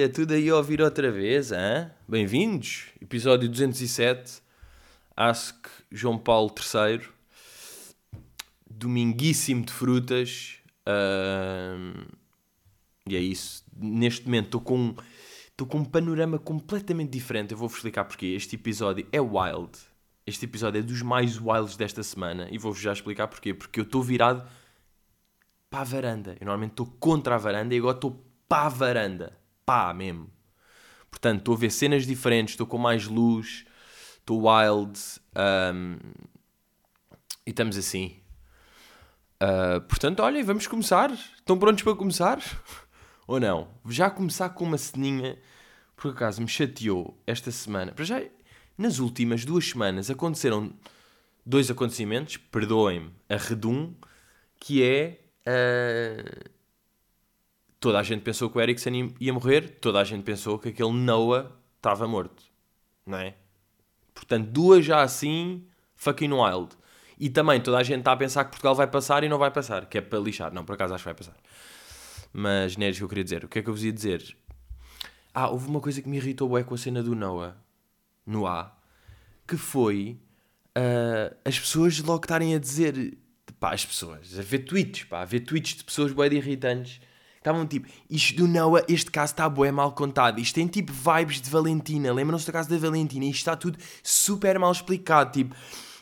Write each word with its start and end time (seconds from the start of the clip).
Olha, 0.00 0.08
tudo 0.08 0.32
aí 0.32 0.48
a 0.48 0.56
ouvir 0.56 0.80
outra 0.80 1.12
vez, 1.12 1.52
hein? 1.52 1.90
Bem-vindos, 2.08 2.86
episódio 3.02 3.46
207, 3.46 4.40
Ask 5.14 5.66
João 5.92 6.16
Paulo 6.16 6.54
III, 6.56 7.06
dominguíssimo 8.70 9.62
de 9.62 9.70
frutas, 9.70 10.56
ahm, 10.86 12.06
e 13.06 13.14
é 13.14 13.20
isso. 13.20 13.62
Neste 13.76 14.24
momento 14.24 14.46
estou 14.46 14.60
com, 14.62 14.94
estou 15.50 15.66
com 15.66 15.80
um 15.80 15.84
panorama 15.84 16.38
completamente 16.38 17.10
diferente, 17.10 17.52
eu 17.52 17.58
vou-vos 17.58 17.76
explicar 17.76 18.04
porquê. 18.04 18.28
Este 18.28 18.56
episódio 18.56 19.06
é 19.12 19.20
wild, 19.20 19.72
este 20.26 20.46
episódio 20.46 20.78
é 20.78 20.82
dos 20.82 21.02
mais 21.02 21.38
wilds 21.38 21.76
desta 21.76 22.02
semana, 22.02 22.48
e 22.50 22.56
vou-vos 22.56 22.80
já 22.80 22.94
explicar 22.94 23.28
porquê. 23.28 23.52
Porque 23.52 23.78
eu 23.78 23.84
estou 23.84 24.02
virado 24.02 24.48
para 25.68 25.80
a 25.80 25.84
varanda. 25.84 26.30
Eu 26.40 26.46
normalmente 26.46 26.70
estou 26.70 26.86
contra 26.86 27.34
a 27.34 27.38
varanda 27.38 27.74
e 27.74 27.78
agora 27.78 27.98
estou 27.98 28.24
para 28.48 28.64
a 28.64 28.68
varanda. 28.70 29.39
Pá, 29.70 29.94
mesmo. 29.94 30.28
Portanto, 31.08 31.38
estou 31.38 31.54
a 31.54 31.56
ver 31.56 31.70
cenas 31.70 32.04
diferentes, 32.04 32.54
estou 32.54 32.66
com 32.66 32.76
mais 32.76 33.06
luz, 33.06 33.64
estou 34.18 34.48
wild. 34.48 34.98
ahm, 35.32 35.96
e 37.46 37.50
estamos 37.50 37.76
assim. 37.76 38.16
Ah, 39.38 39.80
portanto, 39.88 40.24
olhem, 40.24 40.42
vamos 40.42 40.66
começar. 40.66 41.12
Estão 41.12 41.56
prontos 41.56 41.84
para 41.84 41.94
começar? 41.94 42.40
Ou 43.28 43.38
não? 43.38 43.68
Já 43.88 44.10
começar 44.10 44.48
com 44.48 44.64
uma 44.64 44.76
ceninha, 44.76 45.38
por 45.94 46.10
acaso 46.10 46.42
me 46.42 46.48
chateou 46.48 47.16
esta 47.24 47.52
semana. 47.52 47.92
Para 47.92 48.04
já, 48.04 48.20
nas 48.76 48.98
últimas 48.98 49.44
duas 49.44 49.68
semanas 49.68 50.10
aconteceram 50.10 50.72
dois 51.46 51.70
acontecimentos, 51.70 52.38
perdoem-me, 52.38 53.12
a 53.28 53.36
redum, 53.36 53.94
que 54.58 54.82
é. 54.82 55.20
ah, 55.46 56.50
toda 57.80 57.98
a 57.98 58.02
gente 58.02 58.20
pensou 58.22 58.50
que 58.50 58.58
o 58.58 58.60
Eriksen 58.60 59.14
ia- 59.18 59.32
morrer, 59.32 59.78
toda 59.80 59.98
a 59.98 60.04
gente 60.04 60.22
pensou 60.22 60.58
que 60.58 60.68
aquele 60.68 60.92
Noah 60.92 61.50
estava 61.76 62.06
morto, 62.06 62.44
não 63.06 63.18
é? 63.18 63.34
Portanto, 64.14 64.46
duas 64.48 64.84
já 64.84 65.02
assim, 65.02 65.66
fucking 65.96 66.32
wild. 66.32 66.76
E 67.18 67.28
também 67.28 67.60
toda 67.60 67.78
a 67.78 67.82
gente 67.82 68.00
está 68.00 68.12
a 68.12 68.16
pensar 68.16 68.44
que 68.44 68.50
Portugal 68.50 68.74
vai 68.74 68.86
passar 68.86 69.24
e 69.24 69.28
não 69.28 69.38
vai 69.38 69.50
passar, 69.50 69.86
que 69.86 69.98
é 69.98 70.00
para 70.00 70.18
lixar. 70.18 70.52
Não, 70.52 70.64
por 70.64 70.74
acaso 70.74 70.94
acho 70.94 71.02
que 71.02 71.08
vai 71.08 71.14
passar. 71.14 71.36
Mas 72.32 72.76
não 72.76 72.86
é 72.86 72.90
isso 72.90 73.00
que 73.00 73.04
eu 73.04 73.08
queria 73.08 73.24
dizer. 73.24 73.44
O 73.44 73.48
que 73.48 73.58
é 73.58 73.62
que 73.62 73.68
eu 73.68 73.74
vos 73.74 73.84
ia 73.84 73.92
dizer? 73.92 74.36
Ah, 75.34 75.48
houve 75.48 75.68
uma 75.68 75.80
coisa 75.80 76.00
que 76.00 76.08
me 76.08 76.16
irritou 76.16 76.48
bué 76.48 76.62
com 76.62 76.74
a 76.74 76.78
cena 76.78 77.02
do 77.02 77.14
Noah, 77.14 77.56
no 78.26 78.46
A, 78.46 78.76
que 79.46 79.56
foi 79.56 80.18
ah, 80.74 81.34
as 81.44 81.58
pessoas 81.58 81.98
logo 82.00 82.24
estarem 82.24 82.54
a 82.54 82.58
dizer, 82.58 83.18
pá, 83.58 83.72
as 83.72 83.84
pessoas, 83.84 84.38
a 84.38 84.42
ver 84.42 84.60
tweets, 84.60 85.04
pá, 85.04 85.22
a 85.22 85.24
ver 85.24 85.40
tweets 85.40 85.74
de 85.76 85.84
pessoas 85.84 86.14
de 86.14 86.36
irritantes, 86.36 87.00
estavam 87.40 87.66
tipo, 87.66 87.88
isto 88.08 88.36
do 88.36 88.46
Noah, 88.46 88.84
este 88.86 89.10
caso 89.10 89.32
está 89.32 89.48
bué 89.48 89.72
mal 89.72 89.92
contado, 89.92 90.38
isto 90.38 90.54
tem 90.54 90.66
tipo 90.66 90.92
vibes 90.92 91.40
de 91.40 91.48
Valentina, 91.48 92.12
lembram-se 92.12 92.44
do 92.44 92.52
caso 92.52 92.68
da 92.68 92.76
Valentina, 92.76 93.24
isto 93.24 93.38
está 93.38 93.56
tudo 93.56 93.78
super 94.02 94.58
mal 94.58 94.70
explicado, 94.70 95.32
tipo, 95.32 95.56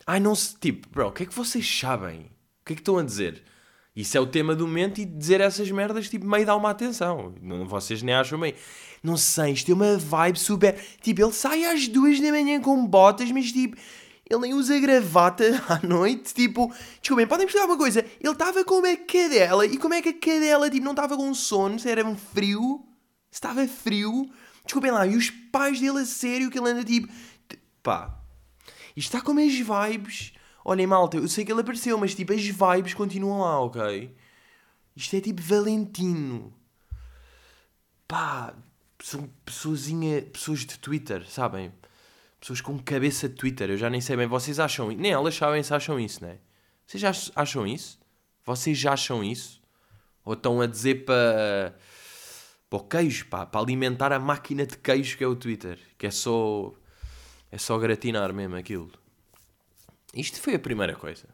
ai 0.05 0.19
não 0.19 0.35
se, 0.35 0.57
tipo, 0.59 0.89
bro, 0.91 1.09
o 1.09 1.13
que 1.13 1.23
é 1.23 1.27
que 1.27 1.35
vocês 1.35 1.79
sabem? 1.79 2.31
O 2.61 2.65
que 2.67 2.73
é 2.73 2.75
que 2.75 2.81
estão 2.81 2.99
a 2.99 3.05
dizer? 3.05 3.43
Isso 3.95 4.17
é 4.17 4.21
o 4.21 4.27
tema 4.27 4.55
do 4.55 4.67
momento 4.67 5.01
e 5.01 5.05
dizer 5.05 5.41
essas 5.41 5.71
merdas, 5.71 6.09
tipo, 6.09 6.27
meio 6.27 6.47
dá 6.47 6.55
uma 6.55 6.71
atenção. 6.71 7.35
Não, 7.43 7.67
vocês 7.67 8.01
nem 8.01 8.15
acham 8.15 8.39
bem. 8.39 8.55
Não 9.03 9.17
sei, 9.17 9.53
isto 9.53 9.67
tem 9.67 9.75
uma 9.75 9.97
vibe 9.97 10.39
super. 10.39 10.81
Tipo, 11.03 11.23
ele 11.23 11.33
sai 11.33 11.65
às 11.65 11.89
duas 11.89 12.21
da 12.21 12.31
manhã 12.31 12.61
com 12.61 12.87
botas, 12.87 13.29
mas 13.33 13.51
tipo, 13.51 13.77
ele 14.31 14.41
nem 14.41 14.55
usa 14.55 14.79
gravata 14.79 15.45
à 15.69 15.87
noite. 15.87 16.35
Tipo, 16.35 16.73
desculpem, 17.01 17.27
podem 17.27 17.47
perceber 17.47 17.65
uma 17.65 17.79
coisa? 17.79 18.01
Ele 18.21 18.33
estava 18.33 18.65
com 18.65 18.77
uma 18.77 18.97
cadela 18.97 19.65
e 19.65 19.79
como 19.79 19.95
é 19.95 20.03
que 20.03 20.11
a 20.11 20.15
cadela, 20.15 20.71
tipo, 20.71 20.85
não 20.85 20.93
estava 20.93 21.17
com 21.17 21.33
sono? 21.35 21.79
Se 21.79 21.91
era 21.91 22.05
um 22.05 22.17
frio? 22.17 22.85
Se 23.31 23.37
estava 23.39 23.67
frio? 23.67 24.31
Desculpem 24.65 24.91
lá, 24.91 25.07
e 25.07 25.17
os 25.17 25.31
pais 25.31 25.81
dele 25.81 26.01
a 26.01 26.05
sério 26.05 26.51
que 26.51 26.59
ele 26.59 26.71
anda 26.71 26.85
tipo. 26.85 27.09
Pá, 27.83 28.21
isto 28.95 29.15
está 29.15 29.21
com 29.21 29.33
umas 29.33 29.55
vibes. 29.55 30.35
Olhem, 30.65 30.87
malta, 30.87 31.17
eu 31.17 31.27
sei 31.27 31.45
que 31.45 31.51
ele 31.51 31.63
apareceu, 31.63 31.97
mas 31.97 32.15
tipo, 32.15 32.35
as 32.35 32.45
vibes 32.45 32.93
continuam 32.93 33.41
lá, 33.41 33.61
ok? 33.61 34.15
Isto 34.95 35.17
é 35.17 35.21
tipo 35.21 35.41
Valentino. 35.41 36.53
Pá, 38.07 38.55
são 39.03 39.31
pessoas 39.45 39.87
de 39.87 40.79
Twitter, 40.79 41.27
sabem? 41.31 41.73
Pessoas 42.41 42.61
com 42.61 42.79
cabeça 42.79 43.29
de 43.29 43.35
Twitter, 43.35 43.71
eu 43.71 43.77
já 43.77 43.91
nem 43.91 44.01
sei 44.01 44.17
bem. 44.17 44.27
Vocês 44.27 44.61
acham 44.61 44.89
Nem 44.89 45.13
elas 45.13 45.35
sabem 45.35 45.63
se 45.63 45.75
acham 45.75 45.99
isso, 45.99 46.23
não 46.23 46.31
é? 46.31 46.39
Vocês 46.87 47.01
já 47.01 47.13
acham 47.35 47.67
isso? 47.67 47.99
Vocês 48.45 48.79
já 48.79 48.93
acham 48.93 49.23
isso? 49.25 49.61
Ou 50.25 50.35
estão 50.35 50.61
a 50.61 50.67
dizer 50.67 51.05
para. 51.05 51.77
para 52.71 52.79
o 52.79 52.85
queijo, 52.85 53.27
pá, 53.27 53.45
para 53.45 53.61
alimentar 53.61 54.13
a 54.13 54.19
máquina 54.19 54.65
de 54.65 54.77
queijo 54.79 55.19
que 55.19 55.25
é 55.25 55.27
o 55.27 55.37
Twitter? 55.37 55.79
Que 55.99 56.07
é 56.07 56.11
só. 56.11 56.73
é 57.51 57.59
só 57.59 57.77
gratinar 57.79 58.33
mesmo 58.33 58.57
aquilo. 58.57 58.93
Isto 60.15 60.41
foi 60.41 60.55
a 60.55 60.59
primeira 60.59 60.95
coisa. 60.95 61.29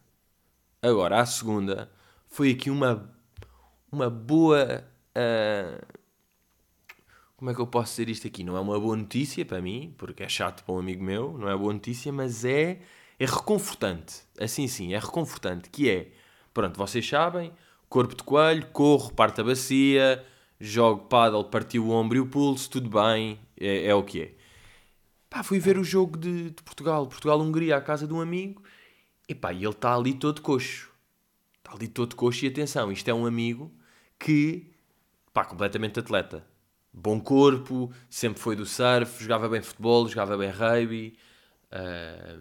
Agora, 0.83 1.21
a 1.21 1.27
segunda 1.27 1.91
foi 2.27 2.51
aqui 2.51 2.71
uma, 2.71 3.11
uma 3.93 4.11
boa. 4.11 4.85
ah, 5.15 5.85
como 7.45 7.51
é 7.51 7.55
que 7.55 7.61
eu 7.61 7.67
posso 7.67 7.91
dizer 7.91 8.09
isto 8.09 8.27
aqui? 8.27 8.43
Não 8.43 8.57
é 8.57 8.61
uma 8.61 8.81
boa 8.81 8.97
notícia 8.97 9.45
para 9.45 9.61
mim, 9.61 9.95
porque 9.99 10.23
é 10.23 10.29
chato 10.31 10.65
para 10.65 10.75
um 10.75 10.79
amigo 10.79 11.05
meu, 11.05 11.37
não 11.37 11.47
é 11.47 11.55
boa 11.55 11.75
notícia, 11.75 12.11
mas 12.11 12.43
é, 12.43 12.81
é 13.19 13.27
reconfortante. 13.27 14.23
Assim 14.41 14.67
sim, 14.67 14.95
é 14.95 14.99
reconfortante. 14.99 15.69
Que 15.69 15.91
é, 15.91 16.11
pronto, 16.55 16.79
vocês 16.79 17.07
sabem, 17.07 17.53
corpo 17.87 18.17
de 18.17 18.23
coelho, 18.23 18.67
corro, 18.69 19.13
parto 19.13 19.43
a 19.43 19.45
bacia, 19.45 20.25
jogo 20.59 21.05
paddle, 21.05 21.45
parti 21.45 21.79
o 21.79 21.91
ombro 21.91 22.17
e 22.17 22.21
o 22.23 22.27
pulso, 22.27 22.71
tudo 22.71 22.89
bem, 22.89 23.39
é, 23.61 23.89
é 23.89 23.95
o 23.95 24.03
que 24.03 24.23
é. 24.23 24.35
Pá, 25.29 25.43
fui 25.43 25.59
ver 25.59 25.77
o 25.77 25.85
jogo 25.85 26.17
de, 26.17 26.45
de 26.49 26.63
Portugal, 26.63 27.07
Portugal-Hungria, 27.07 27.77
à 27.77 27.81
casa 27.83 28.07
de 28.07 28.15
um 28.15 28.23
amigo, 28.23 28.63
e 29.29 29.35
pá, 29.35 29.53
ele 29.53 29.69
está 29.69 29.95
ali 29.95 30.15
todo 30.15 30.41
coxo. 30.41 30.91
Está 31.59 31.75
ali 31.75 31.89
todo 31.89 32.17
coxo 32.17 32.47
e 32.47 32.49
atenção, 32.49 32.91
isto 32.91 33.07
é 33.07 33.13
um 33.13 33.27
amigo 33.27 33.71
que, 34.19 34.73
pá, 35.35 35.45
completamente 35.45 36.01
atleta. 36.01 36.54
Bom 36.97 37.21
corpo, 37.21 37.93
sempre 38.09 38.41
foi 38.41 38.55
do 38.55 38.65
surf, 38.65 39.21
jogava 39.21 39.49
bem 39.49 39.61
futebol, 39.61 40.07
jogava 40.09 40.39
bem 40.39 40.49
rugby, 40.49 41.19
ah, 41.73 42.37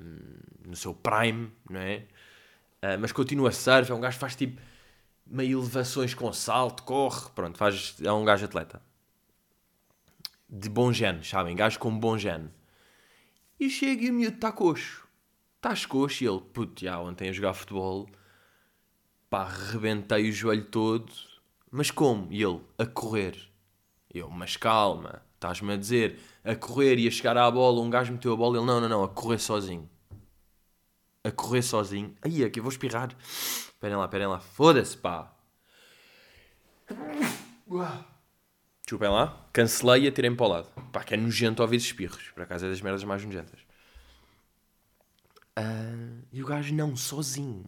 no 0.64 0.75
seu 0.75 0.94
prime, 0.94 1.52
não 1.68 1.80
é? 1.80 2.06
Ah, 2.80 2.97
mas 3.00 3.12
continua 3.12 3.52
surf, 3.52 3.92
é 3.92 3.96
um 3.96 4.00
gajo 4.00 4.16
que 4.18 4.22
faz 4.22 4.36
tipo 4.36 4.62
meio 5.25 5.59
elevações 5.59 6.13
com 6.13 6.31
salto, 6.31 6.84
corre, 6.84 7.31
pronto, 7.34 7.58
faz, 7.58 7.96
é 8.03 8.12
um 8.12 8.24
gajo 8.24 8.46
atleta. 8.46 8.80
De 10.47 10.69
bom 10.69 10.94
gene, 10.94 11.24
sabem? 11.24 11.56
Gajo 11.56 11.80
com 11.80 11.97
bom 11.97 12.16
gene. 12.16 12.50
E 13.59 13.72
chega 13.72 14.03
e 14.03 14.12
o 14.12 14.13
miúdo 14.13 14.36
está 14.36 14.52
coxo. 14.52 15.08
Estás 15.56 15.86
coxo 15.86 16.24
e 16.24 16.28
ele, 16.28 16.42
puto, 16.42 16.80
já 16.80 17.00
ontem 17.00 17.30
a 17.30 17.31
jogar 17.31 17.56
futebol, 17.56 18.08
pá, 19.31 19.46
rebentei 19.46 20.30
o 20.30 20.31
joelho 20.31 20.66
todo. 20.66 21.12
Mas 21.72 21.90
como? 21.90 22.31
E 22.31 22.44
ele, 22.44 22.62
a 22.78 22.86
correr. 22.86 23.53
Eu, 24.13 24.29
mas 24.29 24.56
calma, 24.56 25.24
estás-me 25.34 25.74
a 25.74 25.78
dizer, 25.78 26.19
a 26.44 26.56
correr 26.56 27.00
e 27.00 27.07
a 27.07 27.12
chegar 27.12 27.35
à 27.35 27.50
bola, 27.50 27.81
um 27.81 27.90
gajo 27.90 28.13
meteu 28.13 28.34
a 28.34 28.35
bola, 28.35 28.57
ele, 28.57 28.66
não, 28.66 28.79
não, 28.79 28.88
não, 28.88 29.03
a 29.03 29.09
correr 29.09 29.40
sozinho. 29.40 29.90
A 31.24 31.31
correr 31.31 31.63
sozinho. 31.63 32.16
Aí, 32.22 32.44
aqui, 32.44 32.59
eu 32.59 32.63
vou 32.63 32.72
espirrar. 32.72 33.16
Esperem 33.18 33.97
lá, 33.97 34.06
esperem 34.06 34.28
lá. 34.28 34.40
Foda-se, 34.40 34.96
pá. 34.96 35.34
Desculpem 38.81 39.09
lá. 39.09 39.48
Cancelei 39.51 40.04
e 40.04 40.07
atirei-me 40.07 40.36
para 40.36 40.45
o 40.45 40.50
lado. 40.50 40.69
Pá, 40.92 41.04
que 41.04 41.13
é 41.13 41.18
nojento 41.18 41.62
ouvir 41.62 41.77
espirros. 41.77 42.30
Por 42.31 42.44
acaso 42.44 42.65
é 42.65 42.69
das 42.69 42.81
merdas 42.81 43.04
mais 43.04 43.24
nojentas. 43.24 43.60
Ah, 45.56 46.21
e 46.31 46.44
o 46.44 46.45
gajo 46.45 46.74
não, 46.75 46.95
sozinho. 46.95 47.65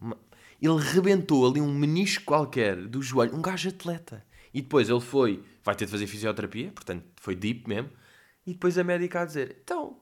Ele 0.60 0.78
rebentou 0.78 1.48
ali 1.48 1.60
um 1.60 1.74
menisco 1.74 2.24
qualquer 2.24 2.76
do 2.76 3.02
joelho. 3.02 3.34
Um 3.34 3.42
gajo 3.42 3.68
atleta. 3.68 4.24
E 4.56 4.62
depois 4.62 4.88
ele 4.88 5.02
foi, 5.02 5.44
vai 5.62 5.74
ter 5.74 5.84
de 5.84 5.90
fazer 5.90 6.06
fisioterapia, 6.06 6.72
portanto 6.72 7.04
foi 7.16 7.36
deep 7.36 7.68
mesmo. 7.68 7.90
E 8.46 8.54
depois 8.54 8.78
a 8.78 8.82
médica 8.82 9.20
a 9.20 9.26
dizer: 9.26 9.58
Então, 9.62 9.98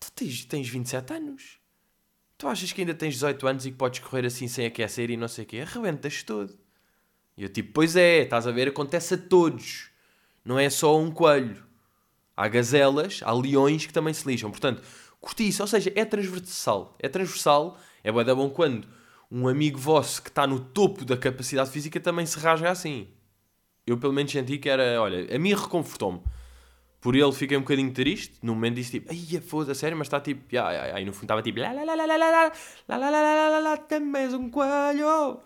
tu 0.00 0.10
tens, 0.10 0.44
tens 0.44 0.68
27 0.68 1.12
anos. 1.12 1.60
Tu 2.36 2.48
achas 2.48 2.72
que 2.72 2.80
ainda 2.80 2.94
tens 2.94 3.14
18 3.14 3.46
anos 3.46 3.64
e 3.64 3.70
que 3.70 3.76
podes 3.76 4.00
correr 4.00 4.26
assim 4.26 4.48
sem 4.48 4.66
aquecer 4.66 5.08
e 5.08 5.16
não 5.16 5.28
sei 5.28 5.44
o 5.44 5.46
quê? 5.46 5.60
Arrebentas 5.60 6.24
todo. 6.24 6.58
E 7.36 7.44
eu 7.44 7.48
tipo: 7.48 7.70
Pois 7.72 7.94
é, 7.94 8.22
estás 8.22 8.44
a 8.44 8.50
ver? 8.50 8.66
Acontece 8.66 9.14
a 9.14 9.18
todos. 9.18 9.88
Não 10.44 10.58
é 10.58 10.68
só 10.68 10.98
um 10.98 11.12
coelho. 11.12 11.64
Há 12.36 12.48
gazelas, 12.48 13.20
há 13.22 13.32
leões 13.32 13.86
que 13.86 13.92
também 13.92 14.12
se 14.12 14.26
lixam. 14.26 14.50
Portanto, 14.50 14.82
curti 15.20 15.46
isso. 15.46 15.62
Ou 15.62 15.68
seja, 15.68 15.92
é 15.94 16.04
transversal. 16.04 16.92
É 16.98 17.08
transversal. 17.08 17.78
É 18.02 18.10
bué 18.10 18.24
bom 18.34 18.50
quando 18.50 18.88
um 19.30 19.46
amigo 19.46 19.78
vosso 19.78 20.20
que 20.20 20.28
está 20.28 20.44
no 20.44 20.58
topo 20.58 21.04
da 21.04 21.16
capacidade 21.16 21.70
física 21.70 22.00
também 22.00 22.26
se 22.26 22.36
rasga 22.36 22.68
assim. 22.68 23.06
Eu 23.86 23.98
pelo 23.98 24.12
menos 24.12 24.32
senti 24.32 24.58
que 24.58 24.68
era... 24.68 25.00
Olha, 25.00 25.34
a 25.34 25.38
mim 25.38 25.54
reconfortou-me. 25.54 26.20
Por 27.00 27.14
ele 27.14 27.32
fiquei 27.32 27.56
um 27.56 27.60
bocadinho 27.60 27.92
triste. 27.92 28.38
No 28.42 28.54
momento 28.54 28.76
disse 28.76 28.92
tipo... 28.92 29.10
Ai, 29.10 29.40
foda, 29.40 29.74
sério? 29.74 29.96
Mas 29.96 30.06
está 30.06 30.20
tipo... 30.20 30.42
E 30.50 31.04
no 31.04 31.12
fundo 31.12 31.24
estava 31.24 31.42
tipo... 31.42 31.60
lá, 31.60 31.72
lá, 31.72 31.84
lá, 31.84 31.94
lá, 31.94 32.06
lá, 32.06 32.16
lá, 32.16 32.52
lá, 32.88 32.98
lá, 32.98 33.10
lá, 33.10 33.48
lá, 33.48 33.58
lá, 33.58 33.76
também 33.76 34.28
um 34.34 34.48
coelho. 34.48 35.40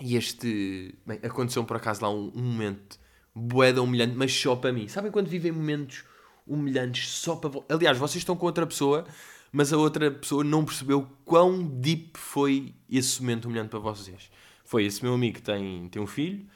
E 0.00 0.16
este... 0.16 0.94
Bem, 1.04 1.18
aconteceu 1.22 1.64
por 1.64 1.76
acaso 1.76 2.02
lá 2.02 2.10
um, 2.10 2.30
um 2.34 2.42
momento 2.42 3.00
boeda 3.34 3.82
humilhante, 3.82 4.14
mas 4.16 4.32
só 4.32 4.54
para 4.54 4.72
mim. 4.72 4.86
Sabem 4.88 5.10
quando 5.10 5.26
vivem 5.26 5.50
momentos 5.50 6.04
humilhantes 6.46 7.08
só 7.08 7.36
para... 7.36 7.50
Aliás, 7.68 7.98
vocês 7.98 8.20
estão 8.20 8.36
com 8.36 8.46
outra 8.46 8.66
pessoa, 8.66 9.04
mas 9.50 9.72
a 9.72 9.76
outra 9.76 10.10
pessoa 10.10 10.44
não 10.44 10.64
percebeu 10.64 11.08
quão 11.24 11.62
deep 11.62 12.18
foi 12.18 12.74
esse 12.90 13.20
momento 13.20 13.46
humilhante 13.46 13.70
para 13.70 13.78
vocês. 13.78 14.30
Foi 14.64 14.84
esse 14.84 15.02
meu 15.02 15.14
amigo 15.14 15.36
que 15.36 15.42
tem, 15.42 15.88
tem 15.88 16.00
um 16.00 16.06
filho, 16.06 16.46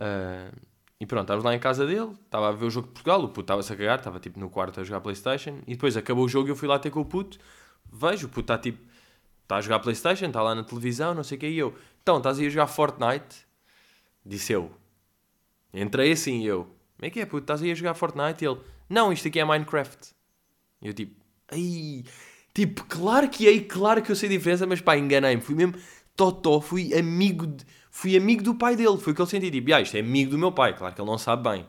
ah, 0.00 0.50
e 0.98 1.06
pronto, 1.06 1.22
estávamos 1.22 1.44
lá 1.44 1.54
em 1.54 1.58
casa 1.58 1.86
dele, 1.86 2.12
estava 2.24 2.48
a 2.48 2.52
ver 2.52 2.66
o 2.66 2.70
jogo 2.70 2.88
de 2.88 2.92
Portugal, 2.94 3.22
o 3.22 3.28
puto 3.28 3.40
estava-se 3.42 3.72
a 3.72 3.76
cagar, 3.76 3.98
estava 3.98 4.18
tipo 4.18 4.40
no 4.40 4.50
quarto 4.50 4.80
a 4.80 4.84
jogar 4.84 5.00
Playstation, 5.00 5.58
e 5.66 5.74
depois 5.74 5.96
acabou 5.96 6.24
o 6.24 6.28
jogo 6.28 6.48
e 6.48 6.50
eu 6.50 6.56
fui 6.56 6.68
lá 6.68 6.78
ter 6.78 6.90
com 6.90 7.00
o 7.00 7.04
puto, 7.04 7.38
vejo, 7.90 8.26
o 8.26 8.30
puto 8.30 8.52
está 8.52 8.58
tipo, 8.58 8.78
está 9.42 9.56
a 9.56 9.60
jogar 9.60 9.78
Playstation, 9.80 10.26
está 10.26 10.42
lá 10.42 10.54
na 10.54 10.64
televisão, 10.64 11.14
não 11.14 11.22
sei 11.22 11.36
o 11.36 11.40
que, 11.40 11.48
e 11.48 11.58
eu, 11.58 11.74
então, 12.02 12.18
estás 12.18 12.38
aí 12.38 12.46
a 12.46 12.50
jogar 12.50 12.66
Fortnite? 12.66 13.46
Disse 14.24 14.52
eu. 14.52 14.70
Entrei 15.72 16.12
assim, 16.12 16.44
eu, 16.44 16.64
como 16.96 17.06
é 17.06 17.10
que 17.10 17.20
é, 17.20 17.26
puto, 17.26 17.44
estás 17.44 17.62
aí 17.62 17.70
a 17.70 17.74
jogar 17.74 17.94
Fortnite? 17.94 18.44
E 18.44 18.48
ele, 18.48 18.60
não, 18.88 19.12
isto 19.12 19.28
aqui 19.28 19.38
é 19.38 19.44
Minecraft. 19.44 20.10
E 20.82 20.88
eu 20.88 20.92
tipo, 20.92 21.14
ai, 21.50 22.04
tipo, 22.52 22.84
claro 22.84 23.28
que 23.28 23.48
é, 23.48 23.60
claro 23.60 24.02
que 24.02 24.10
eu 24.10 24.16
sei 24.16 24.28
a 24.28 24.32
diferença, 24.32 24.66
mas 24.66 24.80
pá, 24.80 24.96
enganei-me, 24.96 25.40
fui 25.40 25.54
mesmo 25.54 25.74
totó, 26.20 26.60
fui 26.60 26.92
amigo, 26.92 27.46
de, 27.46 27.64
fui 27.90 28.14
amigo 28.14 28.42
do 28.42 28.54
pai 28.54 28.76
dele, 28.76 28.98
foi 28.98 29.14
o 29.14 29.16
que 29.16 29.22
ele 29.22 29.30
sentiu, 29.30 29.50
tipo, 29.50 29.72
ah, 29.72 29.80
isto 29.80 29.96
é 29.96 30.00
amigo 30.00 30.32
do 30.32 30.38
meu 30.38 30.52
pai, 30.52 30.76
claro 30.76 30.94
que 30.94 31.00
ele 31.00 31.10
não 31.10 31.16
sabe 31.16 31.48
bem. 31.48 31.66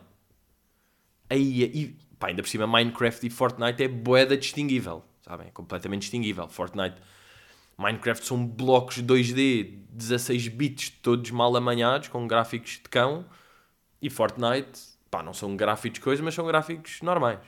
Aí, 1.30 1.62
e, 1.62 1.96
pá, 2.18 2.28
ainda 2.28 2.42
por 2.42 2.48
cima, 2.50 2.66
Minecraft 2.66 3.26
e 3.26 3.30
Fortnite 3.30 3.82
é 3.82 3.88
boeda 3.88 4.36
distinguível, 4.36 5.02
sabem, 5.22 5.48
é 5.48 5.50
completamente 5.50 6.02
distinguível. 6.02 6.46
Fortnite, 6.48 6.96
Minecraft 7.78 8.26
são 8.26 8.46
blocos 8.46 9.02
2D, 9.02 9.78
16 9.88 10.48
bits, 10.48 10.90
todos 11.00 11.30
mal 11.30 11.56
amanhados, 11.56 12.08
com 12.08 12.26
gráficos 12.26 12.72
de 12.72 12.90
cão, 12.90 13.24
e 14.02 14.10
Fortnite, 14.10 14.78
pá, 15.10 15.22
não 15.22 15.32
são 15.32 15.56
gráficos 15.56 15.98
de 15.98 16.04
coisa, 16.04 16.22
mas 16.22 16.34
são 16.34 16.46
gráficos 16.46 17.00
normais. 17.00 17.40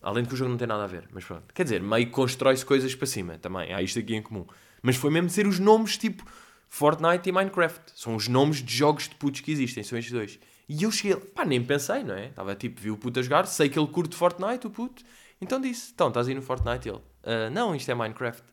Além 0.00 0.22
de 0.22 0.30
que 0.30 0.34
o 0.34 0.38
jogo 0.38 0.50
não 0.50 0.56
tem 0.56 0.66
nada 0.66 0.84
a 0.84 0.86
ver, 0.86 1.06
mas 1.12 1.26
pronto. 1.26 1.52
Quer 1.52 1.64
dizer, 1.64 1.82
meio 1.82 2.10
constrói-se 2.10 2.64
coisas 2.64 2.94
para 2.94 3.06
cima 3.06 3.36
também. 3.36 3.74
Há 3.74 3.82
isto 3.82 3.98
aqui 3.98 4.14
em 4.14 4.22
comum. 4.22 4.46
Mas 4.82 4.96
foi 4.96 5.10
mesmo 5.10 5.28
ser 5.30 5.46
os 5.46 5.58
nomes 5.58 5.96
tipo 5.98 6.24
Fortnite 6.68 7.28
e 7.28 7.32
Minecraft. 7.32 7.92
São 7.94 8.14
os 8.16 8.28
nomes 8.28 8.62
de 8.62 8.74
jogos 8.74 9.08
de 9.08 9.14
putos 9.16 9.40
que 9.40 9.50
existem, 9.52 9.82
são 9.82 9.98
estes 9.98 10.12
dois. 10.12 10.38
E 10.68 10.82
eu 10.84 10.90
cheguei, 10.92 11.16
pá, 11.16 11.44
nem 11.44 11.62
pensei, 11.64 12.04
não 12.04 12.14
é? 12.14 12.26
Estava 12.26 12.54
tipo, 12.54 12.80
vi 12.80 12.90
o 12.90 12.96
puto 12.96 13.18
a 13.18 13.22
jogar, 13.22 13.46
sei 13.46 13.68
que 13.68 13.78
ele 13.78 13.88
curte 13.88 14.14
Fortnite, 14.16 14.66
o 14.66 14.70
puto. 14.70 15.02
Então 15.40 15.60
disse, 15.60 15.90
então, 15.92 16.08
estás 16.08 16.28
aí 16.28 16.34
no 16.34 16.42
Fortnite? 16.42 16.88
Ele, 16.88 17.00
"Ah, 17.24 17.50
não, 17.50 17.74
isto 17.74 17.90
é 17.90 17.94
Minecraft. 17.94 18.44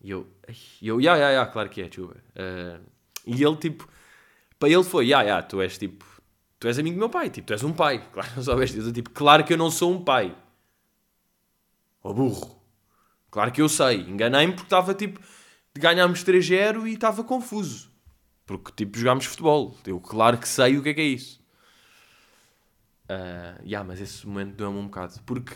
E 0.00 0.10
eu, 0.10 0.26
e 0.80 0.86
eu, 0.88 1.00
ya, 1.00 1.16
ya, 1.16 1.30
ya, 1.30 1.46
claro 1.46 1.68
que 1.68 1.82
é, 1.82 1.90
chuva. 1.90 2.16
Ah, 2.36 2.78
e 3.26 3.42
ele, 3.42 3.56
tipo, 3.56 3.88
para 4.58 4.68
ele 4.68 4.84
foi, 4.84 5.08
ya, 5.08 5.22
ya, 5.22 5.42
tu 5.42 5.60
és 5.60 5.76
tipo, 5.76 6.04
tu 6.60 6.68
és 6.68 6.78
amigo 6.78 6.94
do 6.96 7.00
meu 7.00 7.08
pai, 7.10 7.28
tipo, 7.28 7.46
tu 7.48 7.52
és 7.54 7.62
um 7.64 7.72
pai. 7.72 8.06
Claro 8.12 8.28
não 8.36 8.42
soubeste. 8.42 8.78
Eu, 8.78 8.92
tipo, 8.92 9.10
claro 9.10 9.42
que 9.44 9.52
eu 9.52 9.56
não 9.58 9.70
sou 9.70 9.92
um 9.92 10.02
pai. 10.04 10.36
Ó 12.02 12.12
burro. 12.12 12.55
Claro 13.36 13.52
que 13.52 13.60
eu 13.60 13.68
sei. 13.68 14.00
Enganei-me 14.00 14.54
porque 14.54 14.64
estava 14.64 14.94
tipo. 14.94 15.20
Ganhámos 15.76 16.24
3-0 16.24 16.88
e 16.88 16.94
estava 16.94 17.22
confuso. 17.22 17.90
Porque 18.46 18.72
tipo 18.74 18.98
jogámos 18.98 19.26
futebol. 19.26 19.76
Eu 19.86 20.00
claro 20.00 20.38
que 20.38 20.48
sei 20.48 20.78
o 20.78 20.82
que 20.82 20.88
é 20.88 20.94
que 20.94 21.00
é 21.02 21.04
isso. 21.04 21.38
Ah, 23.06 23.60
yeah, 23.62 23.86
mas 23.86 24.00
esse 24.00 24.26
momento 24.26 24.54
doeu-me 24.54 24.78
um 24.78 24.86
bocado. 24.86 25.20
Porque, 25.26 25.54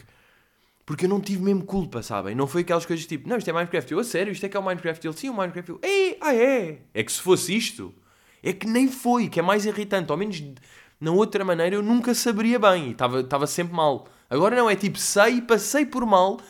porque 0.85 1.07
eu 1.07 1.09
não 1.09 1.23
tive 1.23 1.43
mesmo 1.43 1.65
culpa, 1.65 2.03
sabem? 2.03 2.35
Não 2.35 2.47
foi 2.47 2.61
aquelas 2.61 2.85
coisas 2.85 3.07
tipo, 3.07 3.27
não, 3.27 3.39
isto 3.39 3.49
é 3.49 3.53
Minecraft. 3.55 3.91
Eu, 3.93 4.01
a 4.01 4.05
sério, 4.05 4.31
isto 4.31 4.45
é 4.45 4.51
que 4.51 4.59
é 4.59 4.61
o 4.61 4.63
Minecraft. 4.63 5.07
Ele, 5.07 5.17
sim, 5.17 5.31
o 5.31 5.35
Minecraft. 5.35 5.71
Eu, 5.71 5.81
Ei, 5.83 6.19
ah 6.21 6.35
é? 6.35 6.83
É 6.93 7.03
que 7.03 7.11
se 7.11 7.23
fosse 7.23 7.57
isto, 7.57 7.95
é 8.43 8.53
que 8.53 8.67
nem 8.67 8.89
foi, 8.89 9.31
que 9.31 9.41
é 9.41 9.43
mais 9.43 9.65
irritante. 9.65 10.13
Ao 10.13 10.19
menos 10.19 10.39
na 11.01 11.13
outra 11.13 11.43
maneira 11.47 11.77
eu 11.77 11.83
nunca 11.83 12.13
saberia 12.15 12.59
bem. 12.59 12.91
estava 12.91 13.47
sempre 13.47 13.75
mal. 13.75 14.07
Agora 14.29 14.55
não, 14.55 14.69
é 14.69 14.77
tipo, 14.77 14.99
sei, 14.99 15.41
passei 15.41 15.87
por 15.87 16.05
mal. 16.05 16.43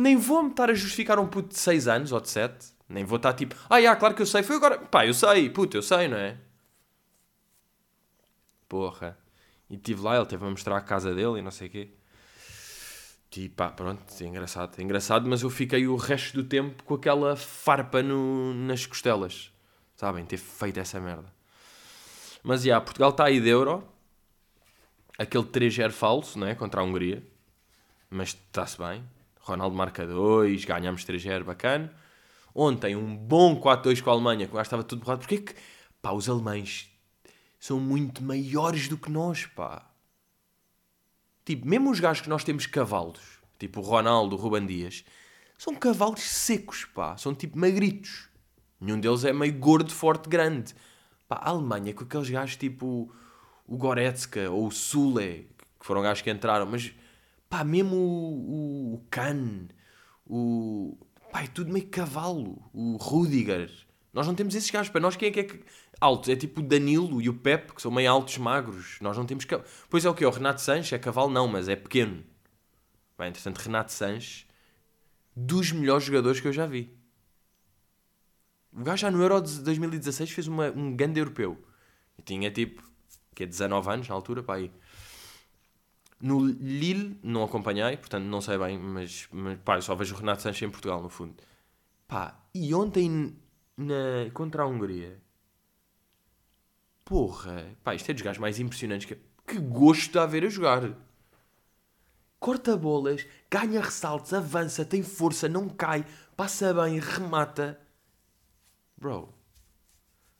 Nem 0.00 0.16
vou-me 0.16 0.50
estar 0.50 0.70
a 0.70 0.74
justificar 0.74 1.18
um 1.18 1.26
puto 1.26 1.50
de 1.50 1.58
6 1.58 1.88
anos 1.88 2.12
ou 2.12 2.20
de 2.20 2.28
7. 2.28 2.72
Nem 2.88 3.04
vou 3.04 3.16
estar 3.16 3.32
tipo, 3.34 3.54
ah, 3.68 3.78
yeah, 3.78 3.98
claro 3.98 4.14
que 4.14 4.22
eu 4.22 4.26
sei. 4.26 4.42
Foi 4.42 4.56
agora. 4.56 4.78
Pá, 4.78 5.06
eu 5.06 5.14
sei, 5.14 5.48
puto, 5.50 5.76
eu 5.76 5.82
sei, 5.82 6.08
não 6.08 6.16
é? 6.16 6.36
Porra. 8.68 9.18
E 9.68 9.76
estive 9.76 10.02
lá, 10.02 10.16
ele 10.16 10.26
teve 10.26 10.44
a 10.44 10.50
mostrar 10.50 10.76
a 10.76 10.80
casa 10.80 11.14
dele 11.14 11.38
e 11.38 11.42
não 11.42 11.50
sei 11.50 11.68
o 11.68 11.70
quê. 11.70 11.90
E 13.36 13.48
pá, 13.48 13.70
pronto, 13.70 14.02
é 14.20 14.24
engraçado. 14.24 14.78
É 14.78 14.82
engraçado, 14.82 15.28
mas 15.28 15.42
eu 15.42 15.50
fiquei 15.50 15.86
o 15.86 15.94
resto 15.96 16.42
do 16.42 16.44
tempo 16.48 16.82
com 16.82 16.94
aquela 16.94 17.36
farpa 17.36 18.02
no, 18.02 18.52
nas 18.54 18.86
costelas. 18.86 19.52
Sabem? 19.94 20.24
Ter 20.24 20.38
feito 20.38 20.80
essa 20.80 20.98
merda. 20.98 21.32
Mas, 22.42 22.62
já, 22.62 22.80
Portugal 22.80 23.10
está 23.10 23.26
aí 23.26 23.40
de 23.40 23.48
Euro. 23.48 23.86
Aquele 25.18 25.44
3-0 25.44 25.90
falso, 25.92 26.38
não 26.38 26.46
é? 26.46 26.54
Contra 26.54 26.80
a 26.80 26.84
Hungria. 26.84 27.22
Mas 28.08 28.30
está-se 28.30 28.78
bem. 28.78 29.04
Ronaldo 29.50 29.76
marca 29.76 30.06
2, 30.06 30.64
ganhamos 30.64 31.04
3-0, 31.04 31.44
bacana. 31.44 31.92
Ontem, 32.54 32.96
um 32.96 33.16
bom 33.16 33.60
4-2 33.60 34.00
com 34.00 34.10
a 34.10 34.12
Alemanha, 34.12 34.46
que 34.46 34.52
o 34.52 34.56
gajo 34.56 34.66
estava 34.66 34.84
tudo 34.84 35.00
borrado. 35.00 35.20
Porquê 35.20 35.38
que, 35.38 35.54
pá, 36.00 36.12
os 36.12 36.28
alemães 36.28 36.90
são 37.58 37.80
muito 37.80 38.22
maiores 38.22 38.88
do 38.88 38.96
que 38.96 39.10
nós, 39.10 39.46
pá. 39.46 39.90
Tipo, 41.44 41.66
mesmo 41.66 41.90
os 41.90 42.00
gajos 42.00 42.22
que 42.22 42.28
nós 42.28 42.44
temos 42.44 42.66
cavalos, 42.66 43.40
tipo 43.58 43.80
o 43.80 43.82
Ronaldo, 43.82 44.36
o 44.36 44.38
Ruban 44.38 44.66
Dias, 44.66 45.04
são 45.58 45.74
cavalos 45.74 46.22
secos, 46.22 46.84
pá. 46.84 47.16
São 47.16 47.34
tipo 47.34 47.58
magritos. 47.58 48.28
Nenhum 48.80 49.00
deles 49.00 49.24
é 49.24 49.32
meio 49.32 49.52
gordo, 49.54 49.92
forte, 49.92 50.28
grande. 50.28 50.74
Pá, 51.28 51.36
a 51.36 51.50
Alemanha, 51.50 51.92
com 51.92 52.04
aqueles 52.04 52.30
gajos 52.30 52.56
tipo 52.56 53.12
o 53.66 53.76
Goretzka 53.76 54.50
ou 54.50 54.66
o 54.66 54.70
Sule, 54.70 55.48
que 55.78 55.86
foram 55.86 56.02
gajos 56.02 56.22
que 56.22 56.30
entraram, 56.30 56.66
mas 56.66 56.92
pá, 57.50 57.64
mesmo 57.64 57.96
o, 57.96 58.94
o, 58.94 59.06
Kahn, 59.10 59.66
o. 60.24 60.96
pá, 61.32 61.42
é 61.42 61.48
tudo 61.48 61.72
meio 61.72 61.88
cavalo. 61.88 62.70
O 62.72 62.96
Rudiger. 62.96 63.70
Nós 64.12 64.26
não 64.26 64.34
temos 64.34 64.54
esses 64.54 64.70
gajos. 64.70 64.90
Para 64.90 65.00
nós, 65.00 65.16
quem 65.16 65.28
é 65.28 65.32
que 65.32 65.40
é 65.40 65.44
que. 65.44 65.60
Altos? 66.00 66.30
É 66.30 66.36
tipo 66.36 66.60
o 66.60 66.64
Danilo 66.64 67.20
e 67.20 67.28
o 67.28 67.34
Pep, 67.34 67.74
que 67.74 67.82
são 67.82 67.90
meio 67.90 68.10
altos, 68.10 68.38
magros. 68.38 68.98
Nós 69.00 69.16
não 69.18 69.26
temos. 69.26 69.44
Ca... 69.44 69.62
Pois 69.90 70.04
é 70.04 70.08
o 70.08 70.14
que? 70.14 70.24
O 70.24 70.30
Renato 70.30 70.62
Sanches 70.62 70.92
é 70.92 70.98
cavalo, 70.98 71.30
não, 71.30 71.46
mas 71.48 71.68
é 71.68 71.76
pequeno. 71.76 72.24
Bem, 73.18 73.28
entretanto, 73.28 73.58
Renato 73.58 73.92
Sanches, 73.92 74.46
dos 75.36 75.72
melhores 75.72 76.04
jogadores 76.04 76.40
que 76.40 76.48
eu 76.48 76.52
já 76.52 76.66
vi. 76.66 76.96
O 78.72 78.82
gajo 78.82 79.02
já 79.02 79.10
no 79.10 79.20
Euro 79.20 79.40
de 79.42 79.60
2016 79.60 80.30
fez 80.30 80.46
uma, 80.46 80.70
um 80.70 80.94
grande 80.94 81.18
europeu. 81.18 81.62
E 82.16 82.22
tinha 82.22 82.50
tipo, 82.50 82.82
que 83.34 83.42
é 83.42 83.46
19 83.46 83.90
anos 83.90 84.08
na 84.08 84.14
altura, 84.14 84.42
pá, 84.42 84.54
aí. 84.54 84.70
No 86.20 86.46
Lille 86.46 87.18
não 87.22 87.42
acompanhei, 87.42 87.96
portanto 87.96 88.24
não 88.24 88.40
sei 88.42 88.58
bem, 88.58 88.78
mas, 88.78 89.26
mas 89.32 89.58
pá, 89.60 89.78
eu 89.78 89.82
só 89.82 89.94
vejo 89.94 90.14
o 90.14 90.18
Renato 90.18 90.42
Sanches 90.42 90.62
em 90.62 90.70
Portugal, 90.70 91.02
no 91.02 91.08
fundo. 91.08 91.34
Pá, 92.06 92.38
e 92.54 92.74
ontem 92.74 93.34
na, 93.76 94.30
contra 94.34 94.62
a 94.62 94.66
Hungria, 94.66 95.18
porra, 97.04 97.74
pá, 97.82 97.94
isto 97.94 98.10
é 98.10 98.12
dos 98.12 98.22
gajos 98.22 98.38
mais 98.38 98.58
impressionantes 98.58 99.06
que, 99.06 99.16
que 99.46 99.58
gosto 99.58 100.12
de 100.12 100.18
a 100.18 100.26
ver 100.26 100.44
a 100.44 100.48
jogar. 100.50 100.94
Corta 102.38 102.76
bolas, 102.76 103.26
ganha 103.50 103.80
ressaltos, 103.80 104.34
avança, 104.34 104.84
tem 104.84 105.02
força, 105.02 105.48
não 105.48 105.68
cai, 105.68 106.04
passa 106.36 106.74
bem, 106.74 106.98
remata. 106.98 107.80
Bro. 108.98 109.32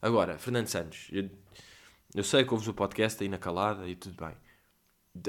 Agora, 0.02 0.38
Fernando 0.38 0.66
Santos, 0.66 1.08
eu, 1.12 1.30
eu 2.14 2.25
sei 2.25 2.44
que 2.44 2.52
ouves 2.52 2.68
o 2.68 2.75
podcast 2.75 3.22
aí 3.22 3.28
na 3.28 3.38
calada 3.38 3.88
e 3.88 3.96
tudo 3.96 4.22
bem. 4.25 4.34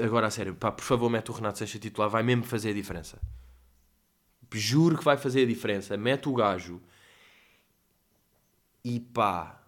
Agora, 0.02 0.28
a 0.28 0.30
sério, 0.30 0.54
pá, 0.54 0.70
por 0.70 0.84
favor, 0.84 1.10
mete 1.10 1.30
o 1.30 1.34
Renato 1.34 1.58
Sanches 1.58 1.80
titular, 1.80 2.08
vai 2.08 2.22
mesmo 2.22 2.44
fazer 2.44 2.70
a 2.70 2.74
diferença. 2.74 3.20
Juro 4.54 4.98
que 4.98 5.04
vai 5.04 5.16
fazer 5.16 5.42
a 5.42 5.46
diferença. 5.46 5.96
Mete 5.96 6.28
o 6.28 6.34
gajo 6.34 6.80
e 8.84 9.00
pá, 9.00 9.62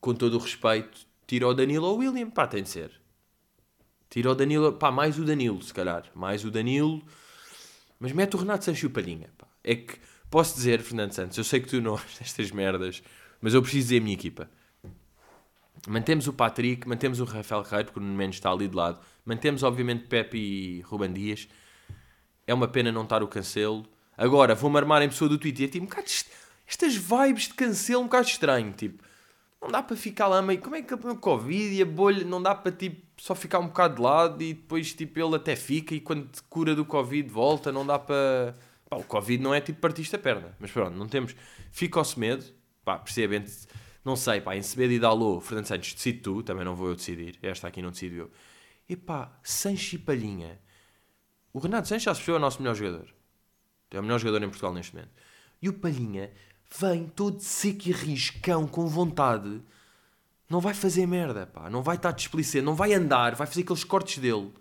com 0.00 0.14
todo 0.14 0.34
o 0.34 0.40
respeito, 0.40 1.06
tira 1.26 1.46
o 1.46 1.54
Danilo 1.54 1.86
ou 1.86 1.96
o 1.96 1.98
William, 1.98 2.30
pá, 2.30 2.46
tem 2.46 2.62
de 2.62 2.68
ser. 2.68 2.90
Tira 4.10 4.30
o 4.30 4.34
Danilo, 4.34 4.72
pá, 4.72 4.90
mais 4.90 5.18
o 5.18 5.24
Danilo, 5.24 5.62
se 5.62 5.72
calhar. 5.72 6.10
Mais 6.14 6.44
o 6.44 6.50
Danilo, 6.50 7.02
mas 7.98 8.12
mete 8.12 8.34
o 8.34 8.38
Renato 8.38 8.64
Sanches 8.64 8.82
e 8.82 8.86
o 8.86 8.90
Palhinha, 8.90 9.30
pá. 9.36 9.46
É 9.62 9.74
que, 9.74 9.98
posso 10.30 10.54
dizer, 10.54 10.80
Fernando 10.80 11.12
Santos, 11.12 11.36
eu 11.36 11.44
sei 11.44 11.60
que 11.60 11.68
tu 11.68 11.80
não 11.80 11.96
destas 12.18 12.50
merdas, 12.50 13.02
mas 13.40 13.54
eu 13.54 13.62
preciso 13.62 13.88
dizer 13.88 14.00
a 14.00 14.04
minha 14.04 14.14
equipa. 14.14 14.50
Mantemos 15.86 16.26
o 16.26 16.32
Patrick, 16.32 16.86
mantemos 16.88 17.20
o 17.20 17.24
Rafael 17.24 17.62
Carreiro, 17.62 17.86
porque 17.86 18.00
o 18.00 18.02
Nuno 18.02 18.16
Mendes 18.16 18.36
está 18.36 18.50
ali 18.50 18.66
de 18.66 18.74
lado. 18.74 18.98
Mantemos, 19.24 19.62
obviamente, 19.62 20.06
Pepe 20.06 20.36
e 20.36 20.80
Ruban 20.82 21.12
Dias. 21.12 21.48
É 22.46 22.52
uma 22.52 22.68
pena 22.68 22.90
não 22.90 23.02
estar 23.02 23.22
o 23.22 23.28
Cancelo. 23.28 23.84
Agora, 24.16 24.54
vou-me 24.54 24.76
armar 24.78 25.02
em 25.02 25.08
pessoa 25.08 25.28
do 25.28 25.38
Twitter. 25.38 25.68
Tipo, 25.68 25.84
um 25.84 25.88
bocado 25.88 26.06
est- 26.06 26.30
estas 26.66 26.96
vibes 26.96 27.48
de 27.48 27.54
Cancelo, 27.54 28.00
um 28.00 28.04
bocado 28.04 28.26
estranho. 28.26 28.72
Tipo, 28.72 29.02
não 29.60 29.68
dá 29.68 29.82
para 29.82 29.96
ficar 29.96 30.26
lá 30.26 30.40
meio... 30.42 30.60
Como 30.60 30.76
é 30.76 30.82
que 30.82 30.94
o 30.94 31.16
Covid 31.16 31.74
e 31.74 31.82
a 31.82 31.86
bolha... 31.86 32.24
Não 32.24 32.42
dá 32.42 32.54
para, 32.54 32.72
tipo, 32.72 33.02
só 33.16 33.34
ficar 33.34 33.58
um 33.58 33.66
bocado 33.66 33.96
de 33.96 34.02
lado 34.02 34.42
e 34.42 34.54
depois, 34.54 34.92
tipo, 34.94 35.18
ele 35.18 35.36
até 35.36 35.54
fica 35.54 35.94
e 35.94 36.00
quando 36.00 36.28
cura 36.48 36.74
do 36.74 36.84
Covid 36.84 37.28
volta. 37.28 37.70
Não 37.70 37.86
dá 37.86 37.98
para... 37.98 38.54
Pá, 38.88 38.96
o 38.96 39.04
Covid 39.04 39.42
não 39.42 39.52
é 39.52 39.60
tipo 39.60 39.80
partiste 39.80 40.14
a 40.16 40.18
perna. 40.18 40.56
Mas 40.58 40.70
pronto, 40.70 40.96
não 40.96 41.08
temos... 41.08 41.34
Fica 41.70 41.98
ao 41.98 42.04
Semedo. 42.04 42.44
Pá, 42.84 42.98
percebem 42.98 43.44
Não 44.06 44.14
sei, 44.14 44.40
pá, 44.40 44.54
em 44.54 44.62
Sebedo 44.62 44.92
e 44.92 45.00
Dalô, 45.00 45.40
Fernando 45.40 45.66
Santos, 45.66 45.92
decide 45.92 46.20
tu, 46.20 46.40
também 46.40 46.64
não 46.64 46.76
vou 46.76 46.90
eu 46.90 46.94
decidir. 46.94 47.40
Esta 47.42 47.66
aqui 47.66 47.82
não 47.82 47.90
decido 47.90 48.14
eu. 48.14 48.30
Epá, 48.88 49.36
Sancho 49.42 49.96
e 49.96 49.98
Palhinha. 49.98 50.60
O 51.52 51.58
Renato 51.58 51.88
Sanches 51.88 52.04
já 52.04 52.14
se 52.14 52.30
é 52.30 52.32
o 52.32 52.38
nosso 52.38 52.62
melhor 52.62 52.76
jogador. 52.76 53.12
É 53.90 53.98
o 53.98 54.02
melhor 54.04 54.20
jogador 54.20 54.44
em 54.44 54.48
Portugal 54.48 54.72
neste 54.72 54.94
momento. 54.94 55.10
E 55.60 55.68
o 55.68 55.72
Palhinha 55.72 56.30
vem 56.78 57.08
todo 57.08 57.40
seco 57.40 57.88
e 57.88 57.92
riscão, 57.92 58.68
com 58.68 58.86
vontade. 58.86 59.60
Não 60.48 60.60
vai 60.60 60.72
fazer 60.72 61.04
merda, 61.04 61.44
pá. 61.44 61.68
Não 61.68 61.82
vai 61.82 61.96
estar 61.96 62.12
displicente, 62.12 62.64
não 62.64 62.76
vai 62.76 62.94
andar, 62.94 63.34
vai 63.34 63.48
fazer 63.48 63.62
aqueles 63.62 63.82
cortes 63.82 64.18
dele. 64.18 64.54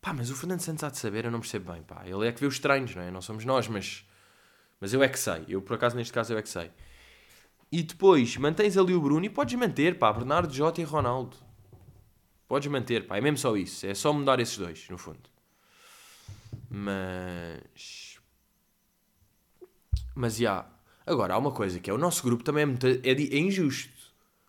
Pá, 0.00 0.14
mas 0.14 0.30
o 0.30 0.34
Fernando 0.34 0.60
Santos 0.60 0.82
há 0.82 0.88
de 0.88 0.96
saber, 0.96 1.26
eu 1.26 1.30
não 1.30 1.40
percebo 1.40 1.70
bem, 1.70 1.82
pá. 1.82 2.04
Ele 2.06 2.26
é 2.26 2.32
que 2.32 2.40
vê 2.40 2.46
os 2.46 2.58
treinos, 2.58 2.94
não 2.94 3.02
é? 3.02 3.10
Não 3.10 3.20
somos 3.20 3.44
nós, 3.44 3.68
mas... 3.68 4.02
Mas 4.80 4.94
eu 4.94 5.02
é 5.02 5.10
que 5.10 5.18
sei. 5.18 5.44
Eu, 5.46 5.60
por 5.60 5.74
acaso, 5.74 5.94
neste 5.94 6.10
caso, 6.14 6.32
eu 6.32 6.38
é 6.38 6.42
que 6.42 6.48
sei. 6.48 6.70
E 7.72 7.82
depois, 7.82 8.36
mantens 8.36 8.76
ali 8.76 8.94
o 8.94 9.00
Bruno 9.00 9.24
e 9.24 9.30
podes 9.30 9.54
manter, 9.54 9.98
pá. 9.98 10.12
Bernardo, 10.12 10.52
Jota 10.52 10.82
e 10.82 10.84
Ronaldo. 10.84 11.34
Podes 12.46 12.70
manter, 12.70 13.06
pá. 13.06 13.16
É 13.16 13.20
mesmo 13.22 13.38
só 13.38 13.56
isso. 13.56 13.86
É 13.86 13.94
só 13.94 14.12
mudar 14.12 14.38
esses 14.40 14.58
dois, 14.58 14.86
no 14.90 14.98
fundo. 14.98 15.22
Mas. 16.68 18.18
Mas 20.14 20.36
já. 20.36 20.66
Agora, 21.06 21.32
há 21.32 21.38
uma 21.38 21.50
coisa 21.50 21.80
que 21.80 21.88
é: 21.88 21.94
o 21.94 21.98
nosso 21.98 22.22
grupo 22.22 22.44
também 22.44 22.64
é, 22.64 22.66
muito, 22.66 22.86
é, 22.86 23.00
é, 23.04 23.38
injusto. 23.38 23.90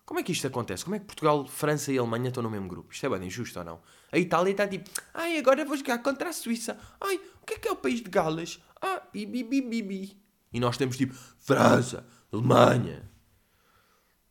Como 0.04 0.20
é 0.20 0.22
que 0.22 0.32
isto 0.32 0.46
acontece? 0.46 0.84
Como 0.84 0.94
é 0.94 0.98
que 0.98 1.06
Portugal, 1.06 1.46
França 1.46 1.90
e 1.90 1.96
Alemanha 1.96 2.28
estão 2.28 2.42
no 2.42 2.50
mesmo 2.50 2.68
grupo? 2.68 2.92
Isto 2.92 3.06
é 3.06 3.08
bem 3.08 3.26
injusto 3.26 3.58
ou 3.58 3.64
não? 3.64 3.80
A 4.12 4.18
Itália 4.18 4.50
está 4.50 4.68
tipo: 4.68 4.90
ai, 5.14 5.38
agora 5.38 5.64
vou 5.64 5.78
jogar 5.78 5.96
contra 6.02 6.28
a 6.28 6.32
Suíça. 6.34 6.78
Ai, 7.00 7.18
o 7.40 7.46
que 7.46 7.54
é 7.54 7.58
que 7.58 7.68
é 7.68 7.72
o 7.72 7.76
país 7.76 8.02
de 8.02 8.10
Gales? 8.10 8.60
Ah, 8.82 9.00
bi, 9.10 9.24
bi, 9.24 9.42
bi, 9.42 9.62
bi, 9.62 9.80
bi. 9.80 10.16
E 10.52 10.60
nós 10.60 10.76
temos 10.76 10.98
tipo: 10.98 11.14
França, 11.14 12.06
Alemanha. 12.30 13.13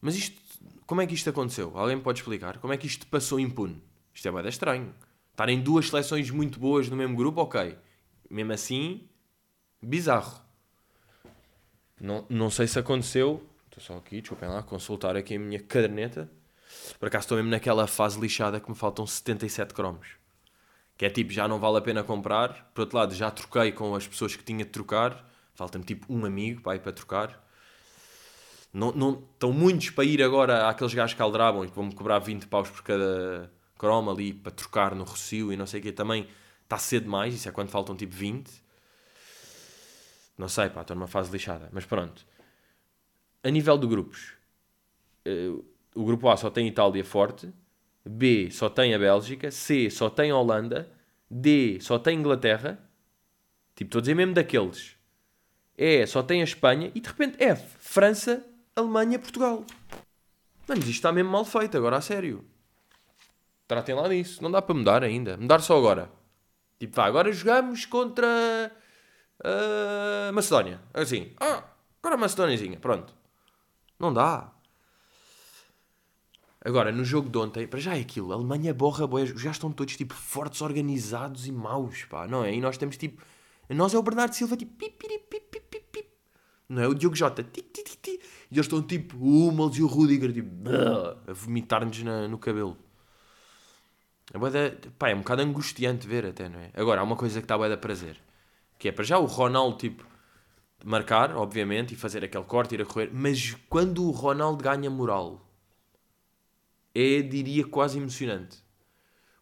Mas 0.04 0.18
isto, 0.18 0.38
como 0.86 1.02
é 1.02 1.08
que 1.08 1.14
isto 1.14 1.30
aconteceu? 1.30 1.72
Alguém 1.78 1.98
pode 1.98 2.20
explicar? 2.20 2.58
Como 2.58 2.74
é 2.74 2.78
que 2.78 2.86
isto 2.86 3.08
passou 3.08 3.40
impune? 3.40 3.82
Isto 4.14 4.28
é 4.28 4.32
bem 4.34 4.46
estranho. 4.50 4.94
Estarem 5.32 5.62
duas 5.62 5.88
seleções 5.88 6.30
muito 6.30 6.60
boas 6.60 6.90
no 6.90 6.98
mesmo 6.98 7.16
grupo, 7.16 7.40
ok. 7.40 7.78
Mesmo 8.30 8.52
assim, 8.52 9.08
bizarro. 9.82 10.42
Não, 12.02 12.26
não 12.30 12.50
sei 12.50 12.68
se 12.68 12.78
aconteceu. 12.78 13.42
Estou 13.68 13.82
só 13.82 13.98
aqui, 13.98 14.20
desculpem 14.20 14.50
lá, 14.50 14.62
consultar 14.62 15.16
aqui 15.16 15.38
a 15.38 15.40
minha 15.40 15.60
caderneta. 15.62 16.30
Por 17.00 17.08
acaso 17.08 17.24
estou 17.24 17.38
mesmo 17.38 17.52
naquela 17.52 17.88
fase 17.88 18.20
lixada 18.20 18.60
que 18.60 18.70
me 18.70 18.76
faltam 18.76 19.08
77 19.08 19.74
cromos. 19.74 20.18
Que 20.98 21.06
é 21.06 21.10
tipo, 21.10 21.32
já 21.32 21.48
não 21.48 21.60
vale 21.60 21.78
a 21.78 21.82
pena 21.82 22.04
comprar. 22.04 22.70
Por 22.74 22.82
outro 22.82 22.98
lado, 22.98 23.16
já 23.16 23.32
troquei 23.32 23.72
com 23.72 23.96
as 23.96 24.06
pessoas 24.06 24.36
que 24.36 24.44
tinha 24.44 24.66
de 24.66 24.72
trocar. 24.72 25.26
Falta-me 25.56 25.86
tipo 25.86 26.12
um 26.14 26.26
amigo 26.26 26.62
para 26.62 26.76
ir 26.76 26.80
para 26.80 26.92
trocar. 26.92 27.43
Não, 28.74 28.92
não, 28.92 29.24
estão 29.34 29.54
muitos 29.54 29.92
para 29.92 30.04
ir 30.04 30.22
agora 30.24 30.68
àqueles 30.68 30.94
gajos 30.96 31.16
que 31.16 31.22
aldrabam 31.22 31.64
e 31.64 31.68
vão-me 31.68 31.94
cobrar 31.94 32.18
20 32.18 32.48
paus 32.48 32.70
por 32.72 32.82
cada 32.82 33.52
croma 33.78 34.12
ali 34.12 34.34
para 34.34 34.52
trocar 34.52 34.96
no 34.96 35.04
Rocio 35.04 35.54
e 35.54 35.58
não 35.58 35.68
sei 35.68 35.80
o 35.80 35.84
quê. 35.84 35.92
Também 35.92 36.28
está 36.64 36.78
cedo 36.80 37.04
demais, 37.04 37.36
isso 37.36 37.48
é 37.48 37.52
quando 37.52 37.70
faltam 37.70 37.96
tipo 37.96 38.16
20. 38.16 38.52
Não 40.36 40.50
sei, 40.50 40.70
pá, 40.70 40.82
estou 40.82 40.96
numa 40.96 41.08
fase 41.08 41.32
lixada. 41.32 41.70
Mas 41.72 41.86
pronto. 41.86 42.26
A 43.44 43.50
nível 43.50 43.78
de 43.78 43.86
grupos, 43.86 44.34
uh, 45.28 45.64
o 45.94 46.04
grupo 46.04 46.28
A 46.30 46.38
só 46.38 46.50
tem 46.50 46.68
Itália 46.68 47.04
forte, 47.04 47.54
B 48.04 48.50
só 48.50 48.70
tem 48.70 48.96
a 48.96 49.00
Bélgica, 49.00 49.52
C 49.52 49.90
só 49.90 50.10
tem 50.10 50.32
a 50.32 50.36
Holanda, 50.36 50.90
D 51.30 51.78
só 51.80 52.00
tem 52.00 52.18
Inglaterra. 52.18 52.80
Tipo, 53.76 53.90
estou 53.90 54.00
a 54.00 54.02
dizer 54.02 54.16
mesmo 54.16 54.34
daqueles. 54.34 54.96
E 55.78 56.06
só 56.08 56.24
tem 56.24 56.42
a 56.42 56.44
Espanha 56.44 56.92
e 56.96 57.00
de 57.00 57.08
repente 57.08 57.44
F, 57.44 57.78
França, 57.80 58.46
Alemanha, 58.76 59.20
Portugal. 59.20 59.66
Mano, 60.68 60.80
isto 60.82 60.92
está 60.92 61.12
mesmo 61.12 61.30
mal 61.30 61.46
feito, 61.46 61.78
agora 61.78 61.98
a 61.98 62.02
sério. 62.02 62.44
Tratem 63.68 63.94
lá 63.94 64.08
disso. 64.08 64.42
Não 64.42 64.50
dá 64.50 64.62
para 64.62 64.76
mudar 64.76 65.04
ainda. 65.04 65.38
Mudar 65.38 65.62
só 65.62 65.78
agora. 65.78 66.12
Tipo, 66.80 66.96
vá, 66.96 67.06
agora 67.06 67.32
jogamos 67.32 67.86
contra 67.86 68.72
uh, 69.40 70.34
Macedónia. 70.34 70.82
Assim, 70.94 71.34
ah, 71.40 71.64
agora 72.02 72.18
Macedóniazinha, 72.18 72.80
pronto. 72.80 73.14
Não 74.00 74.12
dá. 74.12 74.52
Agora, 76.66 76.92
no 76.92 77.04
jogo 77.04 77.30
de 77.30 77.38
ontem, 77.38 77.68
para 77.68 77.80
já 77.80 77.96
é 77.96 78.00
aquilo, 78.00 78.32
a 78.32 78.36
Alemanha 78.36 78.74
borra 78.74 79.06
boés, 79.06 79.30
já 79.30 79.52
estão 79.52 79.70
todos 79.72 79.98
tipo 79.98 80.14
fortes, 80.14 80.62
organizados 80.62 81.46
e 81.46 81.52
maus, 81.52 82.06
pá, 82.06 82.26
não 82.26 82.44
é? 82.44 82.54
E 82.54 82.62
nós 82.62 82.78
temos 82.78 82.96
tipo, 82.96 83.22
nós 83.70 83.94
é 83.94 83.98
o 83.98 84.04
Bernardo 84.04 84.34
Silva, 84.34 84.56
tipo, 84.56 84.74
pip. 84.76 84.94
Não 86.68 86.82
é? 86.82 86.88
O 86.88 86.94
Diogo 86.94 87.16
Jota, 87.16 87.46
e 88.54 88.58
eles 88.58 88.66
estão 88.66 88.82
tipo, 88.82 89.18
o 89.18 89.48
Hummels 89.48 89.78
e 89.78 89.84
o 89.84 89.88
Rudiger, 89.88 90.32
tipo, 90.32 90.50
a 91.28 91.34
vomitar-nos 91.34 91.98
no 92.30 92.38
cabelo. 92.38 92.78
É, 94.34 94.38
bué 94.38 94.78
pá, 94.98 95.10
é 95.10 95.16
um 95.16 95.20
bocado 95.20 95.42
angustiante 95.42 96.08
ver 96.08 96.26
até, 96.26 96.48
não 96.48 96.60
é? 96.60 96.72
Agora, 96.74 97.02
há 97.02 97.04
uma 97.04 97.16
coisa 97.16 97.40
que 97.40 97.46
está 97.46 97.56
a 97.56 97.68
dar 97.68 97.78
prazer. 97.78 98.20
Que 98.78 98.90
é 98.90 98.92
para 98.92 99.04
já 99.04 99.18
o 99.18 99.26
Ronaldo, 99.26 99.78
tipo, 99.78 100.06
marcar, 100.84 101.36
obviamente, 101.36 101.94
e 101.94 101.98
fazer 101.98 102.24
aquele 102.24 102.44
corte, 102.44 102.76
ir 102.76 102.82
a 102.82 102.86
correr. 102.86 103.10
Mas 103.12 103.56
quando 103.70 104.06
o 104.06 104.12
Ronaldo 104.12 104.64
ganha 104.64 104.90
moral, 104.90 105.48
é, 106.94 107.22
diria, 107.22 107.66
quase 107.66 107.98
emocionante. 107.98 108.64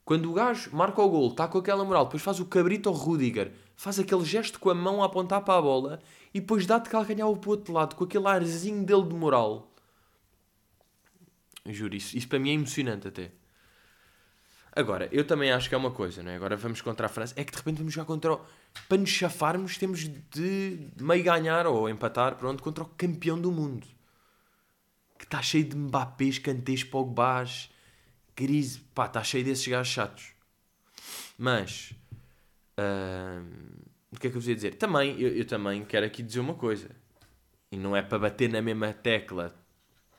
Quando 0.04 0.30
o 0.30 0.34
gajo 0.34 0.76
marca 0.76 1.02
o 1.02 1.10
gol, 1.10 1.30
está 1.30 1.48
com 1.48 1.58
aquela 1.58 1.86
moral, 1.86 2.06
depois 2.06 2.24
faz 2.24 2.40
o 2.40 2.46
cabrito 2.46 2.90
ao 2.90 2.96
Rudiger, 2.96 3.54
faz 3.76 4.00
aquele 4.00 4.26
gesto 4.26 4.60
com 4.60 4.70
a 4.70 4.76
mão 4.76 5.02
a 5.02 5.06
apontar 5.06 5.42
para 5.42 5.58
a 5.58 5.62
bola 5.62 6.02
e 6.34 6.40
depois 6.40 6.66
dá-te 6.66 6.90
calcanhar 6.90 7.28
para 7.36 7.48
o 7.48 7.52
outro 7.52 7.74
lado, 7.74 7.96
com 7.96 8.04
aquele 8.04 8.28
arzinho 8.28 8.86
dele 8.86 9.04
de 9.04 9.14
moral. 9.14 9.74
Juro, 11.66 11.96
isso, 11.96 12.18
isso 12.18 12.28
para 12.28 12.40
mim 12.40 12.50
é 12.52 12.54
emocionante 12.54 13.08
até. 13.08 13.32
Agora, 14.74 15.10
eu 15.12 15.28
também 15.28 15.52
acho 15.52 15.68
que 15.68 15.76
é 15.76 15.78
uma 15.78 15.92
coisa, 15.92 16.24
não 16.24 16.32
é? 16.32 16.36
Agora 16.38 16.56
vamos 16.56 16.80
contra 16.82 17.06
a 17.06 17.10
França. 17.10 17.34
É 17.36 17.44
que 17.44 17.52
de 17.52 17.58
repente 17.58 17.78
vamos 17.78 17.94
jogar 17.94 18.06
contra 18.06 18.34
o... 18.34 18.42
Para 18.88 18.98
nos 18.98 19.10
chafarmos, 19.10 19.78
temos 19.78 20.08
de 20.08 20.88
meio 20.98 21.24
ganhar 21.24 21.68
ou 21.68 21.90
empatar, 21.90 22.36
pronto, 22.36 22.64
contra 22.64 22.84
o 22.84 22.88
campeão 22.88 23.40
do 23.40 23.52
mundo. 23.52 23.86
Que 25.18 25.26
está 25.26 25.42
cheio 25.42 25.66
de 25.66 25.76
Mbappés, 25.76 26.40
Kantés, 26.40 26.86
Pogbás, 26.86 27.70
Grise. 28.34 28.80
Pá, 28.96 29.08
está 29.08 29.22
cheio 29.22 29.44
desses 29.44 29.68
gajos 29.68 29.92
chatos. 29.92 30.32
Mas... 31.38 31.94
o 34.12 34.20
que 34.20 34.28
é 34.28 34.30
que 34.30 34.36
eu 34.36 34.42
vos 34.42 34.48
ia 34.48 34.56
dizer? 34.56 34.76
Também, 34.76 35.20
eu, 35.20 35.30
eu 35.30 35.46
também 35.46 35.84
quero 35.86 36.06
aqui 36.06 36.22
dizer 36.22 36.40
uma 36.40 36.54
coisa. 36.54 36.90
E 37.72 37.78
não 37.78 37.96
é 37.96 38.02
para 38.02 38.20
bater 38.20 38.50
na 38.50 38.62
mesma 38.62 38.92
tecla 38.92 39.56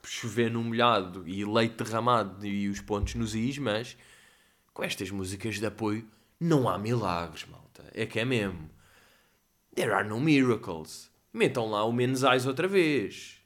chover 0.05 0.51
no 0.51 0.63
molhado 0.63 1.27
e 1.29 1.45
leite 1.45 1.83
derramado 1.83 2.45
e 2.45 2.69
os 2.69 2.81
pontos 2.81 3.15
nos 3.15 3.35
is, 3.35 3.59
mas 3.59 3.97
com 4.73 4.83
estas 4.83 5.11
músicas 5.11 5.59
de 5.59 5.67
apoio 5.67 6.07
não 6.41 6.69
há 6.69 6.79
milagres, 6.79 7.47
malta. 7.47 7.85
É 7.95 8.07
que 8.07 8.19
é 8.19 8.25
mesmo. 8.25 8.69
There 9.75 9.93
are 9.93 10.09
no 10.09 10.21
miracles. 10.21 11.11
Metam 11.33 11.71
lá 11.71 11.85
o 11.85 11.93
Menezais 11.93 12.47
outra 12.47 12.67
vez. 12.67 13.41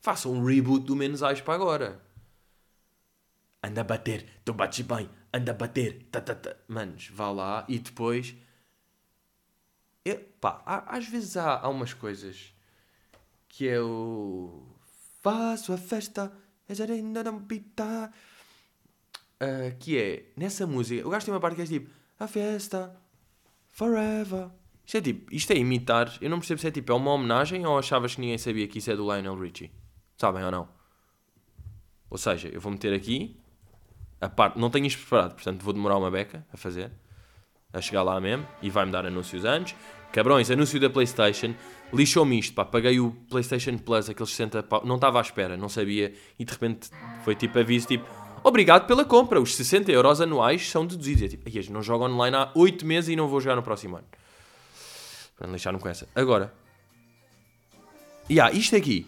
Façam 0.00 0.32
um 0.32 0.44
reboot 0.44 0.84
do 0.84 0.96
Menezais 0.96 1.40
para 1.40 1.54
agora. 1.54 2.02
Anda 3.62 3.80
a 3.80 3.84
bater, 3.84 4.26
tu 4.44 4.52
bates 4.52 4.84
bem, 4.84 5.08
anda 5.32 5.52
a 5.52 5.54
bater. 5.54 6.08
Ta, 6.10 6.20
ta, 6.20 6.34
ta. 6.34 6.56
Manos, 6.68 7.08
vá 7.12 7.30
lá 7.30 7.64
e 7.68 7.78
depois. 7.78 8.34
Eu, 10.04 10.18
pá, 10.40 10.62
há, 10.66 10.96
às 10.96 11.06
vezes 11.06 11.36
há, 11.36 11.60
há 11.60 11.68
umas 11.68 11.94
coisas 11.94 12.52
que 13.48 13.68
é 13.68 13.80
o. 13.80 14.66
Faço 15.22 15.72
a 15.72 15.76
festa, 15.76 16.32
ainda 16.90 17.22
uh, 19.42 19.76
que 19.78 19.98
é, 19.98 20.32
nessa 20.36 20.66
música, 20.66 21.06
o 21.06 21.10
gajo 21.10 21.24
tem 21.24 21.34
uma 21.34 21.40
parte 21.40 21.56
que 21.56 21.62
é 21.62 21.66
tipo, 21.66 21.90
a 22.18 22.26
festa, 22.26 22.96
forever. 23.70 24.50
Isto 24.84 24.96
é 24.96 25.00
tipo, 25.00 25.34
isto 25.34 25.52
é 25.52 25.56
imitar, 25.56 26.16
eu 26.20 26.28
não 26.28 26.38
percebo 26.38 26.60
se 26.60 26.66
é 26.66 26.70
tipo, 26.70 26.90
é 26.92 26.94
uma 26.94 27.12
homenagem 27.12 27.64
ou 27.64 27.78
achavas 27.78 28.14
que 28.14 28.20
ninguém 28.20 28.38
sabia 28.38 28.66
que 28.66 28.78
isso 28.78 28.90
é 28.90 28.96
do 28.96 29.04
Lionel 29.04 29.38
Richie? 29.38 29.70
Sabem 30.16 30.44
ou 30.44 30.50
não? 30.50 30.68
Ou 32.10 32.18
seja, 32.18 32.48
eu 32.48 32.60
vou 32.60 32.72
meter 32.72 32.92
aqui, 32.92 33.40
a 34.20 34.28
parte, 34.28 34.58
não 34.58 34.70
tenho 34.70 34.86
isto 34.86 35.00
preparado, 35.00 35.34
portanto 35.34 35.62
vou 35.62 35.72
demorar 35.72 35.98
uma 35.98 36.10
beca 36.10 36.44
a 36.52 36.56
fazer, 36.56 36.90
a 37.72 37.80
chegar 37.80 38.02
lá 38.02 38.20
mesmo, 38.20 38.46
e 38.60 38.70
vai-me 38.70 38.92
dar 38.92 39.06
anúncios 39.06 39.44
antes. 39.44 39.74
Cabrões, 40.12 40.50
anúncio 40.50 40.78
da 40.78 40.90
Playstation, 40.90 41.54
lixou-me 41.92 42.38
isto, 42.38 42.54
pá, 42.54 42.64
paguei 42.64 43.00
o 43.00 43.12
Playstation 43.30 43.78
Plus, 43.78 44.10
aqueles 44.10 44.30
60 44.30 44.62
pau, 44.64 44.82
não 44.84 44.96
estava 44.96 45.18
à 45.18 45.22
espera, 45.22 45.56
não 45.56 45.70
sabia, 45.70 46.12
e 46.38 46.44
de 46.44 46.52
repente 46.52 46.90
foi 47.24 47.34
tipo 47.34 47.58
aviso, 47.58 47.86
tipo, 47.86 48.04
Obrigado 48.44 48.86
pela 48.86 49.04
compra. 49.04 49.40
Os 49.40 49.54
60 49.54 49.92
euros 49.92 50.20
anuais 50.20 50.68
são 50.68 50.84
deduzidos. 50.84 51.22
É 51.22 51.28
tipo, 51.28 51.72
não 51.72 51.82
joga 51.82 52.04
online 52.04 52.36
há 52.36 52.50
8 52.54 52.84
meses 52.84 53.10
e 53.10 53.16
não 53.16 53.28
vou 53.28 53.40
jogar 53.40 53.56
no 53.56 53.62
próximo 53.62 53.96
ano. 53.96 54.06
Para 55.36 55.46
não 55.46 55.52
deixar-me 55.52 55.78
com 55.78 55.88
essa. 55.88 56.08
Agora. 56.14 56.52
E 58.28 58.40
há 58.40 58.50
isto 58.50 58.74
aqui. 58.74 59.06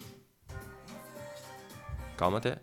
Calma 2.17 2.37
até. 2.37 2.57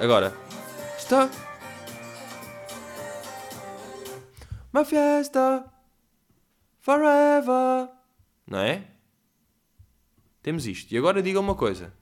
Agora. 0.00 0.34
Está. 0.98 1.30
Uma 4.72 4.84
festa. 4.84 5.70
Forever. 6.80 7.90
Não 8.46 8.58
é? 8.58 8.88
Temos 10.42 10.66
isto. 10.66 10.92
E 10.92 10.98
agora 10.98 11.22
diga 11.22 11.38
uma 11.38 11.54
coisa. 11.54 11.92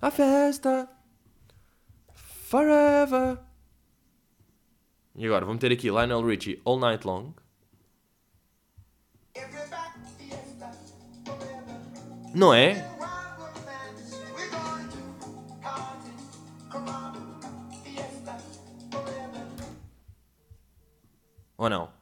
A 0.00 0.10
festa. 0.10 0.88
Forever. 2.14 3.38
E 5.16 5.26
agora, 5.26 5.44
vamos 5.44 5.60
ter 5.60 5.72
aqui 5.72 5.88
Lionel 5.88 6.24
Richie 6.24 6.62
All 6.64 6.78
Night 6.78 7.04
Long. 7.06 7.32
Não 12.34 12.54
é? 12.54 12.97
Ou 21.58 21.68
não? 21.68 21.92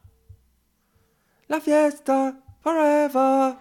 La 1.49 1.59
fiesta 1.59 2.37
forever. 2.61 3.57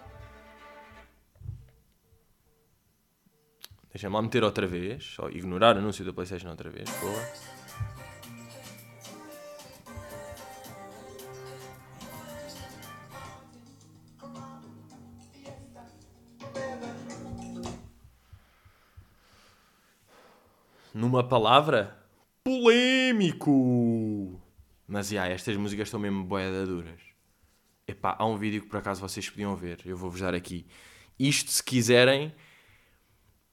Deixa-me 3.91 4.15
lá 4.15 4.21
meter 4.21 4.45
outra 4.45 4.67
vez. 4.67 5.03
Só 5.05 5.31
ignorar 5.31 5.75
o 5.77 5.79
anúncio 5.79 6.05
da 6.05 6.13
PlayStation 6.13 6.51
outra 6.51 6.69
vez. 6.69 6.91
Boa. 7.01 7.57
Numa 20.93 21.27
palavra, 21.27 21.97
polémico. 22.45 23.51
Mas, 24.87 25.09
já, 25.09 25.27
estas 25.27 25.57
músicas 25.57 25.89
estão 25.89 25.99
mesmo 25.99 26.25
boedaduras. 26.25 27.01
Epá, 27.89 28.17
há 28.19 28.27
um 28.27 28.37
vídeo 28.37 28.63
que 28.63 28.69
por 28.69 28.79
acaso 28.79 29.01
vocês 29.01 29.29
podiam 29.29 29.55
ver. 29.57 29.81
Eu 29.85 29.97
vou-vos 29.97 30.21
dar 30.21 30.35
aqui. 30.35 30.67
Isto, 31.19 31.51
se 31.51 31.63
quiserem... 31.63 32.35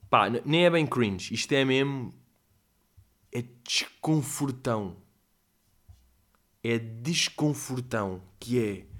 Pá, 0.09 0.29
nem 0.29 0.65
é 0.65 0.69
bem 0.69 0.85
cringe. 0.85 1.33
Isto 1.33 1.53
é 1.53 1.65
mesmo... 1.65 2.13
É 3.31 3.43
desconfortão. 3.67 4.97
É 6.63 6.77
desconfortão. 6.77 8.21
Que 8.39 8.59
é... 8.63 8.93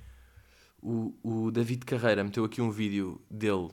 O, 0.81 1.15
o 1.23 1.51
David 1.51 1.85
Carreira 1.85 2.23
meteu 2.23 2.43
aqui 2.43 2.61
um 2.61 2.69
vídeo 2.69 3.21
dele. 3.29 3.69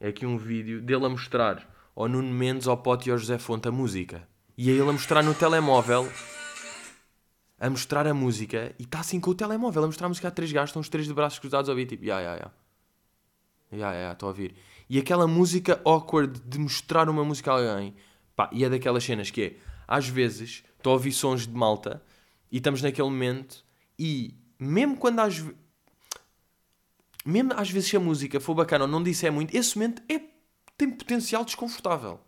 É 0.00 0.08
aqui 0.08 0.26
um 0.26 0.36
vídeo 0.36 0.82
dele 0.82 1.06
a 1.06 1.08
mostrar 1.08 1.72
ao 1.94 2.08
Nuno 2.08 2.32
Mendes, 2.32 2.66
ao 2.66 2.76
Pote 2.76 3.08
e 3.08 3.12
ao 3.12 3.18
José 3.18 3.38
Fonte 3.38 3.68
a 3.68 3.72
música. 3.72 4.28
E 4.58 4.70
é 4.70 4.72
ele 4.72 4.88
a 4.88 4.92
mostrar 4.92 5.22
no 5.22 5.34
telemóvel 5.34 6.10
a 7.58 7.70
mostrar 7.70 8.06
a 8.06 8.14
música 8.14 8.74
e 8.78 8.82
está 8.82 9.00
assim 9.00 9.18
com 9.18 9.30
o 9.30 9.34
telemóvel 9.34 9.84
a 9.84 9.86
mostrar 9.86 10.06
a 10.06 10.08
música 10.08 10.28
a 10.28 10.30
três 10.30 10.52
gajos, 10.52 10.70
estão 10.70 10.80
os 10.80 10.88
três 10.88 11.06
de 11.06 11.14
braços 11.14 11.38
cruzados 11.38 11.68
a 11.68 11.72
ouvir, 11.72 11.86
tipo, 11.86 12.04
ya, 12.04 12.20
ya, 12.20 12.34
ya. 12.34 12.50
Ya, 13.72 13.92
ya, 13.92 14.12
estou 14.12 14.28
a 14.28 14.30
ouvir. 14.30 14.54
E 14.88 14.98
aquela 14.98 15.26
música 15.26 15.80
awkward 15.84 16.40
de 16.40 16.58
mostrar 16.58 17.08
uma 17.08 17.24
música 17.24 17.50
a 17.52 17.54
alguém, 17.54 17.94
pá, 18.36 18.48
e 18.52 18.64
é 18.64 18.70
daquelas 18.70 19.02
cenas 19.02 19.30
que 19.30 19.42
é, 19.42 19.56
às 19.88 20.08
vezes, 20.08 20.62
estou 20.76 20.92
a 20.92 20.94
ouvir 20.94 21.12
sons 21.12 21.46
de 21.46 21.54
malta 21.54 22.02
e 22.50 22.58
estamos 22.58 22.82
naquele 22.82 23.08
momento 23.08 23.64
e, 23.98 24.34
mesmo 24.58 24.96
quando 24.96 25.20
às 25.20 25.42
mesmo 27.24 27.52
às 27.54 27.68
vezes 27.68 27.90
se 27.90 27.96
a 27.96 28.00
música 28.00 28.38
for 28.38 28.54
bacana 28.54 28.84
ou 28.84 28.90
não 28.90 29.02
disser 29.02 29.32
muito, 29.32 29.56
esse 29.56 29.76
momento 29.76 30.00
é, 30.08 30.20
tem 30.76 30.88
potencial 30.90 31.44
desconfortável. 31.44 32.20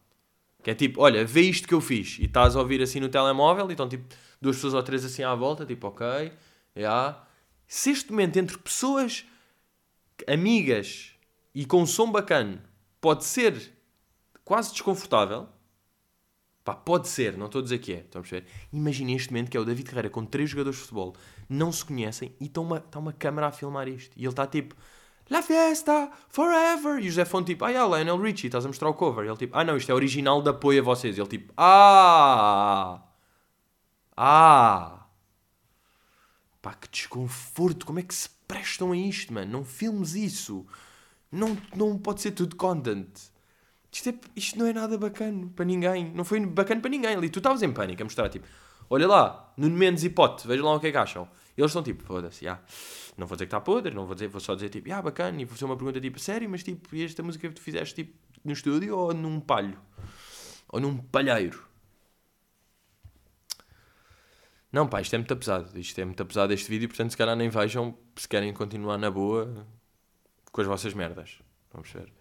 Que 0.69 0.73
é 0.73 0.75
tipo, 0.75 1.01
olha, 1.01 1.25
vê 1.25 1.41
isto 1.41 1.67
que 1.67 1.73
eu 1.73 1.81
fiz 1.81 2.19
e 2.19 2.27
estás 2.27 2.55
a 2.55 2.61
ouvir 2.61 2.83
assim 2.83 3.01
no 3.01 3.09
telemóvel 3.09 3.67
e 3.71 3.73
estão 3.73 3.89
tipo 3.89 4.05
duas 4.39 4.57
pessoas 4.57 4.75
ou 4.75 4.83
três 4.83 5.03
assim 5.03 5.23
à 5.23 5.35
volta, 5.35 5.65
tipo, 5.65 5.87
ok, 5.87 6.31
yeah. 6.77 7.27
Se 7.67 7.91
este 7.91 8.11
momento 8.11 8.37
entre 8.37 8.59
pessoas 8.59 9.25
amigas 10.27 11.13
e 11.55 11.65
com 11.65 11.87
som 11.87 12.13
bacana 12.13 12.63
pode 13.01 13.25
ser 13.25 13.73
quase 14.45 14.73
desconfortável, 14.73 15.49
pá, 16.63 16.75
pode 16.75 17.09
ser, 17.09 17.39
não 17.39 17.47
estou 17.47 17.61
a 17.61 17.63
dizer 17.63 17.79
que 17.79 17.95
é, 17.95 18.01
estão 18.01 18.21
a 18.21 18.23
perceber? 18.23 18.47
Imaginem 18.71 19.17
este 19.17 19.31
momento 19.31 19.51
que 19.51 19.57
é 19.57 19.61
o 19.61 19.65
David 19.65 19.89
Carreira 19.89 20.11
com 20.11 20.27
três 20.27 20.51
jogadores 20.51 20.77
de 20.77 20.83
futebol, 20.83 21.17
não 21.49 21.73
se 21.73 21.83
conhecem 21.83 22.35
e 22.39 22.45
está 22.45 22.61
uma, 22.61 22.85
uma 22.95 23.13
câmera 23.15 23.47
a 23.47 23.53
filmar 23.53 23.89
isto. 23.89 24.15
E 24.15 24.21
ele 24.21 24.29
está 24.29 24.47
tipo, 24.47 24.77
La 25.31 25.43
Fiesta, 25.43 26.11
Forever. 26.31 26.99
E 26.99 27.09
o 27.09 27.11
José 27.11 27.25
Fonte 27.25 27.53
tipo, 27.53 27.65
ah, 27.65 27.71
yeah, 27.71 27.97
Lionel 27.97 28.21
Richie, 28.21 28.47
estás 28.47 28.65
a 28.65 28.69
mostrar 28.69 28.89
o 28.89 28.95
cover. 28.95 29.25
E 29.25 29.29
ele 29.29 29.37
tipo, 29.37 29.57
ah 29.57 29.65
não, 29.65 29.77
isto 29.77 29.91
é 29.91 29.95
original 29.95 30.43
de 30.43 30.51
apoio 30.51 30.81
a 30.81 30.85
vocês. 30.85 31.17
E 31.17 31.21
ele 31.21 31.29
tipo, 31.29 31.53
ah... 31.57 33.03
Ah! 34.17 35.07
Pá, 36.63 36.75
que 36.75 36.89
desconforto! 36.89 37.87
Como 37.87 37.99
é 37.99 38.03
que 38.03 38.15
se 38.15 38.29
prestam 38.47 38.93
a 38.93 38.97
isto, 38.97 39.33
mano? 39.33 39.51
Não 39.53 39.65
filmes 39.65 40.15
isso! 40.15 40.67
Não, 41.31 41.57
não 41.77 41.99
pode 41.99 42.23
ser 42.23 42.33
tudo 42.33 42.57
content. 42.57 43.09
Isto, 43.93 44.11
é, 44.11 44.15
isto 44.37 44.59
não 44.59 44.67
é 44.67 44.73
nada 44.73 44.97
bacana 44.99 45.51
para 45.55 45.65
ninguém. 45.65 46.11
Não 46.15 46.25
foi 46.25 46.45
bacana 46.45 46.81
para 46.81 46.91
ninguém. 46.91 47.15
Ali 47.15 47.29
tu 47.29 47.39
estavas 47.39 47.63
em 47.63 47.73
pânico 47.73 48.03
a 48.03 48.05
mostrar 48.05 48.29
tipo: 48.29 48.47
Olha 48.91 49.07
lá, 49.07 49.53
Nuno 49.57 49.77
Mendes 49.77 50.05
e 50.05 50.11
Pote, 50.11 50.47
vejam 50.47 50.65
lá 50.67 50.75
o 50.75 50.81
que 50.81 50.89
é 50.89 50.91
que 50.91 50.97
acham. 50.97 51.29
Eles 51.59 51.73
estão 51.73 51.83
tipo: 51.83 52.05
Foda-se, 52.05 52.45
já. 52.45 52.61
Não 53.17 53.27
vou 53.27 53.35
dizer 53.35 53.47
que 53.47 53.49
está 53.49 53.61
podre, 53.61 53.93
não 53.93 54.07
vou, 54.07 54.15
dizer, 54.15 54.29
vou 54.29 54.41
só 54.41 54.55
dizer 54.55 54.69
tipo: 54.69 54.93
Ah, 54.93 55.03
bacana. 55.03 55.43
E 55.43 55.45
vou 55.45 55.55
fazer 55.55 55.65
uma 55.65 55.77
pergunta 55.77 56.01
tipo: 56.01 56.19
Sério, 56.21 56.49
mas 56.49 56.63
tipo, 56.63 56.95
esta 56.97 57.21
música 57.23 57.49
que 57.49 57.55
tu 57.55 57.61
fizeste 57.61 57.97
tipo 57.97 58.17
no 58.45 58.53
estúdio 58.53 58.97
ou 58.97 59.13
num 59.13 59.41
palho? 59.41 59.77
Ou 60.69 60.81
num 60.81 60.97
palheiro? 60.97 61.67
Não, 64.71 64.87
pá, 64.87 65.01
isto 65.01 65.15
é 65.15 65.19
muito 65.19 65.37
pesado. 65.37 65.77
Isto 65.79 66.01
é 66.01 66.05
muito 66.05 66.25
pesado 66.25 66.53
este 66.53 66.71
vídeo, 66.71 66.89
portanto, 66.89 67.11
se 67.11 67.17
calhar 67.17 67.35
nem 67.35 67.49
vejam 67.49 67.99
se 68.15 68.29
querem 68.29 68.53
continuar 68.53 68.97
na 68.97 69.11
boa 69.11 69.67
com 70.53 70.61
as 70.61 70.67
vossas 70.67 70.95
merdas. 70.95 71.41
Vamos 71.73 71.91
ver. 71.91 72.13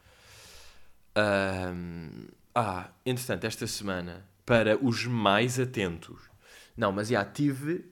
Um, 1.16 2.28
ah, 2.56 2.90
entretanto, 3.06 3.46
esta 3.46 3.68
semana, 3.68 4.28
para 4.44 4.84
os 4.84 5.06
mais 5.06 5.60
atentos. 5.60 6.28
Não, 6.76 6.92
mas 6.92 7.10
já 7.10 7.24
tive 7.24 7.86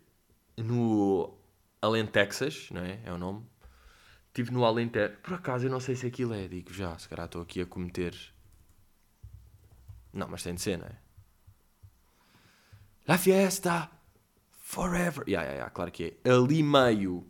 no 0.58 1.38
Além 1.82 2.06
Texas, 2.06 2.70
não 2.72 2.82
é? 2.82 3.00
É 3.04 3.12
o 3.12 3.18
nome. 3.18 3.46
Tive 4.34 4.52
no 4.52 4.66
Além 4.66 4.90
Por 4.90 5.34
acaso, 5.34 5.66
eu 5.66 5.72
não 5.72 5.80
sei 5.80 5.96
se 5.96 6.06
aquilo 6.06 6.34
é, 6.34 6.48
digo 6.48 6.74
já, 6.74 6.98
se 6.98 7.08
calhar 7.08 7.26
estou 7.26 7.42
aqui 7.42 7.62
a 7.62 7.66
cometer. 7.66 8.16
Não, 10.12 10.28
mas 10.28 10.44
tem 10.44 10.56
de 10.56 10.62
ser, 10.62 10.78
não 10.78 10.88
é? 10.88 10.98
La 13.08 13.18
fiesta! 13.18 13.92
Forever. 14.52 15.24
Yeah, 15.28 15.44
yeah, 15.44 15.54
yeah, 15.54 15.70
claro 15.70 15.92
que 15.92 16.18
é. 16.26 16.30
Ali 16.30 16.64
meio 16.64 17.26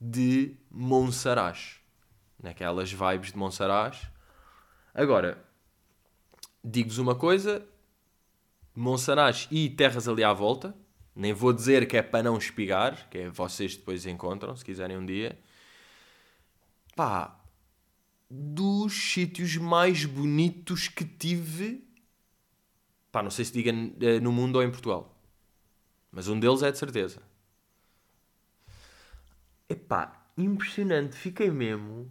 de 0.00 0.56
Monsaraz. 0.70 1.80
Naquelas 2.42 2.90
vibes 2.90 3.30
de 3.30 3.38
Monsaraz. 3.38 4.10
Agora, 4.92 5.42
digo-vos 6.64 6.98
uma 6.98 7.14
coisa: 7.14 7.64
Monsaraz 8.74 9.46
e 9.50 9.70
terras 9.70 10.08
ali 10.08 10.24
à 10.24 10.32
volta. 10.32 10.74
Nem 11.14 11.32
vou 11.32 11.52
dizer 11.52 11.86
que 11.88 11.96
é 11.96 12.02
para 12.02 12.22
não 12.22 12.38
espigar, 12.38 13.08
que 13.10 13.18
é 13.18 13.28
vocês 13.28 13.76
depois 13.76 14.06
encontram, 14.06 14.56
se 14.56 14.64
quiserem 14.64 14.96
um 14.96 15.04
dia. 15.04 15.38
Pá, 16.94 17.40
dos 18.30 18.92
sítios 18.94 19.56
mais 19.56 20.04
bonitos 20.04 20.88
que 20.88 21.04
tive. 21.04 21.84
Pá, 23.10 23.22
não 23.22 23.30
sei 23.30 23.44
se 23.44 23.52
diga 23.52 23.70
eh, 24.00 24.20
no 24.20 24.30
mundo 24.30 24.56
ou 24.56 24.62
em 24.62 24.70
Portugal. 24.70 25.16
Mas 26.12 26.28
um 26.28 26.38
deles 26.38 26.62
é 26.62 26.70
de 26.70 26.78
certeza. 26.78 27.22
Epá, 29.68 30.26
impressionante. 30.36 31.16
Fiquei 31.16 31.50
mesmo. 31.50 32.10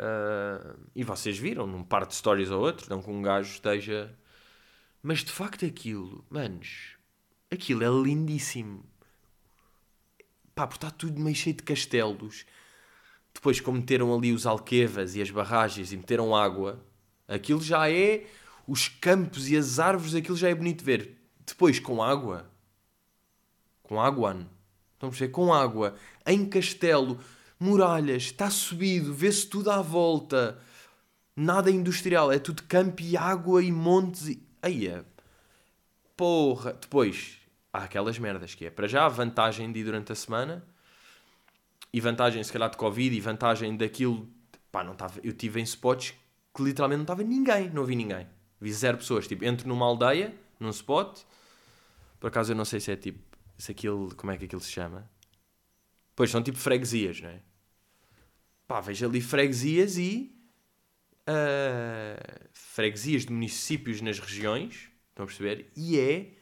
Uh, 0.00 0.76
e 0.94 1.04
vocês 1.04 1.38
viram 1.38 1.66
num 1.66 1.84
par 1.84 2.06
de 2.06 2.14
stories 2.14 2.50
ou 2.50 2.60
outro, 2.60 2.90
não 2.90 3.02
que 3.02 3.10
um 3.10 3.22
gajo 3.22 3.52
esteja. 3.52 4.16
Mas 5.02 5.20
de 5.20 5.30
facto 5.30 5.64
aquilo, 5.64 6.24
manos, 6.30 6.91
aquilo 7.52 7.84
é 7.84 7.88
lindíssimo. 7.88 8.84
Pá, 10.54 10.66
porque 10.66 10.84
está 10.84 10.90
tudo 10.90 11.20
meio 11.20 11.36
cheio 11.36 11.56
de 11.56 11.62
castelos. 11.62 12.44
Depois, 13.32 13.60
como 13.60 13.78
meteram 13.78 14.14
ali 14.14 14.32
os 14.32 14.46
alquevas 14.46 15.16
e 15.16 15.22
as 15.22 15.30
barragens 15.30 15.92
e 15.92 15.96
meteram 15.96 16.36
água, 16.36 16.84
aquilo 17.26 17.62
já 17.62 17.90
é. 17.90 18.26
Os 18.66 18.88
campos 18.88 19.50
e 19.50 19.56
as 19.56 19.78
árvores, 19.78 20.14
aquilo 20.14 20.36
já 20.36 20.48
é 20.48 20.54
bonito 20.54 20.84
ver. 20.84 21.18
Depois, 21.44 21.80
com 21.80 22.02
água. 22.02 22.50
Com 23.82 24.00
água. 24.00 24.46
Estão 24.94 25.08
a 25.08 25.10
perceber? 25.10 25.32
Com 25.32 25.52
água. 25.52 25.96
Em 26.24 26.44
castelo. 26.46 27.18
Muralhas. 27.58 28.24
Está 28.24 28.50
subido. 28.50 29.12
Vê-se 29.12 29.46
tudo 29.46 29.70
à 29.70 29.82
volta. 29.82 30.58
Nada 31.34 31.70
industrial. 31.70 32.30
É 32.30 32.38
tudo 32.38 32.62
campo 32.64 33.02
e 33.02 33.16
água 33.16 33.62
e 33.62 33.72
montes. 33.72 34.28
E... 34.28 34.42
Aí 34.62 34.86
é. 34.86 35.04
Porra. 36.16 36.74
Depois, 36.74 37.41
há 37.72 37.84
aquelas 37.84 38.18
merdas 38.18 38.54
que 38.54 38.66
é. 38.66 38.70
Para 38.70 38.86
já, 38.86 39.08
vantagem 39.08 39.70
de 39.72 39.80
ir 39.80 39.84
durante 39.84 40.12
a 40.12 40.14
semana. 40.14 40.64
E 41.92 42.00
vantagem, 42.00 42.42
se 42.42 42.52
calhar, 42.52 42.70
de 42.70 42.76
Covid. 42.76 43.16
E 43.16 43.20
vantagem 43.20 43.76
daquilo. 43.76 44.28
Pá, 44.70 44.82
não 44.82 44.92
estava. 44.92 45.20
Eu 45.22 45.32
tive 45.32 45.60
em 45.60 45.64
spots 45.64 46.14
que 46.54 46.62
literalmente 46.62 46.98
não 46.98 47.04
estava 47.04 47.22
ninguém. 47.22 47.70
Não 47.70 47.84
vi 47.84 47.96
ninguém. 47.96 48.26
Vi 48.60 48.72
zero 48.72 48.98
pessoas. 48.98 49.26
Tipo, 49.26 49.44
entro 49.44 49.68
numa 49.68 49.86
aldeia, 49.86 50.34
num 50.58 50.70
spot 50.70 51.22
por 52.22 52.28
acaso 52.28 52.52
eu 52.52 52.56
não 52.56 52.64
sei 52.64 52.78
se 52.78 52.92
é 52.92 52.96
tipo. 52.96 53.18
Se 53.58 53.72
aquilo. 53.72 54.14
Como 54.14 54.30
é 54.30 54.36
que 54.36 54.44
aquilo 54.44 54.60
se 54.60 54.70
chama? 54.70 55.10
Pois 56.14 56.30
são 56.30 56.40
tipo 56.40 56.56
freguesias, 56.56 57.20
não 57.20 57.30
é? 57.30 57.40
pá, 58.72 58.80
vejo 58.80 59.04
ali 59.04 59.20
freguesias 59.20 59.98
e 59.98 60.34
uh, 61.28 62.48
freguesias 62.52 63.26
de 63.26 63.32
municípios 63.32 64.00
nas 64.00 64.18
regiões, 64.18 64.88
estão 65.10 65.24
a 65.24 65.26
perceber? 65.26 65.70
E 65.76 65.98
é, 65.98 66.32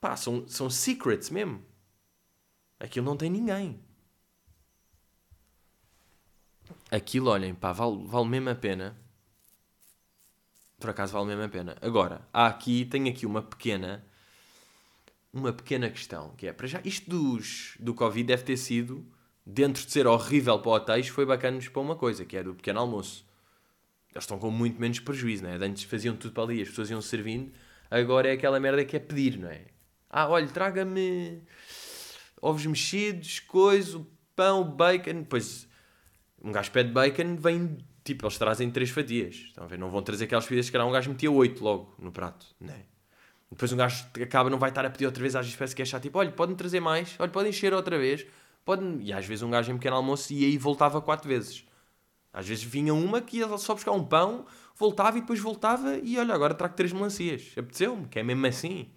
pá, 0.00 0.16
são, 0.16 0.46
são 0.48 0.70
secrets 0.70 1.30
mesmo. 1.30 1.62
Aquilo 2.78 3.06
não 3.06 3.16
tem 3.16 3.30
ninguém. 3.30 3.78
Aquilo, 6.90 7.30
olhem, 7.30 7.54
pá, 7.54 7.72
vale, 7.72 8.04
vale 8.06 8.28
mesmo 8.28 8.50
a 8.50 8.54
pena. 8.54 8.96
Por 10.78 10.90
acaso 10.90 11.12
vale 11.12 11.26
mesmo 11.26 11.42
a 11.44 11.48
pena. 11.48 11.76
Agora, 11.80 12.26
há 12.32 12.46
aqui, 12.46 12.84
tenho 12.84 13.08
aqui 13.08 13.26
uma 13.26 13.42
pequena 13.42 14.04
uma 15.32 15.52
pequena 15.52 15.88
questão, 15.88 16.34
que 16.36 16.46
é, 16.46 16.52
para 16.52 16.66
já, 16.66 16.80
isto 16.84 17.08
dos, 17.08 17.76
do 17.78 17.94
Covid 17.94 18.24
deve 18.24 18.42
ter 18.42 18.56
sido, 18.56 19.06
dentro 19.46 19.84
de 19.84 19.92
ser 19.92 20.06
horrível 20.06 20.58
para 20.58 20.72
hotéis, 20.72 21.08
foi 21.08 21.24
bacana 21.24 21.60
para 21.60 21.80
uma 21.80 21.96
coisa, 21.96 22.24
que 22.24 22.36
é 22.36 22.42
do 22.42 22.54
pequeno 22.54 22.80
almoço. 22.80 23.24
Eles 24.12 24.24
estão 24.24 24.38
com 24.38 24.50
muito 24.50 24.80
menos 24.80 24.98
prejuízo, 24.98 25.44
não 25.44 25.50
é? 25.50 25.54
Antes 25.54 25.84
faziam 25.84 26.16
tudo 26.16 26.34
para 26.34 26.42
ali, 26.42 26.62
as 26.62 26.68
pessoas 26.68 26.90
iam 26.90 27.00
servindo, 27.00 27.52
agora 27.88 28.28
é 28.28 28.32
aquela 28.32 28.58
merda 28.58 28.84
que 28.84 28.96
é 28.96 28.98
pedir, 28.98 29.38
não 29.38 29.48
é? 29.48 29.66
Ah, 30.10 30.28
olha, 30.28 30.48
traga-me 30.48 31.40
ovos 32.42 32.66
mexidos, 32.66 33.40
coisa, 33.40 34.04
pão, 34.34 34.64
bacon, 34.64 35.20
depois 35.20 35.68
um 36.42 36.50
gajo 36.50 36.70
pede 36.72 36.90
bacon, 36.90 37.36
vem, 37.36 37.78
tipo, 38.02 38.24
eles 38.24 38.38
trazem 38.38 38.70
três 38.70 38.90
fatias, 38.90 39.36
estão 39.36 39.64
a 39.64 39.66
ver? 39.66 39.78
Não 39.78 39.90
vão 39.90 40.02
trazer 40.02 40.24
aquelas 40.24 40.44
fatias 40.44 40.68
que 40.68 40.76
era 40.76 40.84
um 40.84 40.90
gajo 40.90 41.10
metia 41.10 41.30
oito 41.30 41.62
logo 41.62 41.94
no 41.98 42.10
prato, 42.10 42.46
não 42.60 42.74
é? 42.74 42.80
Depois 43.50 43.72
um 43.72 43.76
gajo 43.76 44.04
acaba, 44.22 44.48
não 44.48 44.58
vai 44.58 44.70
estar 44.70 44.84
a 44.84 44.90
pedir 44.90 45.06
outra 45.06 45.20
vez, 45.20 45.36
às 45.36 45.44
vezes 45.44 45.56
parece 45.56 45.76
que 45.76 45.82
é 45.82 45.84
chato, 45.84 46.02
tipo, 46.02 46.18
olha, 46.18 46.30
pode-me 46.30 46.56
trazer 46.56 46.80
mais, 46.80 47.14
olha, 47.18 47.30
pode 47.30 47.48
encher 47.48 47.72
outra 47.74 47.98
vez, 47.98 48.26
pode 48.64 48.84
E 49.02 49.12
às 49.12 49.26
vezes 49.26 49.42
um 49.42 49.50
gajo 49.50 49.70
em 49.70 49.76
pequeno 49.76 49.96
almoço 49.96 50.32
e 50.32 50.44
aí 50.44 50.56
voltava 50.56 51.00
quatro 51.00 51.28
vezes. 51.28 51.64
Às 52.32 52.46
vezes 52.48 52.64
vinha 52.64 52.94
uma 52.94 53.20
que 53.20 53.38
ia 53.38 53.58
só 53.58 53.74
buscar 53.74 53.92
um 53.92 54.04
pão, 54.04 54.46
voltava 54.76 55.18
e 55.18 55.20
depois 55.20 55.40
voltava 55.40 55.98
e 55.98 56.16
olha, 56.18 56.32
agora 56.32 56.54
trago 56.54 56.74
três 56.74 56.92
melancias. 56.92 57.52
Apeteceu-me, 57.56 58.06
que 58.06 58.18
é 58.18 58.22
mesmo 58.22 58.46
assim. 58.46 58.88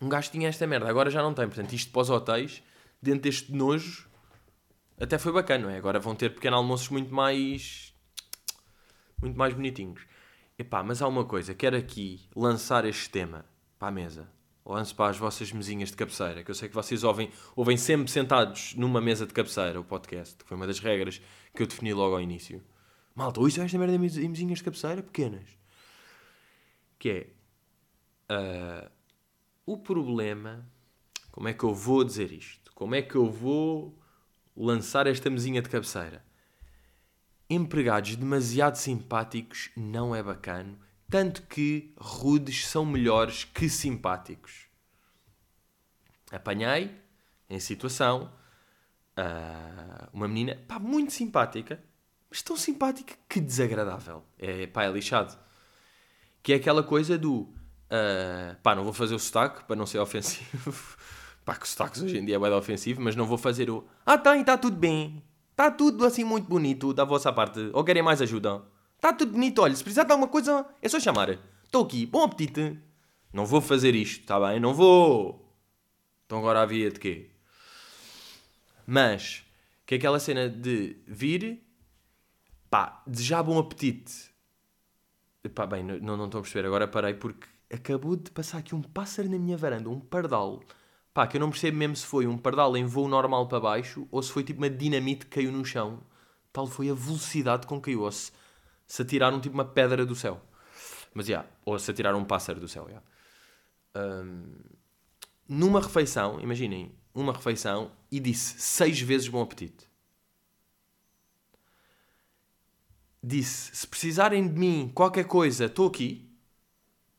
Um 0.00 0.08
gajo 0.08 0.30
tinha 0.30 0.48
esta 0.48 0.66
merda, 0.66 0.88
agora 0.88 1.10
já 1.10 1.22
não 1.22 1.32
tem. 1.32 1.46
Portanto, 1.46 1.72
isto 1.72 1.90
para 1.90 2.02
os 2.02 2.10
hotéis, 2.10 2.62
dentro 3.00 3.22
deste 3.22 3.52
nojo, 3.52 4.08
até 4.98 5.18
foi 5.18 5.32
bacana, 5.32 5.64
não 5.64 5.70
é? 5.70 5.78
Agora 5.78 5.98
vão 5.98 6.14
ter 6.14 6.34
pequenos 6.34 6.58
almoços 6.58 6.88
muito 6.88 7.14
mais. 7.14 7.94
muito 9.20 9.36
mais 9.36 9.54
bonitinhos. 9.54 10.06
Epá, 10.58 10.82
mas 10.82 11.02
há 11.02 11.08
uma 11.08 11.24
coisa, 11.24 11.54
quero 11.54 11.76
aqui 11.76 12.28
lançar 12.34 12.84
este 12.86 13.10
tema 13.10 13.44
para 13.78 13.88
a 13.88 13.90
mesa. 13.90 14.28
Lance 14.64 14.92
para 14.94 15.10
as 15.10 15.16
vossas 15.16 15.52
mesinhas 15.52 15.90
de 15.90 15.96
cabeceira, 15.96 16.42
que 16.42 16.50
eu 16.50 16.54
sei 16.54 16.68
que 16.68 16.74
vocês 16.74 17.04
ouvem, 17.04 17.30
ouvem 17.54 17.76
sempre 17.76 18.10
sentados 18.10 18.74
numa 18.74 19.00
mesa 19.00 19.24
de 19.24 19.32
cabeceira 19.32 19.78
o 19.78 19.84
podcast, 19.84 20.34
que 20.36 20.44
foi 20.44 20.56
uma 20.56 20.66
das 20.66 20.80
regras 20.80 21.20
que 21.54 21.62
eu 21.62 21.66
defini 21.66 21.92
logo 21.94 22.16
ao 22.16 22.20
início. 22.20 22.64
Malta, 23.14 23.38
ouçam 23.40 23.64
esta 23.64 23.78
merda 23.78 23.92
de 23.92 24.28
mesinhas 24.28 24.58
de 24.58 24.64
cabeceira 24.64 25.02
pequenas. 25.02 25.48
Que 26.98 27.10
é... 27.10 27.26
Uh, 28.28 28.95
o 29.66 29.76
problema... 29.76 30.66
Como 31.30 31.48
é 31.48 31.52
que 31.52 31.64
eu 31.64 31.74
vou 31.74 32.02
dizer 32.02 32.32
isto? 32.32 32.72
Como 32.74 32.94
é 32.94 33.02
que 33.02 33.14
eu 33.14 33.30
vou 33.30 33.98
lançar 34.56 35.06
esta 35.06 35.28
mesinha 35.28 35.60
de 35.60 35.68
cabeceira? 35.68 36.24
empregados 37.48 38.16
demasiado 38.16 38.76
simpáticos 38.76 39.70
não 39.76 40.14
é 40.14 40.22
bacana, 40.22 40.78
tanto 41.08 41.42
que 41.42 41.94
rudes 41.96 42.66
são 42.66 42.84
melhores 42.84 43.44
que 43.44 43.68
simpáticos. 43.68 44.66
Apanhei 46.30 47.00
em 47.48 47.60
situação 47.60 48.32
uh, 49.16 50.08
uma 50.12 50.26
menina 50.26 50.56
pá, 50.66 50.78
muito 50.80 51.12
simpática, 51.12 51.82
mas 52.28 52.42
tão 52.42 52.56
simpática 52.56 53.14
que 53.28 53.40
desagradável. 53.40 54.24
É, 54.36 54.66
pá, 54.66 54.84
é 54.84 54.90
lixado. 54.90 55.38
Que 56.42 56.52
é 56.52 56.56
aquela 56.56 56.82
coisa 56.82 57.16
do 57.16 57.54
uh, 57.90 58.56
pá, 58.62 58.74
não 58.74 58.84
vou 58.84 58.92
fazer 58.92 59.14
o 59.14 59.18
sotaque 59.18 59.64
para 59.64 59.76
não 59.76 59.86
ser 59.86 59.98
ofensivo. 60.00 60.96
pá, 61.44 61.54
que 61.54 61.68
sotaques 61.68 62.02
hoje 62.02 62.18
em 62.18 62.24
dia 62.24 62.36
é 62.36 62.38
bem 62.38 62.52
ofensivo, 62.52 63.00
mas 63.00 63.16
não 63.16 63.26
vou 63.26 63.38
fazer 63.38 63.70
o 63.70 63.86
ah, 64.04 64.18
tá, 64.18 64.36
está 64.36 64.56
tudo 64.56 64.76
bem. 64.76 65.22
Está 65.50 65.70
tudo 65.70 66.04
assim 66.04 66.22
muito 66.22 66.46
bonito 66.46 66.92
da 66.92 67.04
vossa 67.04 67.32
parte. 67.32 67.70
Ou 67.72 67.82
querem 67.82 68.02
mais 68.02 68.20
ajuda? 68.20 68.62
Está 68.96 69.12
tudo 69.12 69.32
bonito. 69.32 69.62
Olha, 69.62 69.74
se 69.74 69.82
precisar 69.82 70.04
de 70.04 70.12
alguma 70.12 70.28
coisa, 70.28 70.66
é 70.82 70.88
só 70.88 71.00
chamar. 71.00 71.38
Estou 71.64 71.84
aqui. 71.84 72.04
Bom 72.04 72.22
apetite. 72.22 72.78
Não 73.32 73.46
vou 73.46 73.60
fazer 73.60 73.94
isto, 73.94 74.20
está 74.20 74.38
bem? 74.38 74.60
Não 74.60 74.74
vou. 74.74 75.46
Então 76.26 76.38
agora 76.38 76.60
havia 76.60 76.90
de 76.90 77.00
quê? 77.00 77.30
Mas, 78.86 79.44
que 79.84 79.94
é 79.94 79.98
aquela 79.98 80.20
cena 80.20 80.48
de 80.48 80.96
vir, 81.06 81.62
pá, 82.70 83.02
desejar 83.06 83.42
bom 83.42 83.58
apetite. 83.58 84.30
Pá, 85.54 85.66
bem, 85.66 85.82
não, 85.82 86.16
não 86.16 86.26
estou 86.26 86.40
a 86.40 86.42
perceber. 86.42 86.66
Agora 86.66 86.86
parei 86.86 87.14
porque 87.14 87.46
acabou 87.72 88.16
de 88.16 88.30
passar 88.30 88.58
aqui 88.58 88.74
um 88.74 88.82
pássaro 88.82 89.28
na 89.28 89.38
minha 89.38 89.56
varanda, 89.56 89.88
um 89.88 90.00
pardal. 90.00 90.62
Pá, 91.12 91.26
que 91.26 91.36
eu 91.36 91.40
não 91.40 91.50
percebo 91.50 91.76
mesmo 91.78 91.96
se 91.96 92.06
foi 92.06 92.26
um 92.26 92.36
pardal 92.36 92.76
em 92.76 92.84
voo 92.84 93.08
normal 93.08 93.48
para 93.48 93.60
baixo 93.60 94.06
ou 94.10 94.22
se 94.22 94.30
foi 94.30 94.44
tipo 94.44 94.60
uma 94.60 94.68
dinamite 94.68 95.26
que 95.26 95.36
caiu 95.36 95.50
no 95.50 95.64
chão. 95.64 96.02
Tal 96.52 96.66
foi 96.66 96.90
a 96.90 96.94
velocidade 96.94 97.66
com 97.66 97.80
que 97.80 97.90
caiu. 97.90 98.02
Ou 98.02 98.12
se, 98.12 98.32
se 98.86 99.02
atiraram 99.02 99.40
tipo 99.40 99.54
uma 99.54 99.64
pedra 99.64 100.04
do 100.04 100.14
céu. 100.14 100.40
Mas 101.14 101.26
já, 101.26 101.40
yeah, 101.40 101.50
ou 101.64 101.78
se 101.78 101.90
atiraram 101.90 102.18
um 102.18 102.24
pássaro 102.24 102.60
do 102.60 102.68
céu. 102.68 102.86
Yeah. 102.86 103.06
Um, 103.96 104.44
numa 105.48 105.80
refeição, 105.80 106.38
imaginem, 106.40 106.94
uma 107.14 107.32
refeição 107.32 107.90
e 108.10 108.20
disse 108.20 108.60
seis 108.60 109.00
vezes 109.00 109.28
bom 109.28 109.40
apetite. 109.40 109.88
Disse: 113.22 113.74
se 113.74 113.86
precisarem 113.86 114.46
de 114.46 114.58
mim 114.58 114.92
qualquer 114.94 115.24
coisa, 115.24 115.64
estou 115.64 115.88
aqui. 115.88 116.25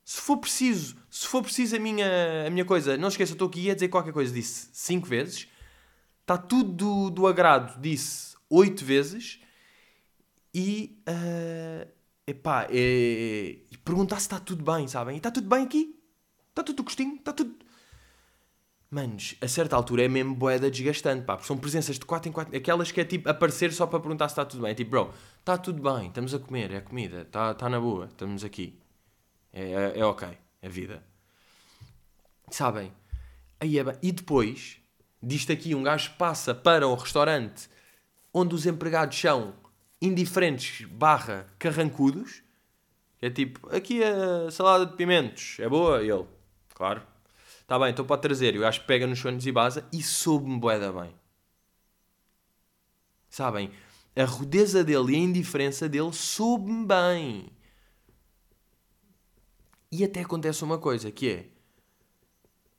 Se 0.08 0.22
for 0.22 0.38
preciso, 0.38 0.96
se 1.10 1.28
for 1.28 1.44
preciso 1.44 1.76
a 1.76 1.80
minha, 1.80 2.48
a 2.48 2.50
minha 2.50 2.64
coisa, 2.64 2.96
não 2.96 3.10
esqueça, 3.10 3.34
estou 3.34 3.50
aqui 3.50 3.70
a 3.70 3.74
dizer 3.74 3.90
qualquer 3.90 4.14
coisa, 4.14 4.34
disse 4.34 4.70
cinco 4.72 5.06
vezes. 5.06 5.50
Está 6.22 6.38
tudo 6.38 6.72
do, 6.72 7.10
do 7.10 7.28
agrado, 7.28 7.78
disse 7.82 8.38
oito 8.50 8.86
vezes. 8.86 9.42
E, 10.56 10.98
uh, 11.10 11.92
epá, 12.26 12.68
é, 12.72 13.58
e 13.70 13.78
perguntar 13.84 14.16
se 14.16 14.28
está 14.28 14.40
tudo 14.40 14.64
bem, 14.64 14.88
sabem? 14.88 15.16
E 15.16 15.18
está 15.18 15.30
tudo 15.30 15.50
bem 15.50 15.66
aqui? 15.66 16.00
Está 16.52 16.64
tudo 16.64 16.84
gostinho? 16.84 17.16
Está 17.16 17.34
tudo... 17.34 17.54
Manos, 18.90 19.36
a 19.42 19.48
certa 19.50 19.76
altura 19.76 20.06
é 20.06 20.08
mesmo 20.08 20.34
boeda 20.34 20.72
desgastante, 20.72 21.26
pá, 21.26 21.36
porque 21.36 21.48
são 21.48 21.58
presenças 21.58 22.00
de 22.00 22.06
4 22.06 22.30
em 22.30 22.32
4, 22.32 22.56
aquelas 22.56 22.94
que 22.94 23.02
é 23.02 23.04
tipo 23.04 23.30
aparecer 23.30 23.74
só 23.74 23.86
para 23.86 24.00
perguntar 24.00 24.30
se 24.30 24.32
está 24.32 24.46
tudo 24.46 24.62
bem. 24.62 24.72
É 24.72 24.74
tipo, 24.74 24.92
bro, 24.92 25.14
está 25.42 25.58
tudo 25.58 25.82
bem, 25.82 26.08
estamos 26.08 26.34
a 26.34 26.40
comer, 26.40 26.72
é 26.72 26.80
comida, 26.80 27.24
está 27.24 27.54
tá 27.54 27.68
na 27.68 27.78
boa, 27.78 28.06
estamos 28.06 28.46
aqui. 28.46 28.87
É, 29.58 29.72
é, 29.72 30.00
é 30.02 30.06
ok, 30.06 30.28
é 30.62 30.70
vida. 30.70 31.04
Sabem? 32.52 32.94
Aí 33.60 33.80
é. 33.80 33.84
E 34.04 34.12
depois, 34.12 34.78
disto 35.22 35.52
aqui, 35.52 35.74
um 35.74 35.82
gajo 35.82 36.14
passa 36.16 36.54
para 36.54 36.88
um 36.88 36.94
restaurante 36.94 37.68
onde 38.32 38.54
os 38.54 38.68
empregados 38.68 39.20
são 39.20 39.56
indiferentes 40.00 40.86
barra 40.88 41.48
carrancudos. 41.58 42.44
É 43.20 43.32
tipo, 43.32 43.68
aqui 43.76 44.04
a 44.04 44.52
salada 44.52 44.86
de 44.86 44.96
pimentos, 44.96 45.58
é 45.60 45.68
boa? 45.68 46.04
E 46.04 46.12
ele, 46.12 46.28
claro. 46.76 47.02
Está 47.62 47.80
bem, 47.80 47.90
então 47.90 48.06
pode 48.06 48.22
trazer. 48.22 48.56
Eu 48.56 48.66
acho 48.66 48.82
que 48.82 48.88
pega 48.88 49.08
nos 49.08 49.18
sonhos 49.18 49.46
e 49.48 49.52
basa 49.52 49.84
e 49.92 50.04
soube-me 50.04 50.60
boeda 50.60 50.94
bem. 50.94 51.16
Sabem? 53.28 53.72
A 54.16 54.24
rudeza 54.24 54.84
dele 54.84 55.14
e 55.14 55.16
a 55.16 55.20
indiferença 55.20 55.90
dele 55.90 56.14
soube-me 56.14 56.86
bem. 56.86 57.57
E 59.92 60.04
até 60.04 60.22
acontece 60.22 60.64
uma 60.64 60.78
coisa 60.78 61.12
que 61.12 61.30
é 61.30 61.46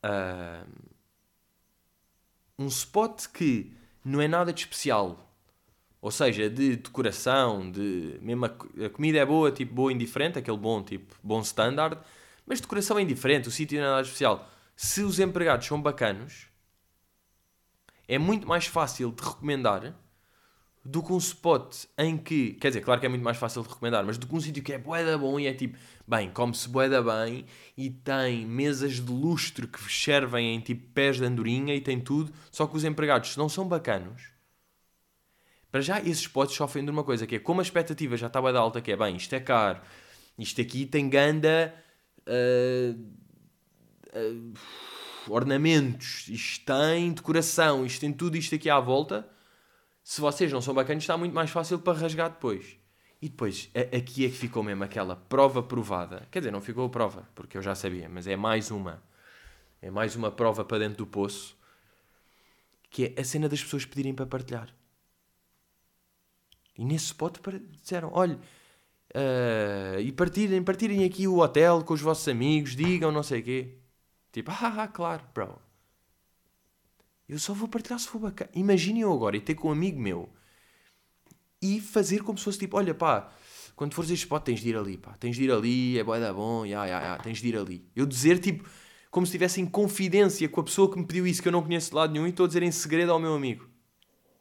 uh, 0.06 0.68
um 2.58 2.66
spot 2.66 3.26
que 3.28 3.72
não 4.04 4.20
é 4.20 4.28
nada 4.28 4.52
de 4.52 4.60
especial. 4.60 5.24
Ou 6.00 6.10
seja, 6.10 6.48
de 6.48 6.76
decoração, 6.76 7.70
de 7.70 8.18
mesmo 8.20 8.46
a, 8.46 8.48
a 8.86 8.90
comida 8.90 9.18
é 9.18 9.26
boa, 9.26 9.50
tipo 9.50 9.74
boa 9.74 9.92
indiferente, 9.92 10.38
aquele 10.38 10.56
bom 10.56 10.82
tipo 10.82 11.14
bom 11.22 11.40
standard, 11.40 11.98
mas 12.46 12.60
decoração 12.60 12.98
é 12.98 13.02
indiferente, 13.02 13.48
o 13.48 13.50
sítio 13.50 13.78
não 13.78 13.86
é 13.86 13.90
nada 13.90 14.02
especial. 14.02 14.48
Se 14.76 15.02
os 15.02 15.18
empregados 15.18 15.66
são 15.66 15.80
bacanos, 15.82 16.46
é 18.06 18.16
muito 18.18 18.46
mais 18.46 18.66
fácil 18.66 19.10
de 19.10 19.22
recomendar 19.22 19.94
do 20.90 21.02
que 21.02 21.12
um 21.12 21.18
spot 21.18 21.84
em 21.98 22.16
que, 22.16 22.54
quer 22.54 22.68
dizer, 22.68 22.80
claro 22.80 22.98
que 22.98 23.06
é 23.06 23.08
muito 23.08 23.22
mais 23.22 23.36
fácil 23.36 23.62
de 23.62 23.68
recomendar, 23.68 24.04
mas 24.04 24.16
do 24.16 24.26
que 24.26 24.34
um 24.34 24.40
sítio 24.40 24.62
que 24.62 24.72
é 24.72 24.78
boeda 24.78 25.18
bom 25.18 25.38
e 25.38 25.46
é 25.46 25.52
tipo, 25.52 25.76
bem, 26.06 26.30
come-se 26.30 26.66
boeda 26.66 27.02
bem 27.02 27.44
e 27.76 27.90
tem 27.90 28.46
mesas 28.46 28.94
de 28.94 29.12
lustro 29.12 29.68
que 29.68 29.80
servem 29.92 30.54
em 30.54 30.60
tipo 30.60 30.88
pés 30.92 31.18
de 31.18 31.24
andorinha 31.24 31.74
e 31.74 31.80
tem 31.80 32.00
tudo, 32.00 32.32
só 32.50 32.66
que 32.66 32.74
os 32.74 32.84
empregados 32.84 33.36
não 33.36 33.48
são 33.48 33.68
bacanos. 33.68 34.30
Para 35.70 35.82
já, 35.82 36.00
esses 36.00 36.20
spots 36.20 36.56
sofrem 36.56 36.84
de 36.84 36.90
uma 36.90 37.04
coisa, 37.04 37.26
que 37.26 37.36
é 37.36 37.38
como 37.38 37.60
a 37.60 37.62
expectativa 37.62 38.16
já 38.16 38.28
estava 38.28 38.50
da 38.50 38.58
alta, 38.58 38.80
que 38.80 38.90
é, 38.90 38.96
bem, 38.96 39.16
isto 39.16 39.34
é 39.34 39.40
caro, 39.40 39.80
isto 40.38 40.60
aqui 40.60 40.86
tem 40.86 41.08
ganda... 41.08 41.74
Uh, 42.26 42.98
uh, 44.14 44.54
ornamentos, 45.30 46.26
isto 46.28 46.64
tem 46.64 47.12
decoração, 47.12 47.84
isto 47.84 48.00
tem 48.00 48.12
tudo 48.12 48.38
isto 48.38 48.54
aqui 48.54 48.70
à 48.70 48.80
volta 48.80 49.28
Se 50.08 50.22
vocês 50.22 50.50
não 50.50 50.62
são 50.62 50.72
bacanas, 50.72 51.02
está 51.02 51.18
muito 51.18 51.34
mais 51.34 51.50
fácil 51.50 51.78
para 51.80 51.98
rasgar 51.98 52.30
depois. 52.30 52.78
E 53.20 53.28
depois, 53.28 53.70
a- 53.74 53.94
aqui 53.94 54.24
é 54.24 54.30
que 54.30 54.36
ficou 54.36 54.62
mesmo 54.62 54.82
aquela 54.82 55.14
prova 55.14 55.62
provada. 55.62 56.26
Quer 56.30 56.38
dizer, 56.38 56.50
não 56.50 56.62
ficou 56.62 56.86
a 56.86 56.88
prova, 56.88 57.28
porque 57.34 57.58
eu 57.58 57.62
já 57.62 57.74
sabia, 57.74 58.08
mas 58.08 58.26
é 58.26 58.34
mais 58.34 58.70
uma. 58.70 59.02
É 59.82 59.90
mais 59.90 60.16
uma 60.16 60.30
prova 60.30 60.64
para 60.64 60.78
dentro 60.78 60.96
do 60.96 61.06
poço. 61.06 61.54
Que 62.88 63.12
é 63.14 63.20
a 63.20 63.22
cena 63.22 63.50
das 63.50 63.62
pessoas 63.62 63.84
pedirem 63.84 64.14
para 64.14 64.24
partilhar. 64.24 64.74
E 66.78 66.86
nesse 66.86 67.04
spot 67.04 67.36
disseram: 67.72 68.10
olha, 68.14 68.38
ah, 69.14 70.00
e 70.00 70.10
partilhem, 70.10 70.62
partilhem 70.64 71.04
aqui 71.04 71.28
o 71.28 71.38
hotel 71.40 71.84
com 71.84 71.92
os 71.92 72.00
vossos 72.00 72.26
amigos, 72.28 72.74
digam 72.74 73.12
não 73.12 73.22
sei 73.22 73.40
o 73.40 73.44
quê. 73.44 73.78
Tipo, 74.32 74.52
ah, 74.56 74.84
ah, 74.84 74.88
claro, 74.88 75.22
bro. 75.34 75.67
Eu 77.28 77.38
só 77.38 77.52
vou 77.52 77.68
partilhar 77.68 77.98
se 77.98 78.08
for 78.08 78.18
bacana. 78.18 78.50
Imaginem 78.54 79.02
eu 79.02 79.12
agora 79.12 79.36
e 79.36 79.40
ter 79.40 79.54
com 79.54 79.68
um 79.68 79.72
amigo 79.72 80.00
meu 80.00 80.30
e 81.60 81.80
fazer 81.80 82.22
como 82.22 82.38
se 82.38 82.44
fosse 82.44 82.58
tipo: 82.58 82.76
olha 82.76 82.94
pá, 82.94 83.30
quando 83.76 83.94
fores 83.94 84.10
a 84.10 84.14
este 84.14 84.24
spot 84.24 84.44
tens 84.44 84.60
de 84.60 84.70
ir 84.70 84.76
ali, 84.76 84.96
pá, 84.96 85.14
tens 85.18 85.36
de 85.36 85.44
ir 85.44 85.52
ali, 85.52 85.98
é 85.98 86.04
boa 86.04 86.18
da 86.18 86.32
bom, 86.32 86.64
ya, 86.64 86.86
ya, 86.86 87.00
ya, 87.00 87.18
tens 87.18 87.40
de 87.40 87.48
ir 87.48 87.56
ali. 87.56 87.88
Eu 87.94 88.06
dizer 88.06 88.38
tipo, 88.38 88.68
como 89.10 89.26
se 89.26 89.30
estivesse 89.30 89.60
em 89.60 89.66
confidência 89.66 90.48
com 90.48 90.60
a 90.60 90.64
pessoa 90.64 90.90
que 90.90 90.98
me 90.98 91.06
pediu 91.06 91.26
isso 91.26 91.42
que 91.42 91.48
eu 91.48 91.52
não 91.52 91.62
conheço 91.62 91.90
de 91.90 91.96
lado 91.96 92.12
nenhum 92.12 92.26
e 92.26 92.30
estou 92.30 92.44
a 92.44 92.46
dizer 92.46 92.62
em 92.62 92.70
segredo 92.70 93.12
ao 93.12 93.18
meu 93.18 93.34
amigo. 93.34 93.68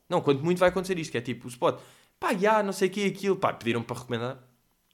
Não, 0.10 0.22
quanto 0.22 0.44
muito 0.44 0.60
vai 0.60 0.70
acontecer 0.70 0.98
isto, 0.98 1.12
que 1.12 1.18
é 1.18 1.22
tipo, 1.22 1.46
o 1.46 1.50
spot, 1.50 1.82
pá, 2.20 2.34
já, 2.34 2.64
não 2.64 2.72
sei 2.72 2.88
o 2.88 2.92
que, 2.92 3.06
aquilo, 3.06 3.36
pá, 3.36 3.52
pediram 3.54 3.84
para 3.84 4.00
recomendar. 4.00 4.44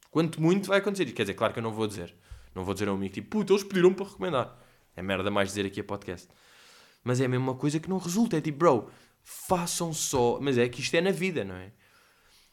Quanto 0.09 0.41
muito 0.41 0.67
vai 0.67 0.79
acontecer 0.79 1.03
isto. 1.03 1.15
Quer 1.15 1.23
dizer, 1.23 1.33
claro 1.35 1.53
que 1.53 1.59
eu 1.59 1.63
não 1.63 1.71
vou 1.71 1.87
dizer. 1.87 2.15
Não 2.53 2.63
vou 2.63 2.73
dizer 2.73 2.87
ao 2.87 2.95
amigo 2.95 3.13
tipo, 3.13 3.29
puta, 3.29 3.53
eles 3.53 3.63
pediram 3.63 3.93
para 3.93 4.05
recomendar. 4.05 4.59
É 4.95 5.01
merda 5.01 5.31
mais 5.31 5.49
dizer 5.49 5.65
aqui 5.65 5.79
a 5.79 5.83
podcast. 5.83 6.27
Mas 7.03 7.19
é 7.19 7.25
a 7.25 7.29
mesma 7.29 7.55
coisa 7.55 7.79
que 7.79 7.89
não 7.89 7.97
resulta. 7.97 8.37
É 8.37 8.41
tipo, 8.41 8.59
bro, 8.59 8.89
façam 9.23 9.93
só. 9.93 10.39
Mas 10.41 10.57
é 10.57 10.67
que 10.69 10.81
isto 10.81 10.95
é 10.95 11.01
na 11.01 11.11
vida, 11.11 11.43
não 11.43 11.55
é? 11.55 11.71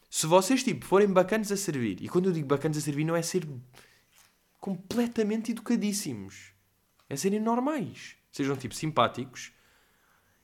Se 0.09 0.27
vocês, 0.27 0.63
tipo, 0.63 0.85
forem 0.85 1.07
bacanas 1.07 1.51
a 1.51 1.57
servir, 1.57 1.97
e 2.01 2.09
quando 2.09 2.25
eu 2.25 2.33
digo 2.33 2.47
bacanas 2.47 2.77
a 2.77 2.81
servir, 2.81 3.05
não 3.05 3.15
é 3.15 3.21
ser 3.21 3.47
completamente 4.59 5.51
educadíssimos. 5.51 6.53
É 7.09 7.15
serem 7.15 7.39
normais. 7.39 8.15
Sejam, 8.31 8.55
tipo, 8.55 8.75
simpáticos. 8.75 9.51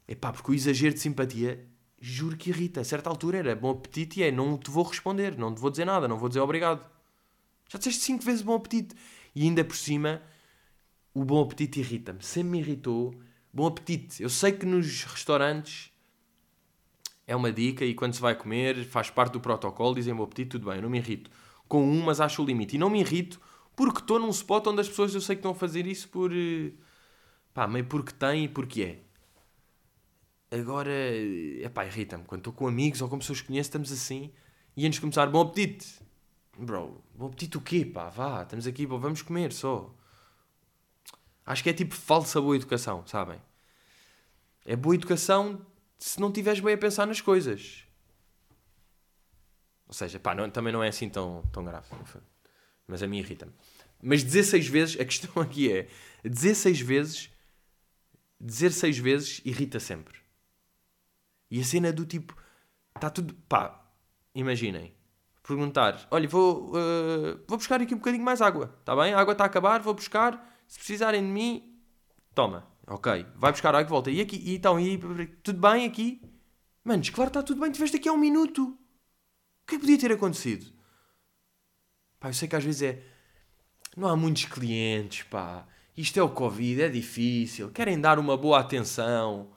É 0.08 0.16
pá, 0.16 0.32
porque 0.32 0.52
o 0.52 0.54
exagero 0.54 0.94
de 0.94 1.02
simpatia, 1.02 1.68
juro 2.00 2.38
que 2.38 2.50
irrita. 2.50 2.82
A 2.82 2.84
certa 2.86 3.10
altura 3.10 3.40
era 3.40 3.56
bom 3.56 3.72
apetite 3.72 4.22
e 4.22 4.24
é 4.24 4.32
não 4.32 4.58
te 4.58 4.72
vou 4.72 4.84
responder, 4.84 5.38
não 5.38 5.54
te 5.54 5.60
vou 5.60 5.70
dizer 5.70 5.86
nada, 5.86 6.08
não 6.08 6.18
vou 6.18 6.30
dizer 6.30 6.40
obrigado. 6.40 6.86
Já 7.70 7.78
disseste 7.78 8.02
cinco 8.04 8.24
vezes 8.24 8.42
bom 8.42 8.56
apetite. 8.56 8.96
E 9.36 9.44
ainda 9.44 9.64
por 9.64 9.76
cima, 9.76 10.22
o 11.14 11.26
bom 11.26 11.42
apetite 11.42 11.80
irrita-me. 11.80 12.24
Sempre 12.24 12.52
me 12.52 12.60
irritou. 12.60 13.14
Bom 13.58 13.66
apetite. 13.66 14.22
Eu 14.22 14.30
sei 14.30 14.52
que 14.52 14.68
nos 14.68 15.04
restaurantes 15.04 15.92
é 17.26 17.36
uma 17.36 17.52
dica 17.52 17.84
e 17.84 17.96
quando 17.96 18.14
se 18.14 18.22
vai 18.22 18.36
comer 18.36 18.86
faz 18.86 19.10
parte 19.10 19.34
do 19.34 19.40
protocolo, 19.40 19.96
dizem 19.96 20.14
bom 20.14 20.26
apetite, 20.26 20.52
tudo 20.52 20.68
bem, 20.68 20.76
eu 20.76 20.84
não 20.84 20.92
me 20.92 21.00
irrito. 21.00 21.32
Com 21.68 21.84
um, 21.84 22.04
mas 22.04 22.22
acho 22.22 22.44
o 22.44 22.46
limite. 22.46 22.76
E 22.76 22.78
não 22.78 22.88
me 22.88 23.00
irrito 23.00 23.42
porque 23.76 23.98
estou 24.02 24.20
num 24.20 24.30
spot 24.30 24.68
onde 24.68 24.82
as 24.82 24.88
pessoas 24.88 25.16
eu 25.16 25.22
sei 25.22 25.36
que 25.36 25.40
estão 25.40 25.54
a 25.54 25.56
fazer 25.56 25.88
isso 25.88 26.08
por. 26.10 26.32
eh, 26.32 26.72
pá, 27.52 27.68
meio 27.68 27.86
porque 27.86 28.14
têm 28.14 28.44
e 28.46 28.48
porque 28.48 28.84
é. 28.84 29.02
Agora, 30.52 30.92
é 30.92 31.68
pá, 31.70 31.84
irrita-me. 31.84 32.26
Quando 32.26 32.42
estou 32.42 32.54
com 32.54 32.68
amigos 32.68 33.02
ou 33.02 33.10
com 33.10 33.18
pessoas 33.18 33.42
que 33.42 33.48
conheço, 33.48 33.70
estamos 33.70 33.92
assim 33.92 34.32
e 34.76 34.86
antes 34.86 34.98
de 34.98 35.02
começar, 35.02 35.26
bom 35.28 35.42
apetite. 35.42 36.00
Bro, 36.60 37.04
bom 37.16 37.26
apetite 37.26 37.58
o 37.58 37.62
quê, 37.62 37.84
pá? 37.86 38.08
Vá, 38.10 38.44
estamos 38.44 38.68
aqui, 38.68 38.86
pá, 38.86 38.98
vamos 38.98 39.24
comer 39.24 39.52
só. 39.52 39.92
Acho 41.48 41.64
que 41.64 41.70
é 41.70 41.74
tipo 41.74 41.96
falsa 41.96 42.42
boa 42.42 42.58
educação, 42.58 43.08
sabem? 43.08 43.42
É 44.66 44.76
boa 44.76 44.94
educação 44.94 45.66
se 45.98 46.20
não 46.20 46.28
estiveres 46.28 46.60
bem 46.60 46.74
a 46.74 46.78
pensar 46.78 47.08
nas 47.08 47.22
coisas. 47.22 47.86
Ou 49.88 49.94
seja, 49.94 50.20
pá, 50.20 50.36
não- 50.36 50.50
também 50.50 50.74
não 50.74 50.84
é 50.84 50.90
assim 50.90 51.10
tão, 51.10 51.42
tão 51.54 51.64
grave. 51.64 51.88
Mas 52.86 53.02
a 53.02 53.08
mim 53.08 53.20
irrita-me. 53.20 53.54
Mas 54.02 54.26
dizer 54.26 54.44
seis 54.44 54.68
vezes, 54.68 55.00
a 55.00 55.06
questão 55.06 55.32
aqui 55.42 55.72
é: 55.72 55.88
dizer 56.24 56.54
seis 56.54 56.82
vezes, 56.82 57.30
dizer 58.40 58.74
seis 58.74 58.98
vezes 58.98 59.42
irrita 59.46 59.80
sempre. 59.80 60.20
E 61.50 61.62
a 61.62 61.64
cena 61.64 61.94
do 61.94 62.06
tipo, 62.06 62.36
está 62.94 63.10
tudo. 63.10 63.34
pá, 63.48 63.90
imaginem. 64.36 64.94
Perguntar: 65.42 66.06
olha, 66.12 66.28
vou, 66.28 66.74
eh, 66.78 67.38
vou 67.48 67.58
buscar 67.58 67.82
aqui 67.82 67.96
um 67.96 68.00
bocadinho 68.00 68.26
mais 68.26 68.42
água, 68.42 68.76
está 68.82 68.94
bem? 68.94 69.14
A 69.14 69.20
água 69.22 69.32
está 69.32 69.46
a 69.46 69.48
acabar, 69.48 69.80
vou 69.82 69.94
buscar. 69.94 70.57
Se 70.68 70.78
precisarem 70.78 71.22
de 71.22 71.28
mim, 71.30 71.80
toma. 72.36 72.68
Ok, 72.86 73.26
vai 73.36 73.52
buscar 73.52 73.76
água 73.76 73.88
e 73.88 73.90
volta. 73.90 74.12
E 74.12 74.22
aqui, 74.22 74.38
e 74.38 74.56
então, 74.56 74.80
e, 74.80 74.98
tudo 75.44 75.60
bem 75.60 75.86
aqui? 75.86 76.22
Manos, 76.84 77.10
claro 77.10 77.30
está 77.30 77.44
tudo 77.44 77.60
bem, 77.60 77.72
tiveste 77.72 77.98
aqui 77.98 78.08
há 78.08 78.14
um 78.14 78.18
minuto. 78.18 78.64
O 78.64 79.68
que 79.68 79.76
é 79.76 79.78
que 79.78 79.80
podia 79.80 80.00
ter 80.00 80.12
acontecido? 80.14 80.72
Pá, 82.20 82.30
eu 82.30 82.34
sei 82.34 82.48
que 82.48 82.56
às 82.56 82.64
vezes 82.64 82.82
é. 82.82 83.04
Não 83.96 84.08
há 84.08 84.16
muitos 84.16 84.46
clientes, 84.46 85.24
pá. 85.24 85.68
Isto 85.98 86.20
é 86.20 86.24
o 86.24 86.30
Covid, 86.30 86.84
é 86.84 86.90
difícil. 86.90 87.72
Querem 87.72 88.00
dar 88.00 88.20
uma 88.20 88.38
boa 88.38 88.60
atenção. 88.60 89.52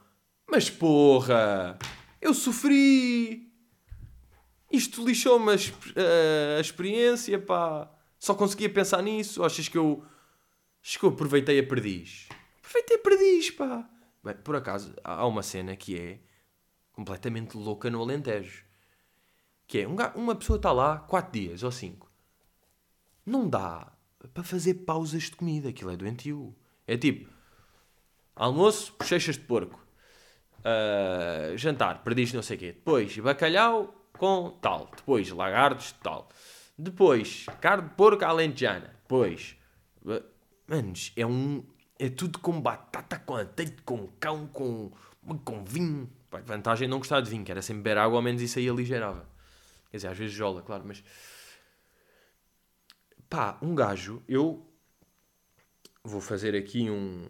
Mas 0.49 0.69
porra! 0.69 1.77
Eu 2.19 2.33
sofri! 2.33 3.49
Isto 4.71 5.05
lixou-me 5.05 5.51
a- 5.53 6.57
a 6.57 6.61
experiência, 6.61 7.39
pá. 7.39 7.89
Só 8.19 8.33
conseguia 8.35 8.69
pensar 8.69 9.01
nisso. 9.01 9.43
Achas 9.43 9.67
que 9.69 9.77
eu. 9.77 10.03
Eu 11.01 11.09
aproveitei 11.09 11.59
a 11.59 11.63
perdiz? 11.63 12.27
Aproveitei 12.59 12.97
a 12.97 12.99
perdiz, 12.99 13.51
pá. 13.51 13.89
Bem, 14.23 14.35
por 14.35 14.55
acaso, 14.55 14.93
há 15.03 15.25
uma 15.25 15.43
cena 15.43 15.75
que 15.75 15.99
é 15.99 16.19
completamente 16.91 17.57
louca 17.57 17.89
no 17.89 18.01
Alentejo. 18.01 18.63
Que 19.67 19.79
é, 19.79 19.87
um 19.87 19.95
uma 20.15 20.35
pessoa 20.35 20.57
está 20.57 20.71
lá 20.71 20.99
4 20.99 21.31
dias 21.31 21.63
ou 21.63 21.71
5. 21.71 22.11
Não 23.25 23.49
dá 23.49 23.91
para 24.33 24.43
fazer 24.43 24.75
pausas 24.85 25.23
de 25.23 25.35
comida. 25.35 25.69
Aquilo 25.69 25.91
é 25.91 25.97
doentio. 25.97 26.55
É 26.87 26.97
tipo, 26.97 27.29
almoço, 28.35 28.95
bochechas 28.99 29.35
de 29.35 29.41
porco. 29.41 29.81
Ah, 30.63 31.55
jantar, 31.55 32.03
perdiz 32.03 32.33
não 32.33 32.41
sei 32.41 32.57
o 32.57 32.59
quê. 32.59 32.71
Depois, 32.73 33.17
bacalhau 33.17 34.07
com 34.17 34.51
tal. 34.61 34.91
Depois, 34.95 35.29
lagartos 35.29 35.93
tal. 36.03 36.29
Depois, 36.77 37.45
carne 37.59 37.89
de 37.89 37.95
porco 37.95 38.25
alentejana. 38.25 38.95
Depois, 39.01 39.55
manos, 40.71 41.11
é 41.15 41.25
um... 41.25 41.63
É 41.99 42.09
tudo 42.09 42.39
com 42.39 42.59
batata, 42.59 43.19
com 43.19 43.35
azeite, 43.35 43.83
com 43.83 44.07
cão, 44.19 44.47
com, 44.47 44.91
com 45.45 45.63
vinho. 45.63 46.09
Pá, 46.31 46.39
vantagem 46.39 46.87
não 46.87 46.97
gostar 46.97 47.21
de 47.21 47.29
vinho, 47.29 47.45
que 47.45 47.51
era 47.51 47.61
sempre 47.61 47.83
beber 47.83 47.99
água, 47.99 48.17
ao 48.17 48.23
menos 48.23 48.41
isso 48.41 48.57
aí 48.57 48.67
aligerava. 48.67 49.29
Quer 49.91 49.97
dizer, 49.97 50.07
às 50.07 50.17
vezes 50.17 50.33
jola, 50.33 50.63
claro, 50.63 50.83
mas... 50.83 51.03
Pá, 53.29 53.59
um 53.61 53.75
gajo, 53.75 54.23
eu... 54.27 54.65
Vou 56.03 56.21
fazer 56.21 56.55
aqui 56.55 56.89
um... 56.89 57.27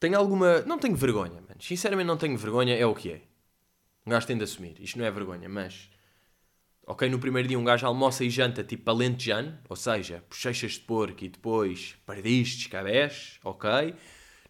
Tenho 0.00 0.16
alguma... 0.16 0.62
Não 0.62 0.78
tenho 0.78 0.96
vergonha, 0.96 1.42
mano. 1.42 1.60
Sinceramente 1.60 2.06
não 2.06 2.16
tenho 2.16 2.38
vergonha, 2.38 2.74
é 2.74 2.86
o 2.86 2.94
que 2.94 3.12
é. 3.12 3.22
Um 4.06 4.10
gajo 4.10 4.26
tem 4.26 4.38
de 4.38 4.44
assumir. 4.44 4.80
Isto 4.80 4.98
não 4.98 5.04
é 5.04 5.10
vergonha, 5.10 5.48
mas... 5.50 5.90
Ok, 6.86 7.08
no 7.08 7.18
primeiro 7.18 7.48
dia 7.48 7.58
um 7.58 7.64
gajo 7.64 7.86
almoça 7.86 8.24
e 8.24 8.28
janta 8.30 8.62
tipo 8.62 8.90
alentejano, 8.90 9.58
ou 9.70 9.76
seja, 9.76 10.22
bochechas 10.28 10.72
de 10.72 10.80
porco 10.80 11.24
e 11.24 11.28
depois 11.30 11.96
pardistes, 12.04 12.66
cabés, 12.66 13.40
ok. 13.42 13.94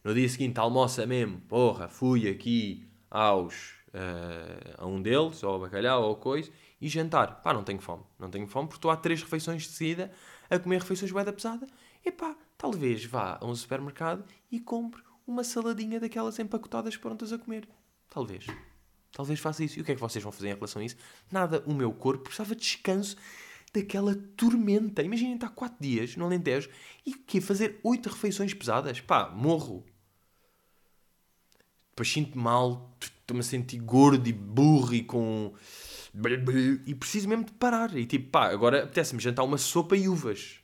No 0.03 0.13
dia 0.13 0.29
seguinte 0.29 0.59
almoça 0.59 1.07
mesmo, 1.07 1.41
porra, 1.43 1.89
fui 1.89 2.29
aqui 2.29 2.89
aos, 3.09 3.75
eh, 3.93 4.75
a 4.77 4.85
um 4.85 5.01
deles, 5.01 5.45
ou 5.45 5.53
ao 5.53 5.61
bacalhau, 5.61 6.03
ou 6.03 6.17
coisa, 6.17 6.51
e 6.81 6.89
jantar. 6.89 7.41
Pá, 7.41 7.55
não 7.55 7.63
tenho 7.63 7.81
fome, 7.81 8.03
não 8.19 8.29
tenho 8.29 8.49
fome 8.49 8.67
porque 8.67 8.79
estou 8.79 8.91
há 8.91 8.97
três 8.97 9.23
refeições 9.23 9.63
de 9.63 9.69
seguida 9.69 10.11
a 10.51 10.59
comer 10.59 10.81
refeições 10.81 11.13
bué 11.13 11.25
da 11.25 11.33
pesada. 11.33 11.69
E 12.05 12.11
pá, 12.11 12.37
talvez 12.59 13.05
vá 13.05 13.39
a 13.41 13.47
um 13.47 13.55
supermercado 13.55 14.25
e 14.51 14.59
compre 14.59 15.03
uma 15.25 15.45
saladinha 15.45 16.01
daquelas 16.01 16.39
empacotadas 16.41 16.97
prontas 16.97 17.33
a 17.33 17.39
comer. 17.39 17.69
Talvez. 18.11 18.45
Talvez 19.15 19.39
faça 19.39 19.63
isso. 19.63 19.79
E 19.79 19.83
o 19.83 19.85
que 19.85 19.93
é 19.93 19.95
que 19.95 20.01
vocês 20.01 20.23
vão 20.23 20.33
fazer 20.33 20.49
em 20.49 20.55
relação 20.55 20.83
a 20.83 20.85
isso? 20.85 20.97
Nada, 21.31 21.63
o 21.67 21.73
meu 21.73 21.93
corpo 21.93 22.25
precisava 22.25 22.55
de 22.55 22.61
descanso 22.61 23.17
daquela 23.73 24.15
tormenta. 24.37 25.03
Imaginem 25.03 25.35
estar 25.35 25.51
4 25.51 25.77
dias 25.81 26.17
no 26.17 26.25
Alentejo 26.25 26.69
e 27.07 27.15
que 27.15 27.41
fazer 27.41 27.79
8 27.85 28.09
refeições 28.09 28.53
pesadas. 28.53 29.01
Pá, 29.01 29.31
morro. 29.31 29.87
Depois 31.91 32.11
sinto 32.11 32.37
mal, 32.37 32.93
estou-me 33.01 33.41
a 33.41 33.45
sentir 33.45 33.79
gordo 33.79 34.29
e 34.29 34.33
burro 34.33 34.93
e 34.93 35.05
com. 35.05 35.55
E 36.85 36.95
preciso 36.95 37.29
mesmo 37.29 37.45
de 37.45 37.53
parar. 37.53 37.97
E 37.97 38.05
tipo, 38.05 38.31
pá, 38.31 38.51
agora 38.51 38.83
apetece-me 38.83 39.23
jantar 39.23 39.45
uma 39.45 39.59
sopa 39.59 39.97
e 39.97 40.09
uvas. 40.09 40.57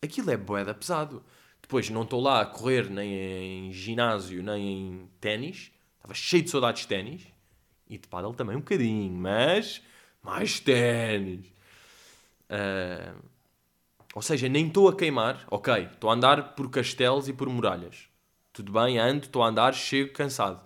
Aquilo 0.00 0.30
é 0.30 0.38
boeda 0.38 0.74
pesado. 0.74 1.22
Depois 1.60 1.90
não 1.90 2.02
estou 2.02 2.20
lá 2.20 2.40
a 2.40 2.46
correr 2.46 2.88
nem 2.88 3.68
em 3.68 3.72
ginásio 3.74 4.42
nem 4.42 4.88
em 4.88 5.10
ténis. 5.20 5.70
Estava 5.96 6.14
cheio 6.14 6.42
de 6.42 6.48
saudades 6.48 6.82
de 6.82 6.88
ténis. 6.88 7.26
E 7.88 7.98
de 7.98 8.06
pádel 8.08 8.34
também 8.34 8.56
um 8.56 8.60
bocadinho, 8.60 9.12
mas 9.12 9.82
mais 10.22 10.60
ténis. 10.60 11.46
Ah, 12.48 13.14
ou 14.14 14.22
seja, 14.22 14.48
nem 14.48 14.66
estou 14.66 14.88
a 14.88 14.96
queimar. 14.96 15.46
Ok, 15.50 15.72
estou 15.92 16.10
a 16.10 16.14
andar 16.14 16.54
por 16.54 16.70
castelos 16.70 17.28
e 17.28 17.32
por 17.32 17.48
muralhas. 17.48 18.08
Tudo 18.52 18.72
bem, 18.72 18.98
ando, 18.98 19.26
estou 19.26 19.42
a 19.42 19.48
andar, 19.48 19.74
chego 19.74 20.12
cansado. 20.12 20.60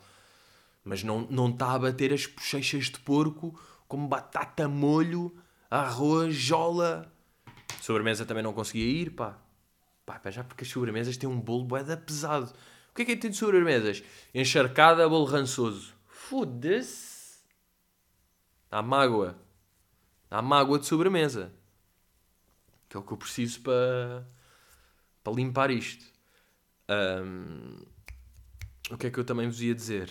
Mas 0.85 1.03
não 1.05 1.23
está 1.51 1.67
tá 1.67 1.73
a 1.75 1.79
bater 1.79 2.13
as 2.13 2.27
bochechas 2.27 2.87
de 2.87 2.99
porco 3.01 3.59
como 3.87 4.09
batata 4.09 4.67
molho, 4.67 5.37
arroz, 5.71 6.35
jola. 6.35 7.13
Sobremesa 7.81 8.25
também 8.25 8.43
não 8.43 8.53
conseguia 8.53 8.87
ir, 8.87 9.11
pá. 9.11 9.37
Pá, 10.07 10.21
já 10.31 10.43
porque 10.43 10.65
as 10.65 10.71
sobremesas 10.71 11.17
têm 11.17 11.29
um 11.29 11.39
bolo 11.39 11.65
boeda 11.65 11.97
pesado. 11.97 12.53
O 12.91 12.95
que 12.95 13.03
é 13.03 13.05
que 13.05 13.13
é 13.13 13.17
tem 13.17 13.31
de 13.31 13.37
sobremesas? 13.37 14.03
Encharcada, 14.35 15.09
bolo 15.09 15.25
rançoso. 15.25 15.93
Foda-se. 16.09 17.12
Dá 18.73 18.81
mágoa. 18.81 19.37
Dá 20.31 20.41
mágoa 20.41 20.79
de 20.79 20.87
sobremesa. 20.87 21.53
Que 22.89 22.97
é 22.97 23.01
o 23.01 23.03
que 23.03 23.13
eu 23.13 23.19
preciso 23.19 23.61
para, 23.61 24.27
para 25.23 25.35
limpar 25.35 25.71
isto. 25.71 26.07
Um, 26.89 27.77
o 28.91 28.97
que 28.97 29.09
é 29.09 29.11
que 29.11 29.21
eu 29.21 29.25
também 29.27 29.47
vos 29.47 29.61
ia 29.61 29.75
dizer? 29.75 30.11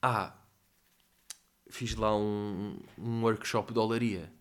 Ah, 0.00 0.34
fiz 1.68 1.94
lá 1.94 2.16
um, 2.16 2.80
um 2.96 3.22
workshop 3.22 3.70
de 3.74 3.78
olaria. 3.78 4.32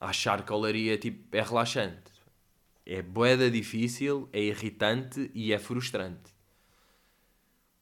Achar 0.00 0.44
que 0.44 0.52
a 0.52 0.56
olaria 0.56 0.98
tipo, 0.98 1.28
é 1.36 1.42
relaxante. 1.42 2.10
É 2.84 3.02
boeda 3.02 3.48
difícil, 3.48 4.28
é 4.32 4.40
irritante 4.40 5.30
e 5.32 5.52
é 5.52 5.60
frustrante. 5.60 6.33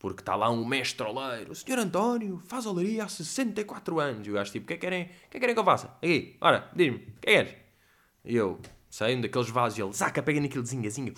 Porque 0.03 0.21
está 0.21 0.35
lá 0.35 0.51
um 0.51 0.65
mestre 0.65 1.07
oleiro, 1.07 1.53
o 1.53 1.55
senhor 1.55 1.79
António 1.79 2.43
faz 2.49 2.67
olaria 2.67 3.05
há 3.05 3.09
64 3.09 4.01
anos. 4.01 4.27
E 4.27 4.31
o 4.33 4.35
gajo 4.35 4.51
tipo, 4.51 4.65
o 4.65 4.67
que 4.67 4.75
é 4.75 4.77
que 4.77 4.81
querem, 4.81 5.11
que 5.31 5.39
querem 5.39 5.55
que 5.55 5.61
eu 5.61 5.65
faça? 5.65 5.97
Aqui, 5.99 6.37
ora, 6.41 6.69
diz-me, 6.75 6.97
o 6.97 6.99
que 6.99 7.07
é 7.07 7.13
que 7.13 7.21
queres? 7.21 7.55
E 8.25 8.35
eu, 8.35 8.61
um 9.01 9.21
daqueles 9.21 9.49
vasos, 9.49 9.79
e 9.79 9.83
ele, 9.83 9.93
saca, 9.93 10.21
pega 10.21 10.41
naquele 10.41 10.67
zingazinha, 10.67 11.13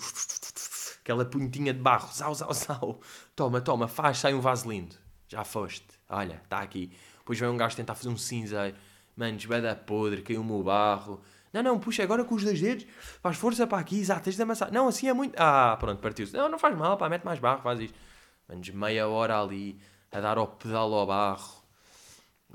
aquela 1.01 1.25
puntinha 1.25 1.73
de 1.73 1.79
barro, 1.79 2.13
zau, 2.13 2.35
zau, 2.35 2.53
zau. 2.53 3.01
Toma, 3.35 3.59
toma, 3.59 3.87
faz, 3.87 4.19
sai 4.19 4.35
um 4.35 4.39
vaso 4.39 4.69
lindo. 4.69 4.95
Já 5.27 5.43
foste, 5.43 5.87
olha, 6.07 6.39
está 6.43 6.59
aqui. 6.59 6.91
Depois 7.17 7.39
vem 7.39 7.49
um 7.49 7.57
gajo 7.57 7.75
tentar 7.75 7.95
fazer 7.95 8.09
um 8.09 8.17
cinzeiro. 8.17 8.77
Mano, 9.17 9.35
esbeda 9.35 9.75
podre, 9.75 10.21
caiu-me 10.21 10.51
o 10.51 10.61
barro. 10.61 11.21
Não, 11.51 11.63
não, 11.63 11.79
puxa 11.79 12.03
agora 12.03 12.23
com 12.23 12.35
os 12.35 12.43
dois 12.43 12.61
dedos, 12.61 12.85
faz 13.19 13.35
força 13.35 13.65
para 13.65 13.79
aqui, 13.79 13.99
exato, 13.99 14.25
tens 14.25 14.35
de 14.35 14.43
amassar. 14.43 14.71
Não, 14.71 14.87
assim 14.87 15.07
é 15.07 15.13
muito. 15.13 15.33
Ah, 15.39 15.75
pronto, 15.79 15.99
partiu-se. 15.99 16.35
Não, 16.35 16.47
não 16.47 16.59
faz 16.59 16.77
mal, 16.77 16.97
pá, 16.97 17.09
mete 17.09 17.23
mais 17.23 17.39
barro, 17.39 17.63
faz 17.63 17.79
isto. 17.79 18.04
Manos, 18.47 18.69
meia 18.69 19.07
hora 19.07 19.41
ali, 19.41 19.79
a 20.11 20.19
dar 20.19 20.37
ao 20.37 20.47
pedal 20.47 20.93
ao 20.93 21.07
barro. 21.07 21.63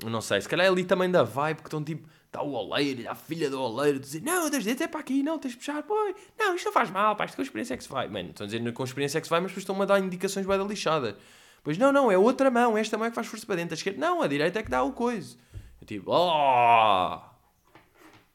Não 0.03 0.21
sei, 0.21 0.41
se 0.41 0.49
calhar 0.49 0.65
é 0.65 0.69
ali 0.69 0.83
também 0.83 1.11
da 1.11 1.23
vibe, 1.23 1.57
que 1.57 1.67
estão 1.67 1.83
tipo, 1.83 2.07
está 2.25 2.41
o 2.41 2.53
oleiro, 2.53 3.09
a 3.09 3.13
filha 3.13 3.49
do 3.49 3.61
oleiro, 3.61 3.99
dizer, 3.99 4.21
não, 4.21 4.49
dois 4.49 4.63
dedos 4.63 4.81
é 4.81 4.87
para 4.87 5.01
aqui, 5.01 5.21
não, 5.21 5.37
tens 5.37 5.51
de 5.51 5.57
puxar, 5.57 5.83
pô, 5.83 5.93
não, 6.39 6.55
isto 6.55 6.65
não 6.65 6.73
faz 6.73 6.89
mal, 6.89 7.15
pá, 7.15 7.25
isto 7.25 7.35
com 7.35 7.41
experiência 7.41 7.73
é 7.73 7.77
que 7.77 7.83
se 7.83 7.89
vai. 7.89 8.07
Mano, 8.07 8.29
estão 8.29 8.45
a 8.45 8.47
dizer 8.47 8.73
com 8.73 8.83
experiência 8.83 9.17
é 9.17 9.21
que 9.21 9.27
se 9.27 9.29
vai, 9.31 9.41
mas 9.41 9.51
depois 9.51 9.63
estão-me 9.63 9.81
a 9.83 9.85
dar 9.85 9.99
indicações 9.99 10.45
bem 10.45 10.57
da 10.57 10.63
lixada. 10.63 11.17
Pois 11.61 11.77
não, 11.77 11.91
não, 11.91 12.09
é 12.09 12.17
outra 12.17 12.49
mão, 12.49 12.77
esta 12.77 12.97
mão 12.97 13.05
é 13.05 13.09
que 13.09 13.15
faz 13.15 13.27
força 13.27 13.45
para 13.45 13.57
dentro, 13.57 13.73
a 13.73 13.77
esquerda, 13.77 13.99
não, 13.99 14.21
a 14.21 14.27
direita 14.27 14.59
é 14.59 14.63
que 14.63 14.71
dá 14.71 14.81
o 14.81 14.93
coisa. 14.93 15.37
Eu 15.79 15.85
tipo, 15.85 16.09
oh, 16.09 17.19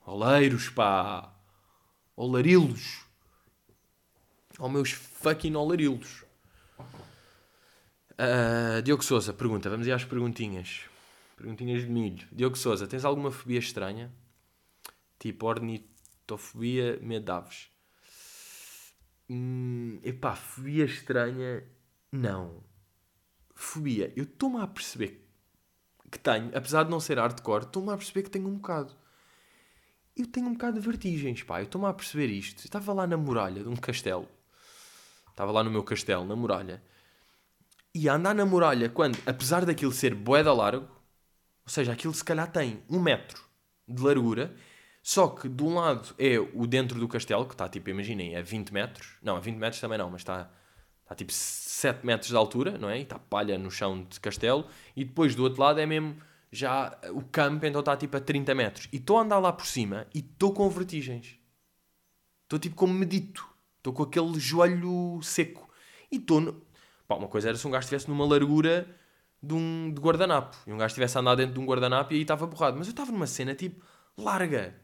oleiros, 0.05 0.69
pá. 0.69 1.33
Olarilos. 2.15 3.05
Oh, 4.59 4.69
meus 4.69 4.91
fucking 4.91 5.55
olarilos. 5.55 6.26
Uh, 8.19 8.83
Diogo 8.83 9.05
Souza 9.05 9.33
pergunta, 9.33 9.69
vamos 9.69 9.87
ir 9.87 9.93
às 9.93 10.05
perguntinhas. 10.05 10.83
Perguntinhas 11.37 11.83
de 11.83 11.89
milho. 11.89 12.27
Diogo 12.33 12.57
Souza, 12.57 12.87
tens 12.87 13.05
alguma 13.05 13.31
fobia 13.31 13.59
estranha? 13.59 14.11
Tipo 15.19 15.47
ornitofobia, 15.47 16.99
medo 17.03 17.25
de 17.25 17.33
aves. 17.33 17.69
Hum, 19.29 20.01
epá, 20.03 20.35
fobia 20.35 20.85
estranha, 20.85 21.65
não. 22.11 22.63
Fobia, 23.55 24.13
eu 24.17 24.25
estou-me 24.25 24.61
a 24.61 24.67
perceber 24.67 25.29
que 26.11 26.19
tenho, 26.19 26.57
apesar 26.57 26.85
de 26.85 26.91
não 26.91 27.01
ser 27.01 27.19
hardcore, 27.19 27.65
estou-me 27.65 27.93
a 27.93 27.97
perceber 27.97 28.23
que 28.23 28.31
tenho 28.31 28.49
um 28.49 28.57
bocado 28.57 28.97
eu 30.17 30.27
tenho 30.27 30.47
um 30.47 30.55
bocado 30.55 30.81
de 30.81 30.87
vertigens, 30.87 31.43
pá. 31.43 31.61
Eu 31.61 31.65
estou-me 31.65 31.87
a 31.87 31.93
perceber 31.93 32.29
isto. 32.29 32.61
Eu 32.61 32.65
estava 32.65 32.93
lá 32.95 33.07
na 33.07 33.19
muralha 33.19 33.63
de 33.63 33.69
um 33.69 33.77
castelo. 33.77 34.27
Estava 35.31 35.53
lá 35.53 35.63
no 35.63 35.71
meu 35.71 35.85
castelo, 35.85 36.25
na 36.25 36.35
muralha. 36.35 36.83
E 37.97 38.11
a 38.11 38.15
andar 38.15 38.35
na 38.35 38.45
muralha, 38.45 38.91
quando, 38.91 39.19
apesar 39.25 39.65
daquilo 39.65 39.91
ser 39.91 40.15
boeda 40.15 40.53
largo, 40.53 40.85
ou 40.85 41.71
seja, 41.71 41.95
aquilo 41.95 42.13
se 42.13 42.23
calhar 42.23 42.53
tem 42.53 42.83
um 42.91 43.01
metro 43.01 43.43
de 43.89 44.03
largura, 44.03 44.55
só 45.03 45.29
que 45.29 45.49
de 45.49 45.63
um 45.63 45.77
lado 45.77 46.15
é 46.19 46.39
o 46.39 46.67
dentro 46.67 47.01
do 47.01 47.09
castelo, 47.09 47.47
que 47.47 47.55
está 47.55 47.67
tipo, 47.71 47.89
imaginem, 47.89 48.37
a 48.37 48.43
20 48.43 48.71
metros. 48.71 49.17
Não, 49.23 49.37
a 49.37 49.41
20 49.41 49.57
metros 49.57 49.81
também 49.81 49.97
não, 49.97 50.11
mas 50.11 50.21
está, 50.21 50.51
está 51.05 51.15
tipo 51.15 51.33
7 51.33 52.05
metros 52.05 52.29
de 52.29 52.37
altura, 52.37 52.77
não 52.77 52.91
é? 52.91 52.99
E 52.99 53.03
está 53.03 53.19
palha 53.19 53.57
no 53.57 53.71
chão 53.71 54.05
de 54.05 54.21
castelo. 54.21 54.67
E 54.95 55.03
depois 55.03 55.35
do 55.35 55.45
outro 55.45 55.63
lado 55.63 55.81
é 55.81 55.87
mesmo 55.87 56.19
já 56.53 56.99
o 57.13 57.23
campo 57.23 57.65
então 57.65 57.81
está 57.81 57.97
tipo 57.97 58.15
a 58.15 58.21
30 58.21 58.55
metros. 58.55 58.89
E 58.93 58.97
estou 58.97 59.17
a 59.17 59.23
andar 59.23 59.39
lá 59.39 59.55
por 59.55 59.67
cima 59.67 60.07
e 60.15 60.19
estou 60.19 60.53
com 60.53 60.69
vertigens. 60.69 61.39
Estou 62.43 62.59
tipo 62.59 62.77
como 62.77 62.93
medito. 62.93 63.49
Estou 63.79 63.95
com 63.95 64.03
aquele 64.03 64.39
joelho 64.39 65.19
seco. 65.23 65.67
E 66.13 66.17
estou. 66.17 66.66
Pá, 67.07 67.15
uma 67.15 67.29
coisa 67.29 67.49
era 67.49 67.57
se 67.57 67.67
um 67.67 67.71
gajo 67.71 67.85
estivesse 67.85 68.09
numa 68.09 68.27
largura 68.27 68.89
de 69.43 69.55
um 69.55 69.93
de 69.93 70.01
guardanapo. 70.01 70.57
E 70.67 70.73
um 70.73 70.79
gajo 70.79 70.89
estivesse 70.89 71.17
a 71.17 71.21
andar 71.21 71.37
dentro 71.37 71.55
de 71.55 71.61
um 71.61 71.67
guardanapo 71.67 72.13
e 72.13 72.17
aí 72.17 72.23
estava 72.23 72.47
borrado. 72.47 72.77
Mas 72.77 72.87
eu 72.87 72.93
estava 72.93 73.13
numa 73.13 73.27
cena 73.27 73.55
tipo 73.55 73.85
larga. 74.17 74.75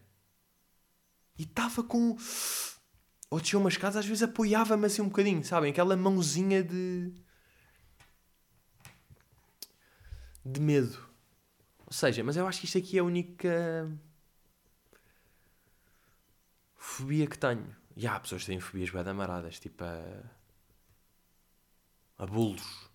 E 1.38 1.42
estava 1.42 1.82
com. 1.82 2.16
Ou 3.30 3.40
descia 3.40 3.58
umas 3.58 3.76
casas, 3.76 4.00
às 4.00 4.06
vezes 4.06 4.22
apoiava-me 4.22 4.86
assim 4.86 5.02
um 5.02 5.08
bocadinho, 5.08 5.42
sabem? 5.44 5.70
Aquela 5.70 5.96
mãozinha 5.96 6.62
de. 6.62 7.12
de 10.44 10.60
medo. 10.60 10.98
Ou 11.86 11.92
seja, 11.92 12.22
mas 12.22 12.36
eu 12.36 12.46
acho 12.46 12.60
que 12.60 12.66
isto 12.66 12.78
aqui 12.78 12.98
é 12.98 13.00
a 13.00 13.04
única 13.04 13.90
fobia 16.76 17.26
que 17.26 17.38
tenho. 17.38 17.74
E 17.96 18.06
há 18.06 18.18
pessoas 18.18 18.42
que 18.42 18.48
têm 18.48 18.60
fobias 18.60 18.90
bem 18.90 19.02
amaradas, 19.02 19.58
tipo 19.58 19.82
a. 19.84 20.41
a 22.22 22.26
bolos. 22.26 22.88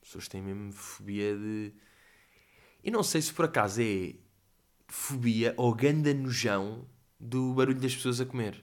Pessoas 0.00 0.26
têm 0.26 0.42
mesmo 0.42 0.72
fobia 0.72 1.36
de. 1.36 1.72
E 2.82 2.90
não 2.90 3.04
sei 3.04 3.22
se 3.22 3.32
por 3.32 3.44
acaso 3.44 3.80
é 3.80 4.14
fobia 4.88 5.54
ou 5.56 5.72
ganda 5.72 6.12
nojão 6.12 6.84
do 7.20 7.54
barulho 7.54 7.80
das 7.80 7.94
pessoas 7.94 8.20
a 8.20 8.26
comer. 8.26 8.62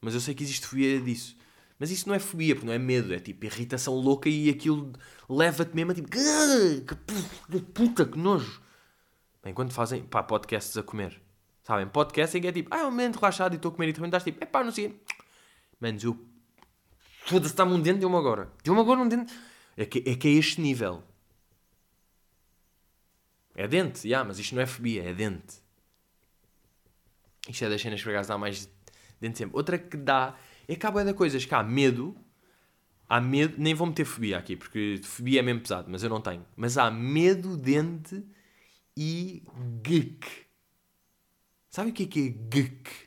Mas 0.00 0.14
eu 0.14 0.20
sei 0.20 0.34
que 0.34 0.42
existe 0.42 0.66
fobia 0.66 1.00
disso. 1.00 1.36
Mas 1.78 1.92
isso 1.92 2.08
não 2.08 2.16
é 2.16 2.18
fobia, 2.18 2.54
porque 2.54 2.66
não 2.66 2.74
é 2.74 2.78
medo, 2.78 3.14
é 3.14 3.20
tipo 3.20 3.44
irritação 3.44 3.94
louca 3.94 4.28
e 4.28 4.50
aquilo 4.50 4.92
leva-te 5.28 5.74
mesmo 5.76 5.92
a 5.92 5.94
tipo. 5.94 6.08
Que 6.10 7.60
puta, 7.60 8.04
que 8.04 8.18
nojo. 8.18 8.60
Bem, 9.40 9.54
quando 9.54 9.72
fazem 9.72 10.02
pá, 10.02 10.24
podcasts 10.24 10.76
a 10.76 10.82
comer, 10.82 11.22
sabem? 11.62 11.86
Podcast 11.86 12.36
em 12.36 12.40
que 12.40 12.48
é 12.48 12.52
tipo, 12.52 12.74
ah, 12.74 12.78
é 12.78 12.82
um 12.82 12.90
momento 12.90 13.20
relaxado 13.20 13.52
e 13.52 13.56
estou 13.56 13.70
a 13.70 13.74
comer 13.74 13.90
e 13.90 13.92
também 13.92 14.08
estás 14.08 14.24
tipo, 14.24 14.42
é 14.42 14.46
pá, 14.46 14.64
não 14.64 14.72
sei. 14.72 15.00
Menos 15.80 16.02
eu. 16.02 16.35
Foda-se, 17.26 17.52
está-me 17.52 17.72
um 17.72 17.80
dente, 17.80 17.98
deu-me 17.98 18.16
agora. 18.16 18.52
Deu-me 18.62 18.80
agora 18.80 19.00
um 19.00 19.08
dente. 19.08 19.34
É 19.76 19.84
que, 19.84 19.98
é 20.06 20.14
que 20.14 20.28
é 20.28 20.30
este 20.30 20.60
nível. 20.60 21.02
É 23.54 23.66
dente, 23.66 24.02
já, 24.02 24.08
yeah, 24.08 24.28
mas 24.28 24.38
isto 24.38 24.54
não 24.54 24.62
é 24.62 24.66
fobia, 24.66 25.02
é 25.02 25.12
dente. 25.12 25.56
Isto 27.48 27.64
é 27.64 27.68
das 27.68 27.80
cenas 27.80 28.02
que 28.02 28.12
dá 28.22 28.38
mais 28.38 28.70
dente 29.20 29.38
sempre. 29.38 29.56
Outra 29.56 29.76
que 29.76 29.96
dá 29.96 30.36
é 30.68 30.76
que 30.76 30.86
há 30.86 30.90
da 30.90 31.14
coisas 31.14 31.44
que 31.44 31.54
há 31.54 31.62
medo, 31.62 32.16
há 33.08 33.20
medo, 33.20 33.54
nem 33.58 33.74
vou 33.74 33.86
meter 33.88 34.04
fobia 34.04 34.38
aqui, 34.38 34.56
porque 34.56 35.00
fobia 35.02 35.40
é 35.40 35.42
mesmo 35.42 35.62
pesado, 35.62 35.88
mas 35.90 36.02
eu 36.02 36.10
não 36.10 36.20
tenho. 36.20 36.46
Mas 36.54 36.78
há 36.78 36.90
medo, 36.90 37.56
dente 37.56 38.22
e 38.96 39.42
geek. 39.82 40.46
Sabe 41.70 41.90
o 41.90 41.92
que 41.92 42.04
é 42.04 42.06
que 42.06 42.20
é 42.20 42.28
geek? 42.28 43.05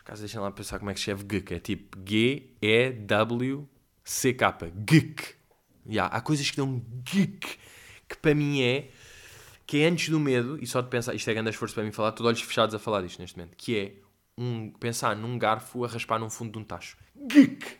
Por 0.00 0.12
acaso 0.12 0.22
deixem 0.22 0.40
lá 0.40 0.50
pensar 0.50 0.78
como 0.78 0.90
é 0.90 0.94
que 0.94 1.00
se 1.00 1.10
escreve 1.10 1.24
geek. 1.24 1.54
É 1.54 1.60
tipo 1.60 1.98
G-E-W-C-K. 2.08 3.60
Geek. 4.74 5.34
Yeah, 5.86 6.14
há 6.14 6.20
coisas 6.20 6.50
que 6.50 6.56
dão 6.56 6.82
geek, 7.04 7.58
que 8.08 8.16
para 8.18 8.34
mim 8.34 8.62
é 8.62 8.90
que 9.66 9.82
é 9.82 9.86
antes 9.86 10.08
do 10.08 10.18
medo, 10.18 10.58
e 10.60 10.66
só 10.66 10.80
de 10.80 10.88
pensar, 10.88 11.14
isto 11.14 11.30
é 11.30 11.34
grande 11.34 11.50
esforço 11.50 11.74
para 11.74 11.84
mim 11.84 11.92
falar, 11.92 12.08
estou 12.08 12.24
de 12.24 12.28
olhos 12.28 12.42
fechados 12.42 12.74
a 12.74 12.78
falar 12.78 13.02
disto 13.02 13.20
neste 13.20 13.38
momento, 13.38 13.56
que 13.56 13.78
é 13.78 13.94
um, 14.36 14.72
pensar 14.72 15.14
num 15.14 15.38
garfo 15.38 15.84
a 15.84 15.88
raspar 15.88 16.18
num 16.18 16.28
fundo 16.28 16.52
de 16.52 16.58
um 16.58 16.64
tacho. 16.64 16.96
Geek! 17.14 17.78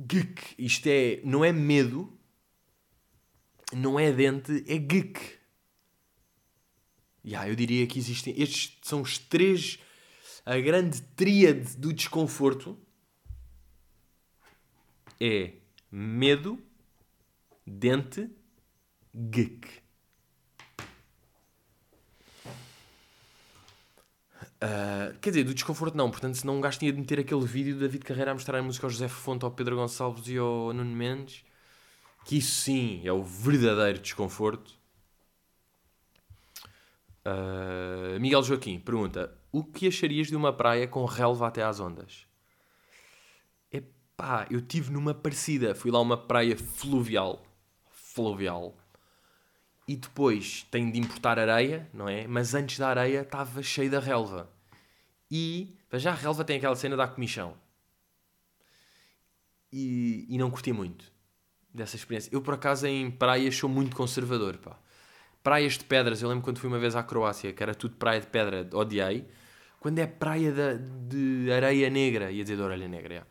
Geek. 0.00 0.54
Isto 0.58 0.88
é, 0.88 1.20
não 1.22 1.44
é 1.44 1.52
medo, 1.52 2.12
não 3.72 4.00
é 4.00 4.10
dente, 4.10 4.64
é 4.66 4.78
geek. 4.78 5.20
Yeah, 7.24 7.48
eu 7.48 7.54
diria 7.54 7.86
que 7.86 7.98
existem. 7.98 8.34
Estes 8.36 8.78
são 8.82 9.00
os 9.00 9.18
três. 9.18 9.78
A 10.44 10.58
grande 10.58 11.00
tríade 11.00 11.76
do 11.76 11.92
desconforto 11.92 12.76
é 15.20 15.52
medo, 15.90 16.58
dente, 17.64 18.28
geek. 19.14 19.82
Uh, 24.62 25.18
quer 25.20 25.30
dizer, 25.30 25.44
do 25.44 25.54
desconforto 25.54 25.96
não, 25.96 26.08
portanto, 26.08 26.36
se 26.36 26.46
não 26.46 26.56
um 26.56 26.60
gajo 26.60 26.78
tinha 26.78 26.92
de 26.92 26.98
meter 26.98 27.18
aquele 27.18 27.44
vídeo 27.44 27.74
do 27.74 27.80
David 27.80 28.04
Carreira 28.04 28.30
a 28.30 28.34
mostrar 28.34 28.58
a 28.58 28.62
música 28.62 28.86
ao 28.86 28.90
José 28.90 29.08
Fonte, 29.08 29.44
ao 29.44 29.50
Pedro 29.50 29.74
Gonçalves 29.74 30.28
e 30.28 30.36
ao 30.36 30.72
Nuno 30.72 30.94
Mendes, 30.94 31.44
que 32.24 32.38
isso 32.38 32.62
sim 32.62 33.00
é 33.04 33.12
o 33.12 33.24
verdadeiro 33.24 33.98
desconforto. 33.98 34.81
Uh, 37.24 38.18
Miguel 38.20 38.42
Joaquim 38.42 38.78
pergunta: 38.80 39.32
O 39.50 39.62
que 39.64 39.88
acharias 39.88 40.28
de 40.28 40.36
uma 40.36 40.52
praia 40.52 40.88
com 40.88 41.04
relva 41.04 41.46
até 41.46 41.62
às 41.62 41.80
ondas? 41.80 42.26
Epá, 43.70 44.46
eu 44.50 44.60
tive 44.60 44.90
numa 44.90 45.14
parecida, 45.14 45.74
fui 45.74 45.90
lá 45.90 46.00
uma 46.00 46.16
praia 46.16 46.56
fluvial. 46.56 47.42
Fluvial 47.90 48.76
e 49.86 49.96
depois 49.96 50.66
tem 50.70 50.90
de 50.90 50.98
importar 50.98 51.38
areia, 51.38 51.88
não 51.92 52.08
é? 52.08 52.26
Mas 52.26 52.54
antes 52.54 52.78
da 52.78 52.88
areia 52.88 53.22
estava 53.22 53.62
cheio 53.62 53.90
da 53.90 54.00
relva. 54.00 54.50
E 55.30 55.76
já 55.94 56.12
a 56.12 56.14
relva 56.14 56.44
tem 56.44 56.56
aquela 56.56 56.76
cena 56.76 56.96
da 56.96 57.08
comichão. 57.08 57.56
E, 59.72 60.26
e 60.28 60.38
não 60.38 60.50
curti 60.50 60.72
muito 60.72 61.10
dessa 61.72 61.96
experiência. 61.96 62.30
Eu, 62.32 62.42
por 62.42 62.54
acaso, 62.54 62.86
em 62.86 63.10
praias 63.10 63.56
sou 63.56 63.68
muito 63.68 63.96
conservador, 63.96 64.58
pá. 64.58 64.78
Praias 65.42 65.76
de 65.76 65.84
pedras, 65.84 66.22
eu 66.22 66.28
lembro 66.28 66.44
quando 66.44 66.58
fui 66.58 66.68
uma 66.68 66.78
vez 66.78 66.94
à 66.94 67.02
Croácia, 67.02 67.52
que 67.52 67.62
era 67.62 67.74
tudo 67.74 67.96
praia 67.96 68.20
de 68.20 68.26
pedra, 68.28 68.68
odiei. 68.72 69.26
Quando 69.80 69.98
é 69.98 70.06
praia 70.06 70.52
de, 70.52 71.46
de 71.46 71.52
areia 71.52 71.90
negra, 71.90 72.30
ia 72.30 72.44
dizer 72.44 72.56
de 72.56 72.62
orelha 72.62 72.86
negra. 72.86 73.26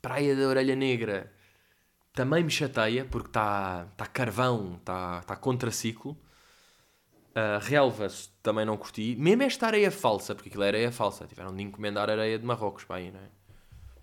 Praia 0.00 0.36
da 0.36 0.46
orelha 0.46 0.76
negra, 0.76 1.32
também 2.14 2.44
me 2.44 2.50
chateia 2.50 3.04
porque 3.04 3.28
está 3.28 3.86
tá 3.96 4.06
carvão, 4.06 4.76
está 4.76 5.22
tá 5.22 5.34
contraciclo. 5.34 6.12
Uh, 7.32 7.58
relvas 7.60 8.32
também 8.40 8.64
não 8.64 8.76
curti. 8.76 9.16
Mesmo 9.16 9.42
esta 9.42 9.66
areia 9.66 9.90
falsa, 9.90 10.36
porque 10.36 10.48
aquilo 10.48 10.62
é 10.62 10.68
areia 10.68 10.92
falsa. 10.92 11.26
Tiveram 11.26 11.52
de 11.52 11.64
encomendar 11.64 12.08
areia 12.08 12.38
de 12.38 12.46
Marrocos 12.46 12.84
para 12.84 12.96
aí, 12.96 13.10
não 13.10 13.18
é? 13.18 13.28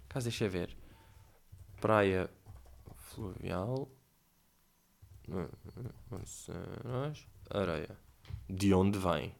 Caso 0.09 0.26
deixa 0.26 0.49
ver. 0.49 0.76
Praia 1.80 2.30
fluvial. 2.97 3.89
Areia. 7.49 7.97
De 8.49 8.74
onde 8.74 8.97
vem? 8.97 9.36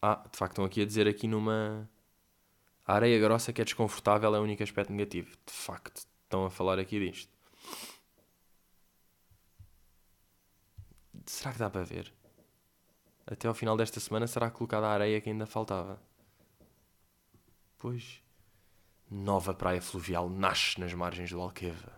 Ah, 0.00 0.24
de 0.30 0.38
facto 0.38 0.52
estão 0.52 0.64
aqui 0.64 0.82
a 0.82 0.86
dizer 0.86 1.08
aqui 1.08 1.26
numa... 1.26 1.88
A 2.86 2.94
areia 2.94 3.18
grossa 3.18 3.52
que 3.52 3.60
é 3.60 3.64
desconfortável 3.64 4.34
é 4.34 4.40
o 4.40 4.42
único 4.42 4.62
aspecto 4.62 4.92
negativo. 4.92 5.36
De 5.44 5.52
facto, 5.52 6.06
estão 6.22 6.46
a 6.46 6.50
falar 6.50 6.78
aqui 6.78 6.98
disto. 6.98 7.30
Será 11.26 11.52
que 11.52 11.58
dá 11.58 11.68
para 11.68 11.84
ver? 11.84 12.12
Até 13.26 13.46
ao 13.46 13.54
final 13.54 13.76
desta 13.76 14.00
semana 14.00 14.26
será 14.26 14.50
colocada 14.50 14.86
a 14.86 14.92
areia 14.92 15.20
que 15.20 15.28
ainda 15.28 15.44
faltava. 15.44 16.00
Pois. 17.76 18.22
Nova 19.10 19.52
praia 19.52 19.82
fluvial 19.82 20.30
nasce 20.30 20.80
nas 20.80 20.94
margens 20.94 21.30
do 21.30 21.40
Alqueva. 21.40 21.97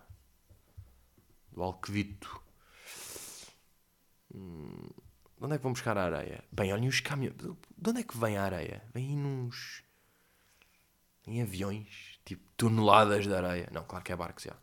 Do 1.51 1.63
Alquevito. 1.63 2.41
Hum, 4.33 4.89
onde 5.39 5.55
é 5.55 5.57
que 5.57 5.63
vão 5.63 5.73
buscar 5.73 5.97
a 5.97 6.05
areia? 6.05 6.43
Bem, 6.51 6.71
olhem 6.73 6.87
os 6.87 6.99
caminhões. 7.01 7.35
De 7.37 7.89
onde 7.89 8.01
é 8.01 8.03
que 8.03 8.17
vem 8.17 8.37
a 8.37 8.43
areia? 8.43 8.83
Vem 8.93 9.17
nos. 9.17 9.83
em 11.27 11.41
aviões 11.41 12.11
Tipo, 12.25 12.43
toneladas 12.55 13.25
de 13.25 13.33
areia. 13.33 13.67
Não, 13.71 13.83
claro 13.83 14.03
que 14.05 14.11
é 14.11 14.15
barcos, 14.15 14.43
já. 14.45 14.55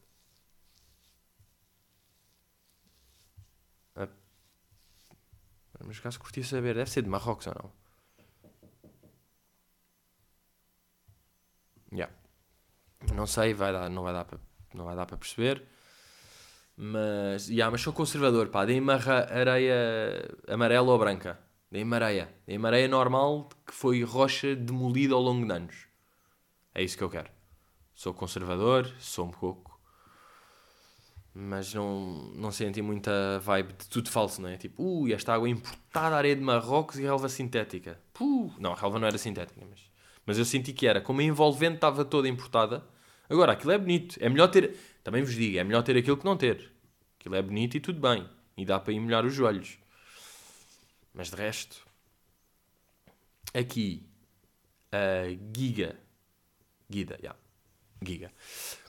Ah. 3.96 4.08
Mas 5.84 5.98
caso 6.00 6.18
curtia 6.20 6.44
saber, 6.44 6.74
deve 6.74 6.90
ser 6.90 7.02
de 7.02 7.08
Marrocos 7.08 7.46
ou 7.48 7.54
não? 7.54 7.72
Yeah. 11.92 12.14
Não 13.14 13.26
sei, 13.26 13.54
vai 13.54 13.72
dar, 13.72 13.88
não 13.90 14.02
vai 14.02 14.12
dar 14.12 14.26
não 14.74 14.84
vai 14.84 14.96
dar 14.96 15.06
para 15.06 15.16
perceber. 15.16 15.66
Mas, 16.80 17.48
yeah, 17.48 17.68
mas 17.72 17.80
sou 17.80 17.92
conservador, 17.92 18.50
pá. 18.50 18.64
Dei-me 18.64 18.92
areia 18.92 20.30
amarela 20.46 20.92
ou 20.92 20.98
branca. 20.98 21.36
Dei-me 21.68 21.92
areia. 21.96 22.32
Dei-me 22.46 22.64
areia 22.68 22.86
normal 22.86 23.48
que 23.66 23.74
foi 23.74 24.04
rocha 24.04 24.54
demolida 24.54 25.12
ao 25.12 25.20
longo 25.20 25.44
de 25.44 25.52
anos. 25.52 25.88
É 26.72 26.80
isso 26.80 26.96
que 26.96 27.02
eu 27.02 27.10
quero. 27.10 27.28
Sou 27.92 28.14
conservador, 28.14 28.86
sou 29.00 29.26
um 29.26 29.30
pouco. 29.32 29.76
Mas 31.34 31.74
não, 31.74 32.32
não 32.36 32.52
senti 32.52 32.80
muita 32.80 33.40
vibe 33.40 33.72
de 33.72 33.88
tudo 33.88 34.08
falso, 34.08 34.40
não 34.40 34.48
é? 34.48 34.56
Tipo, 34.56 34.80
ui, 34.80 35.12
esta 35.12 35.34
água 35.34 35.48
importada, 35.48 36.14
areia 36.14 36.36
de 36.36 36.42
Marrocos 36.42 36.96
e 36.96 37.02
relva 37.02 37.28
sintética. 37.28 38.00
Puh. 38.14 38.52
Não, 38.60 38.72
a 38.72 38.76
relva 38.76 39.00
não 39.00 39.08
era 39.08 39.18
sintética, 39.18 39.60
mas, 39.68 39.80
mas 40.24 40.38
eu 40.38 40.44
senti 40.44 40.72
que 40.72 40.86
era. 40.86 41.00
Como 41.00 41.20
a 41.20 41.24
envolvente 41.24 41.74
estava 41.74 42.04
toda 42.04 42.28
importada. 42.28 42.84
Agora, 43.28 43.52
aquilo 43.52 43.72
é 43.72 43.78
bonito. 43.78 44.16
É 44.20 44.28
melhor 44.28 44.46
ter. 44.46 44.76
Também 45.08 45.22
vos 45.22 45.34
digo, 45.34 45.58
é 45.58 45.64
melhor 45.64 45.82
ter 45.82 45.96
aquilo 45.96 46.16
que 46.16 46.24
não 46.24 46.36
ter. 46.36 46.70
Aquilo 47.18 47.34
é 47.34 47.42
bonito 47.42 47.76
e 47.76 47.80
tudo 47.80 48.00
bem. 48.00 48.28
E 48.56 48.64
dá 48.64 48.78
para 48.78 48.92
ir 48.92 49.00
molhar 49.00 49.24
os 49.24 49.32
joelhos. 49.32 49.78
Mas 51.14 51.30
de 51.30 51.36
resto. 51.36 51.86
Aqui. 53.54 54.06
A 54.92 55.28
Giga. 55.56 55.98
Guida, 56.90 57.14
já. 57.14 57.30
Yeah 57.30 57.48
giga. 58.04 58.32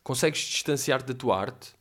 Consegues 0.03 0.39
distanciar-te 0.41 1.07
da 1.07 1.13
tua 1.13 1.39
arte, 1.39 1.73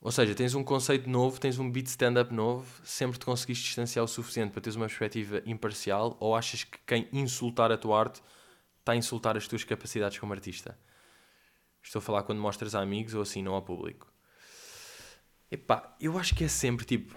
ou 0.00 0.12
seja, 0.12 0.34
tens 0.34 0.54
um 0.54 0.62
conceito 0.62 1.08
novo, 1.08 1.40
tens 1.40 1.58
um 1.58 1.70
beat 1.70 1.86
stand-up 1.86 2.32
novo, 2.32 2.66
sempre 2.84 3.18
te 3.18 3.24
conseguiste 3.24 3.64
distanciar 3.64 4.04
o 4.04 4.08
suficiente 4.08 4.52
para 4.52 4.60
teres 4.60 4.76
uma 4.76 4.86
perspectiva 4.86 5.42
imparcial, 5.44 6.16
ou 6.20 6.34
achas 6.34 6.64
que 6.64 6.78
quem 6.86 7.08
insultar 7.12 7.72
a 7.72 7.76
tua 7.76 7.98
arte 7.98 8.22
está 8.80 8.92
a 8.92 8.96
insultar 8.96 9.36
as 9.36 9.48
tuas 9.48 9.64
capacidades 9.64 10.18
como 10.18 10.32
artista? 10.32 10.78
Estou 11.86 12.00
a 12.00 12.02
falar 12.02 12.24
quando 12.24 12.40
mostras 12.40 12.74
a 12.74 12.80
amigos 12.80 13.14
ou 13.14 13.22
assim, 13.22 13.40
não 13.42 13.54
ao 13.54 13.62
público. 13.62 14.12
Epá, 15.48 15.94
eu 16.00 16.18
acho 16.18 16.34
que 16.34 16.42
é 16.42 16.48
sempre 16.48 16.84
tipo. 16.84 17.16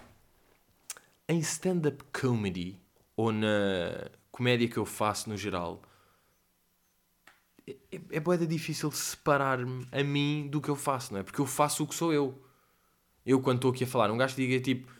Em 1.28 1.40
stand-up 1.40 2.04
comedy 2.14 2.80
ou 3.16 3.32
na 3.32 4.12
comédia 4.32 4.70
que 4.70 4.78
eu 4.78 4.86
faço 4.86 5.28
no 5.28 5.36
geral, 5.36 5.82
é, 7.68 7.76
é 8.12 8.20
boeda 8.20 8.46
difícil 8.46 8.92
separar-me 8.92 9.88
a 9.92 10.04
mim 10.04 10.48
do 10.48 10.62
que 10.62 10.70
eu 10.70 10.76
faço, 10.76 11.14
não 11.14 11.20
é? 11.20 11.24
Porque 11.24 11.42
eu 11.42 11.48
faço 11.48 11.84
o 11.84 11.88
que 11.88 11.96
sou 11.96 12.14
eu. 12.14 12.40
Eu, 13.26 13.42
quando 13.42 13.58
estou 13.58 13.72
aqui 13.72 13.86
a 13.86 13.88
falar, 13.88 14.12
um 14.12 14.18
gajo 14.18 14.36
diga 14.36 14.60
tipo, 14.60 14.92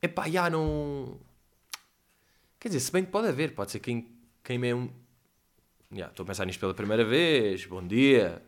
epá, 0.00 0.30
já 0.30 0.48
não. 0.48 1.20
Quer 2.60 2.68
dizer, 2.68 2.80
se 2.80 2.92
bem 2.92 3.04
que 3.04 3.10
pode 3.10 3.26
haver, 3.26 3.56
pode 3.56 3.72
ser 3.72 3.80
quem, 3.80 4.08
quem 4.44 4.56
me 4.56 4.70
é. 4.70 4.88
Já, 5.90 6.06
estou 6.06 6.22
a 6.22 6.26
pensar 6.26 6.44
nisto 6.44 6.60
pela 6.60 6.74
primeira 6.74 7.04
vez, 7.04 7.66
bom 7.66 7.84
dia. 7.84 8.40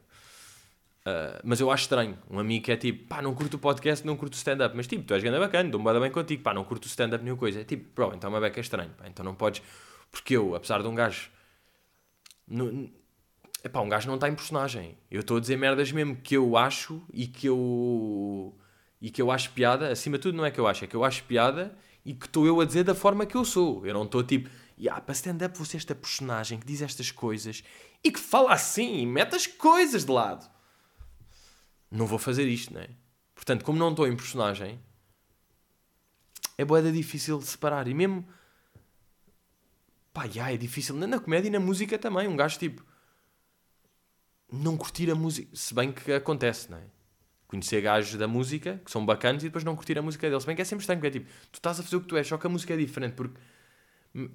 Uh, 1.06 1.40
mas 1.42 1.60
eu 1.60 1.70
acho 1.70 1.84
estranho. 1.84 2.18
Um 2.30 2.38
amigo 2.38 2.64
que 2.64 2.72
é 2.72 2.76
tipo, 2.76 3.06
pá, 3.06 3.22
não 3.22 3.34
curto 3.34 3.54
o 3.54 3.58
podcast, 3.58 4.06
não 4.06 4.16
curto 4.16 4.34
o 4.34 4.36
stand-up. 4.36 4.76
Mas 4.76 4.86
tipo, 4.86 5.04
tu 5.04 5.14
és 5.14 5.22
grande 5.22 5.38
bacana, 5.38 5.70
dou-me 5.70 6.00
bem 6.00 6.10
contigo, 6.10 6.42
pá, 6.42 6.52
não 6.52 6.64
curto 6.64 6.84
o 6.84 6.88
stand-up 6.88 7.22
nenhuma 7.22 7.38
coisa. 7.38 7.60
É 7.60 7.64
tipo, 7.64 7.90
bro, 7.94 8.14
então 8.14 8.28
uma 8.30 8.40
beca 8.40 8.60
é 8.60 8.62
estranho, 8.62 8.90
pá, 8.90 9.08
então 9.08 9.24
não 9.24 9.34
podes. 9.34 9.62
Porque 10.10 10.36
eu, 10.36 10.54
apesar 10.54 10.82
de 10.82 10.88
um 10.88 10.94
gajo. 10.94 11.30
No, 12.46 12.90
Epá, 13.64 13.80
um 13.80 13.88
gajo 13.88 14.06
não 14.06 14.14
está 14.14 14.28
em 14.28 14.34
personagem. 14.34 14.96
Eu 15.10 15.20
estou 15.20 15.36
a 15.36 15.40
dizer 15.40 15.56
merdas 15.56 15.90
mesmo 15.90 16.16
que 16.16 16.36
eu 16.36 16.56
acho 16.56 17.02
e 17.12 17.26
que 17.26 17.48
eu. 17.48 18.54
e 19.00 19.10
que 19.10 19.20
eu 19.20 19.30
acho 19.30 19.50
piada. 19.50 19.90
Acima 19.90 20.16
de 20.16 20.22
tudo, 20.22 20.36
não 20.36 20.44
é 20.44 20.50
que 20.50 20.60
eu 20.60 20.66
acho, 20.66 20.84
é 20.84 20.86
que 20.86 20.94
eu 20.94 21.04
acho 21.04 21.24
piada 21.24 21.74
e 22.04 22.14
que 22.14 22.26
estou 22.26 22.46
eu 22.46 22.60
a 22.60 22.64
dizer 22.64 22.84
da 22.84 22.94
forma 22.94 23.26
que 23.26 23.36
eu 23.36 23.44
sou. 23.44 23.84
Eu 23.86 23.92
não 23.94 24.04
estou 24.04 24.22
tipo, 24.22 24.48
yeah, 24.78 25.00
para 25.00 25.12
stand-up 25.12 25.58
você 25.58 25.76
esta 25.76 25.94
personagem 25.94 26.58
que 26.58 26.66
diz 26.66 26.80
estas 26.80 27.10
coisas 27.10 27.62
e 28.02 28.10
que 28.10 28.20
fala 28.20 28.52
assim 28.52 29.00
e 29.00 29.06
mete 29.06 29.34
as 29.34 29.46
coisas 29.46 30.04
de 30.04 30.12
lado. 30.12 30.48
Não 31.90 32.06
vou 32.06 32.18
fazer 32.18 32.46
isto, 32.46 32.74
não 32.74 32.80
é? 32.80 32.90
Portanto, 33.34 33.64
como 33.64 33.78
não 33.78 33.90
estou 33.90 34.06
em 34.06 34.16
personagem, 34.16 34.80
é 36.56 36.64
boeda 36.64 36.90
difícil 36.92 37.38
de 37.38 37.46
separar. 37.46 37.88
E 37.88 37.94
mesmo. 37.94 38.26
Pá, 40.12 40.24
yeah, 40.24 40.52
é 40.52 40.56
difícil. 40.56 40.94
Na 40.96 41.20
comédia 41.20 41.48
e 41.48 41.52
na 41.52 41.60
música 41.60 41.98
também. 41.98 42.26
Um 42.26 42.36
gajo 42.36 42.58
tipo 42.58 42.84
não 44.50 44.76
curtir 44.76 45.10
a 45.10 45.14
música. 45.14 45.54
Se 45.54 45.74
bem 45.74 45.92
que 45.92 46.12
acontece, 46.12 46.70
não 46.70 46.78
é? 46.78 46.82
Conhecer 47.46 47.80
gajos 47.80 48.18
da 48.18 48.28
música 48.28 48.80
que 48.84 48.90
são 48.90 49.04
bacanas 49.04 49.42
e 49.42 49.46
depois 49.46 49.64
não 49.64 49.76
curtir 49.76 49.98
a 49.98 50.02
música 50.02 50.28
deles. 50.28 50.42
Se 50.42 50.46
bem 50.46 50.56
que 50.56 50.62
é 50.62 50.64
sempre 50.64 50.82
estranho, 50.82 51.04
é 51.04 51.10
tipo, 51.10 51.26
tu 51.50 51.56
estás 51.56 51.80
a 51.80 51.82
fazer 51.82 51.96
o 51.96 52.00
que 52.00 52.06
tu 52.06 52.16
és, 52.16 52.26
só 52.26 52.36
que 52.36 52.46
a 52.46 52.50
música 52.50 52.74
é 52.74 52.76
diferente, 52.76 53.14
porque 53.14 53.38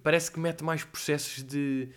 parece 0.01 0.31
que 0.31 0.39
mete 0.39 0.63
mais 0.63 0.83
processos 0.83 1.43
de. 1.43 1.89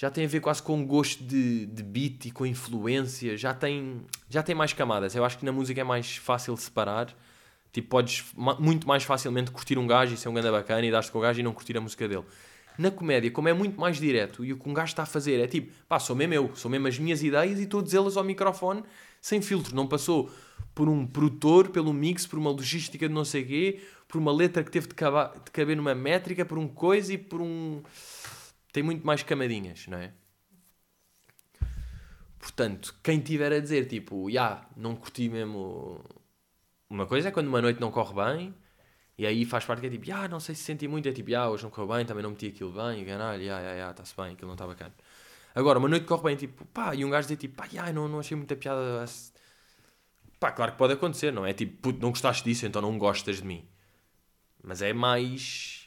Já 0.00 0.12
tem 0.12 0.26
a 0.26 0.28
ver 0.28 0.38
quase 0.38 0.62
com 0.62 0.86
gosto 0.86 1.24
de, 1.24 1.66
de 1.66 1.82
beat 1.82 2.26
e 2.26 2.30
com 2.30 2.46
influência, 2.46 3.36
já 3.36 3.52
tem, 3.52 4.00
já 4.30 4.44
tem 4.44 4.54
mais 4.54 4.72
camadas. 4.72 5.16
Eu 5.16 5.24
acho 5.24 5.36
que 5.36 5.44
na 5.44 5.50
música 5.50 5.80
é 5.80 5.82
mais 5.82 6.18
fácil 6.18 6.56
separar. 6.56 7.12
Tipo, 7.72 7.88
podes 7.88 8.24
muito 8.60 8.86
mais 8.86 9.02
facilmente 9.02 9.50
curtir 9.50 9.76
um 9.76 9.88
gajo 9.88 10.14
e 10.14 10.16
ser 10.16 10.28
um 10.28 10.34
ganda 10.34 10.52
bacana 10.52 10.86
e 10.86 10.92
dar-te 10.92 11.10
com 11.10 11.18
o 11.18 11.20
gajo 11.20 11.40
e 11.40 11.42
não 11.42 11.52
curtir 11.52 11.76
a 11.76 11.80
música 11.80 12.06
dele. 12.06 12.22
Na 12.78 12.92
comédia, 12.92 13.28
como 13.32 13.48
é 13.48 13.52
muito 13.52 13.80
mais 13.80 13.96
direto 13.96 14.44
e 14.44 14.52
o 14.52 14.56
que 14.56 14.68
um 14.68 14.72
gajo 14.72 14.90
está 14.90 15.02
a 15.02 15.06
fazer 15.06 15.40
é 15.40 15.48
tipo, 15.48 15.72
pá, 15.88 15.98
sou 15.98 16.14
mesmo 16.14 16.32
eu, 16.32 16.52
sou 16.54 16.70
mesmo 16.70 16.86
as 16.86 16.96
minhas 16.96 17.20
ideias 17.20 17.58
e 17.58 17.64
a 17.64 17.82
dizê-las 17.82 18.16
ao 18.16 18.22
microfone 18.22 18.84
sem 19.20 19.42
filtro. 19.42 19.74
Não 19.74 19.88
passou 19.88 20.30
por 20.76 20.88
um 20.88 21.04
produtor, 21.04 21.70
pelo 21.70 21.92
mix, 21.92 22.24
por 22.24 22.38
uma 22.38 22.50
logística 22.52 23.08
de 23.08 23.12
não 23.12 23.24
sei 23.24 23.44
quê, 23.44 23.80
por 24.06 24.18
uma 24.18 24.30
letra 24.30 24.62
que 24.62 24.70
teve 24.70 24.86
de 24.86 24.94
caber 24.94 25.76
numa 25.76 25.92
métrica, 25.92 26.44
por 26.44 26.56
um 26.56 26.68
coisa 26.68 27.12
e 27.12 27.18
por 27.18 27.40
um. 27.40 27.82
Tem 28.78 28.82
muito 28.84 29.04
mais 29.04 29.24
camadinhas, 29.24 29.88
não 29.88 29.98
é? 29.98 30.12
Portanto, 32.38 32.94
quem 33.02 33.18
tiver 33.18 33.52
a 33.52 33.58
dizer 33.58 33.86
tipo, 33.86 34.30
já, 34.30 34.50
yeah, 34.50 34.68
não 34.76 34.94
curti 34.94 35.28
mesmo. 35.28 36.00
Uma 36.88 37.04
coisa 37.04 37.26
é 37.26 37.32
quando 37.32 37.48
uma 37.48 37.60
noite 37.60 37.80
não 37.80 37.90
corre 37.90 38.14
bem 38.14 38.54
e 39.18 39.26
aí 39.26 39.44
faz 39.44 39.64
parte 39.64 39.80
que 39.80 39.88
é 39.88 39.90
tipo, 39.90 40.04
já, 40.04 40.12
yeah, 40.12 40.28
não 40.28 40.38
sei 40.38 40.54
se 40.54 40.62
senti 40.62 40.86
muito, 40.86 41.08
é 41.08 41.12
tipo, 41.12 41.28
já, 41.28 41.38
yeah, 41.38 41.52
hoje 41.52 41.64
não 41.64 41.70
correu 41.70 41.92
bem, 41.92 42.06
também 42.06 42.22
não 42.22 42.30
meti 42.30 42.46
aquilo 42.46 42.70
bem, 42.70 43.02
e 43.02 43.04
caralho, 43.04 43.44
já, 43.44 43.60
já, 43.60 43.76
já, 43.78 43.90
está-se 43.90 44.14
bem, 44.16 44.34
aquilo 44.34 44.46
não 44.46 44.54
está 44.54 44.64
bacana. 44.64 44.94
Agora, 45.56 45.80
uma 45.80 45.88
noite 45.88 46.06
corre 46.06 46.22
bem, 46.22 46.36
tipo, 46.36 46.64
pá, 46.66 46.94
e 46.94 47.04
um 47.04 47.10
gajo 47.10 47.26
dizer 47.26 47.36
tipo, 47.36 47.56
pá, 47.56 47.66
já, 47.66 47.92
não, 47.92 48.06
não 48.06 48.20
achei 48.20 48.36
muita 48.36 48.54
piada. 48.54 49.04
Pá, 50.38 50.52
claro 50.52 50.70
que 50.70 50.78
pode 50.78 50.92
acontecer, 50.92 51.32
não 51.32 51.44
é? 51.44 51.52
Tipo, 51.52 51.82
puto, 51.82 52.00
não 52.00 52.10
gostaste 52.10 52.44
disso, 52.44 52.64
então 52.64 52.80
não 52.80 52.96
gostas 52.96 53.38
de 53.38 53.44
mim. 53.44 53.68
Mas 54.62 54.82
é 54.82 54.92
mais. 54.92 55.77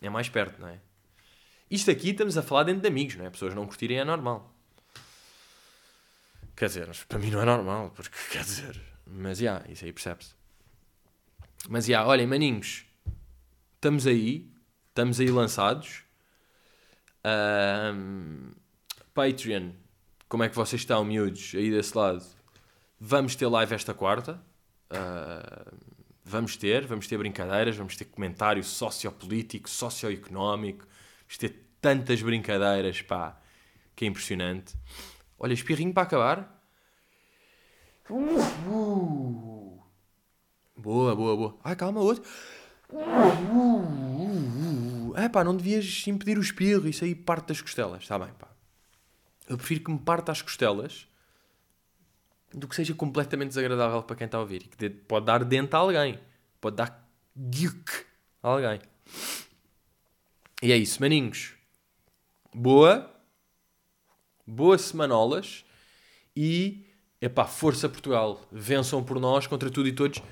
É 0.00 0.10
mais 0.10 0.28
perto, 0.28 0.60
não 0.60 0.68
é? 0.68 0.80
Isto 1.70 1.90
aqui 1.90 2.10
estamos 2.10 2.36
a 2.38 2.42
falar 2.42 2.64
dentro 2.64 2.82
de 2.82 2.88
amigos, 2.88 3.16
não 3.16 3.24
é? 3.24 3.30
Pessoas 3.30 3.54
não 3.54 3.66
curtirem 3.66 3.98
é 3.98 4.04
normal. 4.04 4.54
Quer 6.54 6.66
dizer, 6.66 6.88
para 7.08 7.18
mim 7.18 7.30
não 7.30 7.40
é 7.40 7.44
normal, 7.44 7.90
porque 7.90 8.16
quer 8.30 8.42
dizer. 8.42 8.80
Mas 9.06 9.38
já, 9.38 9.44
yeah, 9.44 9.72
isso 9.72 9.84
aí 9.84 9.92
percebe-se. 9.92 10.34
Mas 11.68 11.86
já, 11.86 11.92
yeah, 11.92 12.08
olhem, 12.08 12.26
maninhos, 12.26 12.84
estamos 13.74 14.06
aí, 14.06 14.50
estamos 14.88 15.20
aí 15.20 15.30
lançados. 15.30 16.02
Patreon, 19.12 19.72
como 20.28 20.44
é 20.44 20.48
que 20.48 20.54
vocês 20.54 20.82
estão, 20.82 21.04
miúdos, 21.04 21.52
aí 21.54 21.70
desse 21.70 21.96
lado? 21.96 22.24
Vamos 23.00 23.34
ter 23.34 23.46
live 23.46 23.74
esta 23.74 23.92
quarta. 23.92 24.40
Uh, 24.90 25.76
vamos 26.26 26.56
ter, 26.56 26.84
vamos 26.86 27.06
ter 27.06 27.16
brincadeiras, 27.16 27.76
vamos 27.76 27.96
ter 27.96 28.04
comentário 28.06 28.62
sociopolítico, 28.64 29.70
socioeconómico, 29.70 30.84
vamos 31.20 31.38
ter 31.38 31.68
tantas 31.80 32.20
brincadeiras, 32.20 33.00
pá, 33.00 33.40
que 33.94 34.04
é 34.04 34.08
impressionante. 34.08 34.74
Olha, 35.38 35.52
espirrinho 35.52 35.94
para 35.94 36.02
acabar. 36.02 36.62
Uh, 38.10 38.70
uh. 38.70 39.82
Boa, 40.76 41.14
boa, 41.14 41.36
boa. 41.36 41.58
Ai, 41.62 41.76
calma, 41.76 42.00
outro. 42.00 42.24
É 45.16 45.28
pá, 45.28 45.44
não 45.44 45.56
devias 45.56 46.06
impedir 46.08 46.38
o 46.38 46.42
espirro, 46.42 46.88
isso 46.88 47.04
aí 47.04 47.14
parte 47.14 47.48
das 47.48 47.60
costelas, 47.60 48.02
está 48.02 48.18
bem, 48.18 48.32
pá. 48.38 48.48
Eu 49.48 49.56
prefiro 49.56 49.84
que 49.84 49.90
me 49.92 49.98
parta 49.98 50.32
as 50.32 50.42
costelas 50.42 51.08
do 52.56 52.66
que 52.66 52.74
seja 52.74 52.94
completamente 52.94 53.48
desagradável 53.48 54.02
para 54.02 54.16
quem 54.16 54.24
está 54.24 54.38
a 54.38 54.40
ouvir 54.40 54.62
e 54.62 54.68
que 54.68 54.88
pode 54.88 55.26
dar 55.26 55.44
dente 55.44 55.76
a 55.76 55.78
alguém, 55.78 56.18
pode 56.58 56.76
dar 56.76 57.06
guic 57.36 58.06
a 58.42 58.48
alguém. 58.48 58.80
E 60.62 60.72
é 60.72 60.76
isso, 60.76 60.98
maninhos. 61.02 61.52
Boa, 62.54 63.14
boas 64.46 64.80
semanolas 64.80 65.66
e, 66.34 66.86
epá, 67.20 67.44
força 67.44 67.90
Portugal. 67.90 68.40
Vençam 68.50 69.04
por 69.04 69.20
nós 69.20 69.46
contra 69.46 69.70
tudo 69.70 69.86
e 69.88 69.92
todos. 69.92 70.22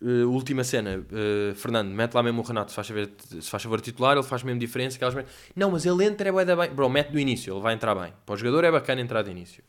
Uh, 0.00 0.28
última 0.28 0.62
cena, 0.64 0.98
uh, 0.98 1.54
Fernando, 1.54 1.90
mete 1.90 2.14
lá 2.14 2.22
mesmo 2.22 2.40
o 2.40 2.44
Renato, 2.44 2.70
se 2.70 2.74
faz, 2.76 2.86
favor, 2.86 3.10
se 3.40 3.50
faz 3.50 3.62
favor 3.62 3.80
titular, 3.80 4.16
ele 4.16 4.26
faz 4.26 4.42
mesmo 4.42 4.58
diferença. 4.58 4.96
Aquelas... 4.96 5.24
Não, 5.54 5.70
mas 5.70 5.86
ele 5.86 6.04
entra 6.04 6.28
é 6.28 6.56
bem. 6.56 6.70
Bro, 6.70 6.88
mete 6.88 7.10
do 7.10 7.18
início, 7.20 7.54
ele 7.54 7.60
vai 7.60 7.74
entrar 7.74 7.94
bem. 7.94 8.12
Para 8.26 8.34
o 8.34 8.36
jogador 8.36 8.64
é 8.64 8.70
bacana 8.72 9.00
entrar 9.00 9.22
de 9.22 9.30
início. 9.30 9.62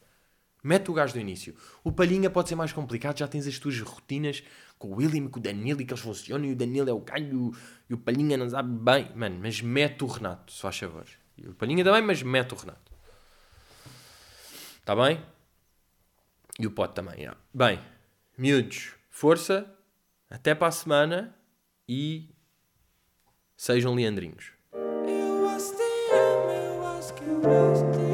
Mete 0.61 0.91
o 0.91 0.93
gajo 0.93 1.13
do 1.13 1.19
início. 1.19 1.55
O 1.83 1.91
Palhinha 1.91 2.29
pode 2.29 2.49
ser 2.49 2.55
mais 2.55 2.73
complicado, 2.73 3.17
já 3.17 3.27
tens 3.27 3.47
as 3.47 3.57
tuas 3.57 3.79
rotinas 3.79 4.43
com 4.77 4.89
o 4.89 4.95
William 4.95 5.25
e 5.25 5.29
com 5.29 5.39
o 5.39 5.41
Danilo 5.41 5.81
e 5.81 5.85
que 5.85 5.93
eles 5.93 6.03
funcionam 6.03 6.45
e 6.45 6.51
o 6.51 6.55
Danilo 6.55 6.89
é 6.89 6.93
o 6.93 6.99
galho 6.99 7.53
e 7.89 7.93
o 7.93 7.97
Palhinha 7.97 8.37
não 8.37 8.49
sabe 8.49 8.69
bem. 8.69 9.11
Mano, 9.15 9.39
mas 9.41 9.61
mete 9.61 10.03
o 10.03 10.07
Renato, 10.07 10.51
se 10.51 10.61
faz 10.61 10.77
favor. 10.77 11.05
E 11.37 11.47
o 11.47 11.53
Palhinha 11.53 11.83
também, 11.83 12.01
mas 12.01 12.21
mete 12.21 12.53
o 12.53 12.57
Renato. 12.57 12.91
Está 14.79 14.95
bem? 14.95 15.23
E 16.59 16.67
o 16.67 16.71
Pote 16.71 16.95
também, 16.95 17.23
já. 17.23 17.37
Bem, 17.53 17.79
miúdos, 18.37 18.91
força, 19.09 19.73
até 20.29 20.53
para 20.53 20.67
a 20.67 20.71
semana 20.71 21.35
e 21.87 22.29
sejam 23.55 23.95
leandrinhos. 23.95 24.51
Eu 27.43 28.08